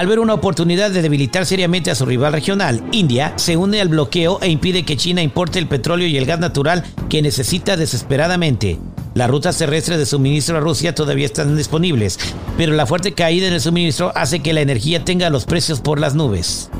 Al 0.00 0.06
ver 0.06 0.18
una 0.18 0.32
oportunidad 0.32 0.90
de 0.90 1.02
debilitar 1.02 1.44
seriamente 1.44 1.90
a 1.90 1.94
su 1.94 2.06
rival 2.06 2.32
regional, 2.32 2.82
India 2.90 3.34
se 3.36 3.58
une 3.58 3.82
al 3.82 3.90
bloqueo 3.90 4.40
e 4.40 4.48
impide 4.48 4.82
que 4.82 4.96
China 4.96 5.20
importe 5.20 5.58
el 5.58 5.66
petróleo 5.66 6.08
y 6.08 6.16
el 6.16 6.24
gas 6.24 6.40
natural 6.40 6.84
que 7.10 7.20
necesita 7.20 7.76
desesperadamente. 7.76 8.78
Las 9.12 9.28
rutas 9.28 9.58
terrestres 9.58 9.98
de 9.98 10.06
suministro 10.06 10.56
a 10.56 10.60
Rusia 10.60 10.94
todavía 10.94 11.26
están 11.26 11.54
disponibles, 11.54 12.18
pero 12.56 12.72
la 12.72 12.86
fuerte 12.86 13.12
caída 13.12 13.46
en 13.48 13.52
el 13.52 13.60
suministro 13.60 14.10
hace 14.14 14.40
que 14.40 14.54
la 14.54 14.62
energía 14.62 15.04
tenga 15.04 15.28
los 15.28 15.44
precios 15.44 15.82
por 15.82 16.00
las 16.00 16.14
nubes. 16.14 16.70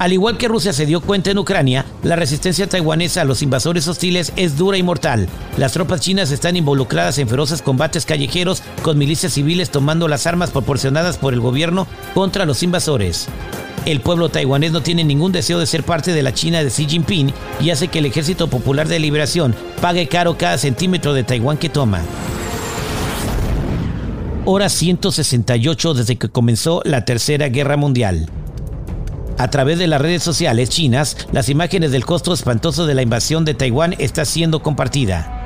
Al 0.00 0.14
igual 0.14 0.38
que 0.38 0.48
Rusia 0.48 0.72
se 0.72 0.86
dio 0.86 1.02
cuenta 1.02 1.30
en 1.30 1.36
Ucrania, 1.36 1.84
la 2.02 2.16
resistencia 2.16 2.66
taiwanesa 2.66 3.20
a 3.20 3.24
los 3.26 3.42
invasores 3.42 3.86
hostiles 3.86 4.32
es 4.36 4.56
dura 4.56 4.78
y 4.78 4.82
mortal. 4.82 5.28
Las 5.58 5.72
tropas 5.72 6.00
chinas 6.00 6.30
están 6.30 6.56
involucradas 6.56 7.18
en 7.18 7.28
feroces 7.28 7.60
combates 7.60 8.06
callejeros 8.06 8.62
con 8.80 8.96
milicias 8.96 9.34
civiles 9.34 9.68
tomando 9.68 10.08
las 10.08 10.26
armas 10.26 10.52
proporcionadas 10.52 11.18
por 11.18 11.34
el 11.34 11.40
gobierno 11.40 11.86
contra 12.14 12.46
los 12.46 12.62
invasores. 12.62 13.28
El 13.84 14.00
pueblo 14.00 14.30
taiwanés 14.30 14.72
no 14.72 14.80
tiene 14.80 15.04
ningún 15.04 15.32
deseo 15.32 15.58
de 15.58 15.66
ser 15.66 15.82
parte 15.82 16.14
de 16.14 16.22
la 16.22 16.32
China 16.32 16.64
de 16.64 16.70
Xi 16.70 16.86
Jinping 16.88 17.34
y 17.60 17.68
hace 17.68 17.88
que 17.88 17.98
el 17.98 18.06
Ejército 18.06 18.48
Popular 18.48 18.88
de 18.88 19.00
Liberación 19.00 19.54
pague 19.82 20.08
caro 20.08 20.38
cada 20.38 20.56
centímetro 20.56 21.12
de 21.12 21.24
Taiwán 21.24 21.58
que 21.58 21.68
toma. 21.68 22.00
Hora 24.46 24.70
168 24.70 25.92
desde 25.92 26.16
que 26.16 26.30
comenzó 26.30 26.80
la 26.86 27.04
Tercera 27.04 27.50
Guerra 27.50 27.76
Mundial. 27.76 28.30
A 29.40 29.48
través 29.48 29.78
de 29.78 29.86
las 29.86 30.02
redes 30.02 30.22
sociales 30.22 30.68
chinas, 30.68 31.16
las 31.32 31.48
imágenes 31.48 31.92
del 31.92 32.04
costo 32.04 32.34
espantoso 32.34 32.84
de 32.84 32.94
la 32.94 33.00
invasión 33.00 33.46
de 33.46 33.54
Taiwán 33.54 33.94
está 33.98 34.26
siendo 34.26 34.60
compartida. 34.60 35.42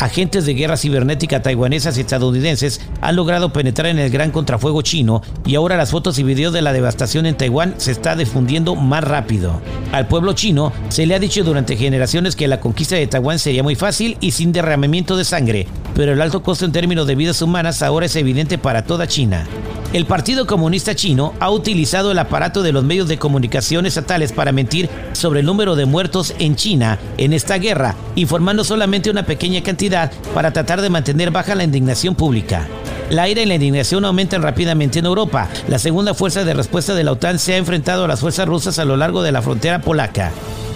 Agentes 0.00 0.44
de 0.44 0.54
guerra 0.54 0.76
cibernética 0.76 1.40
taiwanesas 1.40 1.96
y 1.96 2.00
estadounidenses 2.00 2.80
han 3.00 3.14
logrado 3.14 3.52
penetrar 3.52 3.86
en 3.86 4.00
el 4.00 4.10
gran 4.10 4.32
contrafuego 4.32 4.82
chino 4.82 5.22
y 5.46 5.54
ahora 5.54 5.76
las 5.76 5.92
fotos 5.92 6.18
y 6.18 6.24
videos 6.24 6.52
de 6.52 6.62
la 6.62 6.72
devastación 6.72 7.26
en 7.26 7.36
Taiwán 7.36 7.74
se 7.76 7.92
está 7.92 8.16
difundiendo 8.16 8.74
más 8.74 9.04
rápido. 9.04 9.60
Al 9.92 10.08
pueblo 10.08 10.32
chino 10.32 10.72
se 10.88 11.06
le 11.06 11.14
ha 11.14 11.20
dicho 11.20 11.44
durante 11.44 11.76
generaciones 11.76 12.34
que 12.34 12.48
la 12.48 12.58
conquista 12.58 12.96
de 12.96 13.06
Taiwán 13.06 13.38
sería 13.38 13.62
muy 13.62 13.76
fácil 13.76 14.16
y 14.20 14.32
sin 14.32 14.50
derramamiento 14.50 15.16
de 15.16 15.24
sangre, 15.24 15.68
pero 15.94 16.12
el 16.12 16.20
alto 16.20 16.42
costo 16.42 16.64
en 16.64 16.72
términos 16.72 17.06
de 17.06 17.14
vidas 17.14 17.40
humanas 17.40 17.82
ahora 17.82 18.06
es 18.06 18.16
evidente 18.16 18.58
para 18.58 18.82
toda 18.82 19.06
China. 19.06 19.46
El 19.94 20.04
Partido 20.04 20.46
Comunista 20.46 20.94
Chino 20.94 21.32
ha 21.40 21.50
utilizado 21.50 22.10
el 22.10 22.18
aparato 22.18 22.62
de 22.62 22.72
los 22.72 22.84
medios 22.84 23.08
de 23.08 23.16
comunicación 23.16 23.86
estatales 23.86 24.32
para 24.32 24.52
mentir 24.52 24.90
sobre 25.12 25.40
el 25.40 25.46
número 25.46 25.76
de 25.76 25.86
muertos 25.86 26.34
en 26.38 26.56
China 26.56 26.98
en 27.16 27.32
esta 27.32 27.56
guerra, 27.56 27.96
informando 28.14 28.64
solamente 28.64 29.10
una 29.10 29.24
pequeña 29.24 29.62
cantidad 29.62 30.12
para 30.34 30.52
tratar 30.52 30.82
de 30.82 30.90
mantener 30.90 31.30
baja 31.30 31.54
la 31.54 31.64
indignación 31.64 32.14
pública. 32.14 32.68
La 33.08 33.30
ira 33.30 33.40
y 33.40 33.46
la 33.46 33.54
indignación 33.54 34.04
aumentan 34.04 34.42
rápidamente 34.42 34.98
en 34.98 35.06
Europa. 35.06 35.48
La 35.68 35.78
segunda 35.78 36.12
fuerza 36.12 36.44
de 36.44 36.52
respuesta 36.52 36.94
de 36.94 37.04
la 37.04 37.12
OTAN 37.12 37.38
se 37.38 37.54
ha 37.54 37.56
enfrentado 37.56 38.04
a 38.04 38.08
las 38.08 38.20
fuerzas 38.20 38.46
rusas 38.46 38.78
a 38.78 38.84
lo 38.84 38.98
largo 38.98 39.22
de 39.22 39.32
la 39.32 39.40
frontera 39.40 39.80
polaca. 39.80 40.32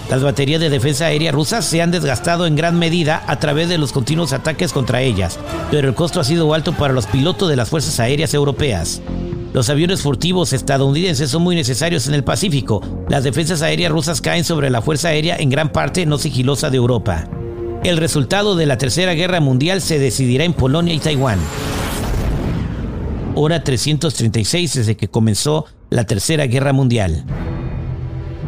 Las 0.09 0.21
baterías 0.21 0.59
de 0.59 0.69
defensa 0.69 1.05
aérea 1.05 1.31
rusas 1.31 1.65
se 1.65 1.81
han 1.81 1.91
desgastado 1.91 2.45
en 2.45 2.55
gran 2.55 2.77
medida 2.77 3.23
a 3.27 3.39
través 3.39 3.69
de 3.69 3.77
los 3.77 3.91
continuos 3.91 4.33
ataques 4.33 4.73
contra 4.73 5.01
ellas, 5.01 5.39
pero 5.71 5.87
el 5.87 5.95
costo 5.95 6.19
ha 6.19 6.23
sido 6.23 6.53
alto 6.53 6.73
para 6.73 6.93
los 6.93 7.07
pilotos 7.07 7.49
de 7.49 7.55
las 7.55 7.69
fuerzas 7.69 7.99
aéreas 7.99 8.33
europeas. 8.33 9.01
Los 9.53 9.69
aviones 9.69 10.01
furtivos 10.01 10.51
estadounidenses 10.51 11.29
son 11.29 11.43
muy 11.43 11.55
necesarios 11.55 12.07
en 12.07 12.15
el 12.15 12.23
Pacífico. 12.23 12.81
Las 13.07 13.23
defensas 13.23 13.61
aéreas 13.61 13.91
rusas 13.91 14.19
caen 14.19 14.43
sobre 14.43 14.69
la 14.69 14.81
fuerza 14.81 15.09
aérea 15.09 15.37
en 15.37 15.49
gran 15.49 15.71
parte 15.71 16.05
no 16.05 16.17
sigilosa 16.17 16.69
de 16.69 16.77
Europa. 16.77 17.29
El 17.83 17.97
resultado 17.97 18.55
de 18.55 18.65
la 18.65 18.77
Tercera 18.77 19.13
Guerra 19.13 19.41
Mundial 19.41 19.81
se 19.81 19.99
decidirá 19.99 20.43
en 20.43 20.53
Polonia 20.53 20.93
y 20.93 20.99
Taiwán. 20.99 21.37
Hora 23.35 23.63
336 23.63 24.73
desde 24.73 24.97
que 24.97 25.07
comenzó 25.07 25.65
la 25.89 26.05
Tercera 26.05 26.47
Guerra 26.47 26.73
Mundial. 26.73 27.23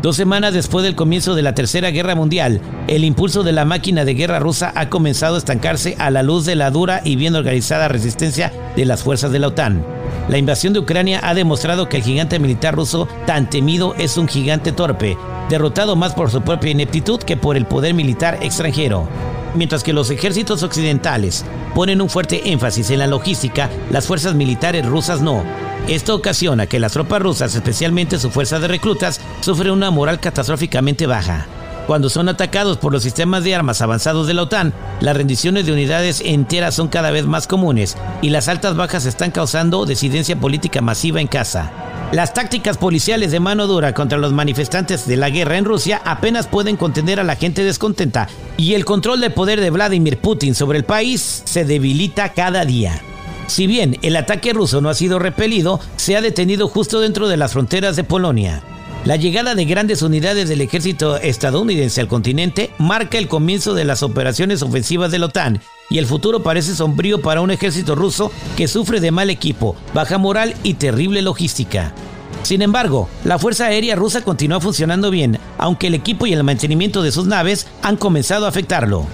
Dos 0.06 0.18
semanas 0.18 0.54
después 0.54 0.86
del 0.86 0.94
comienzo 0.94 1.34
de 1.34 1.42
la 1.42 1.56
Tercera 1.56 1.90
Guerra 1.90 2.14
Mundial, 2.14 2.62
el 2.88 3.04
impulso 3.04 3.42
de 3.42 3.52
la 3.52 3.66
máquina 3.66 4.06
de 4.06 4.14
guerra 4.14 4.38
rusa 4.38 4.72
ha 4.76 4.88
comenzado 4.88 5.34
a 5.34 5.38
estancarse 5.40 5.96
a 5.98 6.12
la 6.12 6.22
luz 6.22 6.46
de 6.46 6.54
la 6.54 6.70
dura 6.70 7.02
y 7.04 7.16
bien 7.16 7.36
organizada 7.36 7.88
resistencia 7.88 8.54
de 8.76 8.86
las 8.86 9.02
fuerzas 9.02 9.32
de 9.32 9.40
la 9.40 9.48
OTAN. 9.48 9.84
La 10.30 10.38
invasión 10.38 10.74
de 10.74 10.80
Ucrania 10.80 11.22
ha 11.24 11.34
demostrado 11.34 11.90
que 11.90 11.98
el 11.98 12.04
gigante 12.04 12.38
militar 12.38 12.76
ruso 12.76 13.08
tan 13.26 13.50
temido 13.50 13.96
es 13.96 14.16
un 14.18 14.28
gigante 14.28 14.72
torpe, 14.72 15.18
derrotado 15.50 15.96
más 15.96 16.14
por 16.14 16.30
su 16.30 16.40
propia 16.44 16.70
ineptitud 16.70 17.20
que 17.20 17.36
por 17.36 17.58
el 17.58 17.66
poder 17.66 17.96
militar 17.96 18.38
extranjero. 18.44 19.08
Mientras 19.56 19.84
que 19.84 19.94
los 19.94 20.10
ejércitos 20.10 20.64
occidentales 20.64 21.46
ponen 21.74 22.02
un 22.02 22.10
fuerte 22.10 22.52
énfasis 22.52 22.90
en 22.90 23.00
la 23.00 23.08
logística, 23.08 23.70
las 23.90 24.06
fuerzas 24.06 24.36
militares 24.36 24.86
rusas 24.86 25.22
no. 25.22 25.44
Esto 25.88 26.14
ocasiona 26.16 26.68
que 26.68 26.80
las 26.80 26.92
tropas 26.92 27.22
rusas, 27.22 27.56
especialmente 27.56 28.20
su 28.20 28.32
fuerza 28.32 28.60
de 28.60 28.68
reclutas, 28.68 29.22
sufren 29.40 29.72
una 29.72 29.92
moral 29.92 30.20
catastróficamente 30.20 31.06
baja. 31.06 31.46
Cuando 31.88 32.10
son 32.10 32.28
atacados 32.28 32.78
por 32.78 32.92
los 32.92 33.04
sistemas 33.04 33.44
de 33.44 33.56
armas 33.56 33.82
avanzados 33.82 34.26
de 34.28 34.34
la 34.34 34.42
OTAN, 34.42 34.74
las 35.00 35.16
rendiciones 35.16 35.66
de 35.66 35.72
unidades 35.72 36.22
enteras 36.26 36.74
son 36.74 36.88
cada 36.88 37.12
vez 37.12 37.26
más 37.26 37.48
comunes 37.48 37.96
y 38.22 38.32
las 38.32 38.48
altas 38.48 38.76
bajas 38.76 39.06
están 39.06 39.32
causando 39.32 39.86
disidencia 39.86 40.36
política 40.36 40.82
masiva 40.82 41.22
en 41.22 41.28
casa. 41.28 41.72
Las 42.12 42.34
tácticas 42.34 42.78
policiales 42.78 43.32
de 43.32 43.40
mano 43.40 43.68
dura 43.68 43.94
contra 43.94 44.18
los 44.18 44.32
manifestantes 44.32 45.08
de 45.08 45.18
la 45.18 45.30
guerra 45.30 45.58
en 45.58 45.66
Rusia 45.66 46.02
apenas 46.06 46.48
pueden 46.48 46.78
contener 46.78 47.20
a 47.20 47.24
la 47.24 47.36
gente 47.36 47.64
descontenta 47.64 48.30
y 48.58 48.74
el 48.74 48.86
control 48.86 49.20
del 49.22 49.34
poder 49.34 49.60
de 49.60 49.72
Vladimir 49.72 50.18
Putin 50.20 50.56
sobre 50.56 50.78
el 50.78 50.86
país 50.86 51.42
se 51.46 51.66
debilita 51.66 52.32
cada 52.34 52.64
día. 52.64 53.02
Si 53.48 53.68
bien 53.68 53.98
el 54.02 54.16
ataque 54.16 54.54
ruso 54.54 54.82
no 54.82 54.90
ha 54.90 54.94
sido 54.94 55.20
repelido, 55.20 55.80
se 55.98 56.16
ha 56.16 56.22
detenido 56.22 56.68
justo 56.68 57.00
dentro 57.00 57.28
de 57.28 57.38
las 57.38 57.54
fronteras 57.54 57.96
de 57.96 58.04
Polonia. 58.04 58.62
La 59.04 59.18
llegada 59.18 59.54
de 59.54 59.66
grandes 59.66 60.02
unidades 60.02 60.48
del 60.48 60.62
ejército 60.62 61.18
estadounidense 61.18 62.02
al 62.02 62.08
continente 62.08 62.72
marca 62.78 63.18
el 63.18 63.28
comienzo 63.28 63.74
de 63.74 63.86
las 63.86 64.04
operaciones 64.04 64.62
ofensivas 64.62 65.12
de 65.12 65.20
la 65.20 65.28
OTAN 65.28 65.62
y 65.90 65.98
el 65.98 66.06
futuro 66.06 66.44
parece 66.44 66.76
sombrío 66.76 67.22
para 67.22 67.42
un 67.42 67.52
ejército 67.52 67.96
ruso 67.96 68.32
que 68.58 68.68
sufre 68.68 69.00
de 69.00 69.12
mal 69.12 69.30
equipo, 69.30 69.76
baja 69.94 70.18
moral 70.18 70.56
y 70.64 70.76
terrible 70.76 71.22
logística. 71.22 71.94
Sin 72.44 72.62
embargo, 72.62 73.10
la 73.24 73.40
Fuerza 73.40 73.66
Aérea 73.66 73.96
rusa 73.96 74.22
continúa 74.22 74.62
funcionando 74.62 75.10
bien, 75.10 75.40
aunque 75.58 75.88
el 75.88 75.96
equipo 75.96 76.28
y 76.28 76.34
el 76.34 76.44
mantenimiento 76.44 77.02
de 77.02 77.12
sus 77.12 77.26
naves 77.26 77.68
han 77.82 77.98
comenzado 77.98 78.46
a 78.46 78.50
afectarlo. 78.50 79.06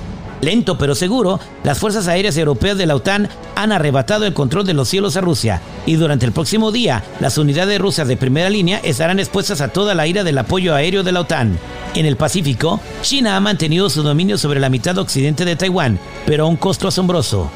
Lento 0.42 0.76
pero 0.78 0.96
seguro, 0.96 1.40
las 1.64 1.78
fuerzas 1.78 2.08
aéreas 2.08 2.36
europeas 2.36 2.76
de 2.76 2.88
la 2.88 2.96
OTAN 2.96 3.30
han 3.56 3.72
arrebatado 3.72 4.26
el 4.26 4.34
control 4.34 4.66
de 4.66 4.74
los 4.74 4.90
cielos 4.90 5.16
a 5.16 5.22
Rusia 5.22 5.62
y 5.86 5.96
durante 5.96 6.26
el 6.26 6.32
próximo 6.32 6.72
día 6.72 7.04
las 7.20 7.38
unidades 7.38 7.80
rusas 7.80 8.08
de 8.08 8.18
primera 8.18 8.50
línea 8.50 8.80
estarán 8.84 9.20
expuestas 9.20 9.62
a 9.62 9.68
toda 9.68 9.94
la 9.94 10.08
ira 10.08 10.24
del 10.24 10.40
apoyo 10.40 10.74
aéreo 10.74 11.04
de 11.04 11.12
la 11.12 11.22
OTAN. 11.22 11.60
En 11.94 12.08
el 12.08 12.16
Pacífico, 12.16 12.80
China 13.04 13.36
ha 13.36 13.40
mantenido 13.40 13.88
su 13.90 14.02
dominio 14.02 14.38
sobre 14.40 14.60
la 14.60 14.70
mitad 14.70 14.98
occidente 14.98 15.46
de 15.46 15.56
Taiwán, 15.56 16.00
pero 16.26 16.46
a 16.46 16.48
un 16.48 16.58
costo 16.58 16.88
asombroso. 16.88 17.52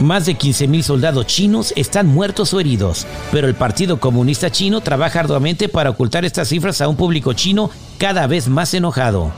Más 0.00 0.26
de 0.26 0.36
15.000 0.36 0.82
soldados 0.82 1.26
chinos 1.26 1.72
están 1.74 2.06
muertos 2.06 2.52
o 2.52 2.60
heridos, 2.60 3.06
pero 3.32 3.48
el 3.48 3.54
Partido 3.54 3.98
Comunista 3.98 4.50
Chino 4.50 4.82
trabaja 4.82 5.20
arduamente 5.20 5.70
para 5.70 5.88
ocultar 5.88 6.26
estas 6.26 6.48
cifras 6.48 6.82
a 6.82 6.88
un 6.88 6.96
público 6.96 7.32
chino 7.32 7.70
cada 7.96 8.26
vez 8.26 8.48
más 8.48 8.74
enojado 8.74 9.32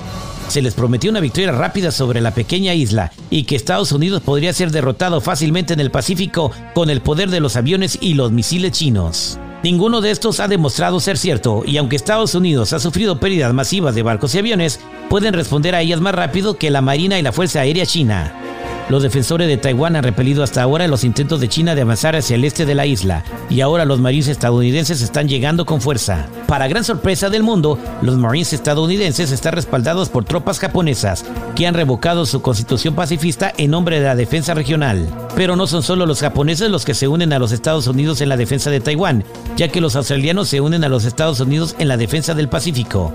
se 0.49 0.63
les 0.63 0.75
prometió 0.75 1.11
una 1.11 1.21
victoria 1.21 1.53
rápida 1.53 1.91
sobre 1.91 2.21
la 2.21 2.33
pequeña 2.33 2.75
isla 2.75 3.13
y 3.31 3.45
que 3.45 3.57
Estados 3.57 3.93
Unidos 3.93 4.23
podría 4.23 4.53
ser 4.53 4.71
derrotado 4.71 5.21
fácilmente 5.21 5.75
en 5.75 5.81
el 5.81 5.91
Pacífico 5.91 6.51
con 6.75 6.91
el 6.91 7.01
poder 7.01 7.31
de 7.31 7.41
los 7.41 7.57
aviones 7.57 7.99
y 8.01 8.15
los 8.15 8.33
misiles 8.33 8.73
chinos. 8.73 9.39
Ninguno 9.63 10.01
de 10.01 10.11
estos 10.11 10.41
ha 10.41 10.49
demostrado 10.49 11.01
ser 11.01 11.19
cierto 11.19 11.63
y 11.67 11.77
aunque 11.79 11.97
Estados 11.97 12.35
Unidos 12.35 12.73
ha 12.73 12.79
sufrido 12.79 13.19
pérdidas 13.19 13.53
masivas 13.53 13.95
de 13.95 14.03
barcos 14.03 14.35
y 14.35 14.39
aviones, 14.39 14.81
pueden 15.09 15.35
responder 15.35 15.75
a 15.75 15.83
ellas 15.83 16.01
más 16.01 16.15
rápido 16.15 16.57
que 16.57 16.71
la 16.71 16.81
Marina 16.81 17.19
y 17.19 17.23
la 17.23 17.33
Fuerza 17.33 17.61
Aérea 17.61 17.85
China. 17.85 18.33
Los 18.89 19.03
defensores 19.03 19.49
de 19.49 19.59
Taiwán 19.59 19.97
han 19.97 20.03
repelido 20.03 20.43
hasta 20.43 20.63
ahora 20.63 20.89
los 20.89 21.05
intentos 21.05 21.41
de 21.41 21.49
China 21.49 21.75
de 21.75 21.83
avanzar 21.83 22.17
hacia 22.17 22.37
el 22.37 22.45
este 22.45 22.65
de 22.65 22.75
la 22.75 22.87
isla, 22.87 23.23
y 23.51 23.61
ahora 23.61 23.85
los 23.85 24.01
marines 24.01 24.29
estadounidenses 24.29 25.03
están 25.03 25.29
llegando 25.29 25.67
con 25.67 25.83
fuerza. 25.83 26.27
Para 26.47 26.69
gran 26.69 26.85
sorpresa 26.85 27.29
del 27.29 27.43
mundo, 27.43 27.79
los 28.01 28.17
marines 28.17 28.55
estadounidenses 28.55 29.31
están 29.31 29.53
respaldados 29.53 30.09
por 30.09 30.25
tropas 30.25 30.59
japonesas, 30.59 31.27
que 31.55 31.67
han 31.67 31.75
revocado 31.75 32.25
su 32.25 32.41
constitución 32.41 32.95
pacifista 32.95 33.53
en 33.59 33.73
nombre 33.73 34.01
de 34.01 34.07
la 34.07 34.17
defensa 34.17 34.55
regional. 34.55 35.07
Pero 35.37 35.55
no 35.55 35.67
son 35.67 35.83
solo 35.83 36.07
los 36.07 36.21
japoneses 36.21 36.71
los 36.71 36.87
que 36.87 36.95
se 36.95 37.09
unen 37.09 37.35
a 37.35 37.39
los 37.39 37.53
Estados 37.53 37.87
Unidos 37.89 38.23
en 38.23 38.31
la 38.31 38.39
defensa 38.39 38.71
de 38.71 38.81
Taiwán, 38.81 39.23
ya 39.59 39.69
que 39.69 39.83
los 39.83 39.97
australianos 39.97 40.49
se 40.49 40.63
unen 40.63 40.83
a 40.83 40.89
los 40.89 41.05
Estados 41.05 41.41
Unidos 41.41 41.77
en 41.79 41.89
la 41.89 41.99
defensa 41.99 42.33
del 42.33 42.49
Pacífico. 42.49 43.13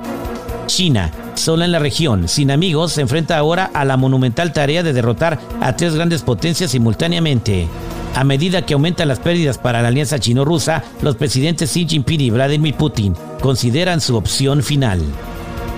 China, 0.68 1.12
sola 1.36 1.66
en 1.66 1.72
la 1.72 1.80
región, 1.80 2.28
sin 2.28 2.52
amigos, 2.52 2.94
se 2.94 3.02
enfrenta 3.02 3.38
ahora 3.38 3.70
a 3.74 3.86
la 3.86 3.98
monumental 3.98 4.54
tarea 4.54 4.84
de 4.84 4.94
derrotar 4.94 5.40
a 5.62 5.76
tres 5.76 5.96
grandes 5.96 6.22
potencias 6.22 6.72
simultáneamente. 6.72 7.68
A 8.16 8.24
medida 8.24 8.66
que 8.66 8.74
aumentan 8.74 9.08
las 9.08 9.20
pérdidas 9.20 9.58
para 9.58 9.82
la 9.82 9.88
alianza 9.88 10.20
chino-rusa, 10.20 10.84
los 11.02 11.16
presidentes 11.16 11.72
Xi 11.72 11.88
Jinping 11.88 12.22
y 12.22 12.30
Vladimir 12.30 12.76
Putin 12.76 13.16
consideran 13.42 14.02
su 14.02 14.16
opción 14.16 14.62
final. 14.62 15.02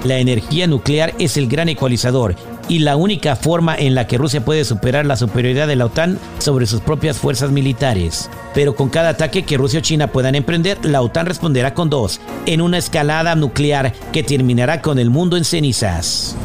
La 0.03 0.17
energía 0.19 0.67
nuclear 0.67 1.13
es 1.17 1.37
el 1.37 1.47
gran 1.47 1.69
ecualizador 1.69 2.35
y 2.67 2.79
la 2.79 2.95
única 2.95 3.35
forma 3.35 3.75
en 3.75 3.95
la 3.95 4.07
que 4.07 4.17
Rusia 4.17 4.43
puede 4.43 4.65
superar 4.65 5.05
la 5.05 5.17
superioridad 5.17 5.67
de 5.67 5.75
la 5.75 5.85
OTAN 5.85 6.19
sobre 6.39 6.65
sus 6.65 6.81
propias 6.81 7.17
fuerzas 7.17 7.51
militares. 7.51 8.29
Pero 8.53 8.75
con 8.75 8.89
cada 8.89 9.09
ataque 9.09 9.43
que 9.43 9.57
Rusia 9.57 9.79
o 9.79 9.81
China 9.81 10.07
puedan 10.07 10.35
emprender, 10.35 10.77
la 10.83 11.01
OTAN 11.01 11.25
responderá 11.25 11.73
con 11.73 11.89
dos, 11.89 12.19
en 12.45 12.61
una 12.61 12.77
escalada 12.77 13.35
nuclear 13.35 13.93
que 14.11 14.23
terminará 14.23 14.81
con 14.81 14.99
el 14.99 15.09
mundo 15.09 15.37
en 15.37 15.45
cenizas. 15.45 16.35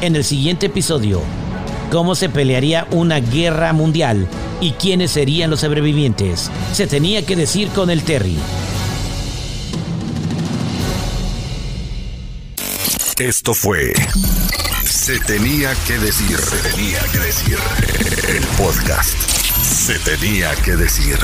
En 0.00 0.16
el 0.16 0.24
siguiente 0.24 0.66
episodio, 0.66 1.22
¿cómo 1.90 2.14
se 2.14 2.28
pelearía 2.28 2.86
una 2.90 3.20
guerra 3.20 3.72
mundial 3.72 4.26
y 4.60 4.72
quiénes 4.72 5.12
serían 5.12 5.50
los 5.50 5.60
sobrevivientes? 5.60 6.50
Se 6.72 6.86
tenía 6.86 7.24
que 7.24 7.36
decir 7.36 7.68
con 7.68 7.90
el 7.90 8.02
Terry. 8.02 8.36
Esto 13.18 13.54
fue 13.54 13.92
Se 14.84 15.20
tenía 15.20 15.72
que 15.86 15.98
decir, 15.98 16.36
se 16.36 16.56
tenía 16.68 17.00
que 17.12 17.18
decir 17.18 17.58
el 18.28 18.44
podcast. 18.58 19.16
Se 19.62 19.98
tenía 20.00 20.54
que 20.56 20.76
decir 20.76 21.18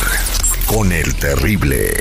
con 0.67 0.93
el 0.93 1.15
terrible. 1.17 1.97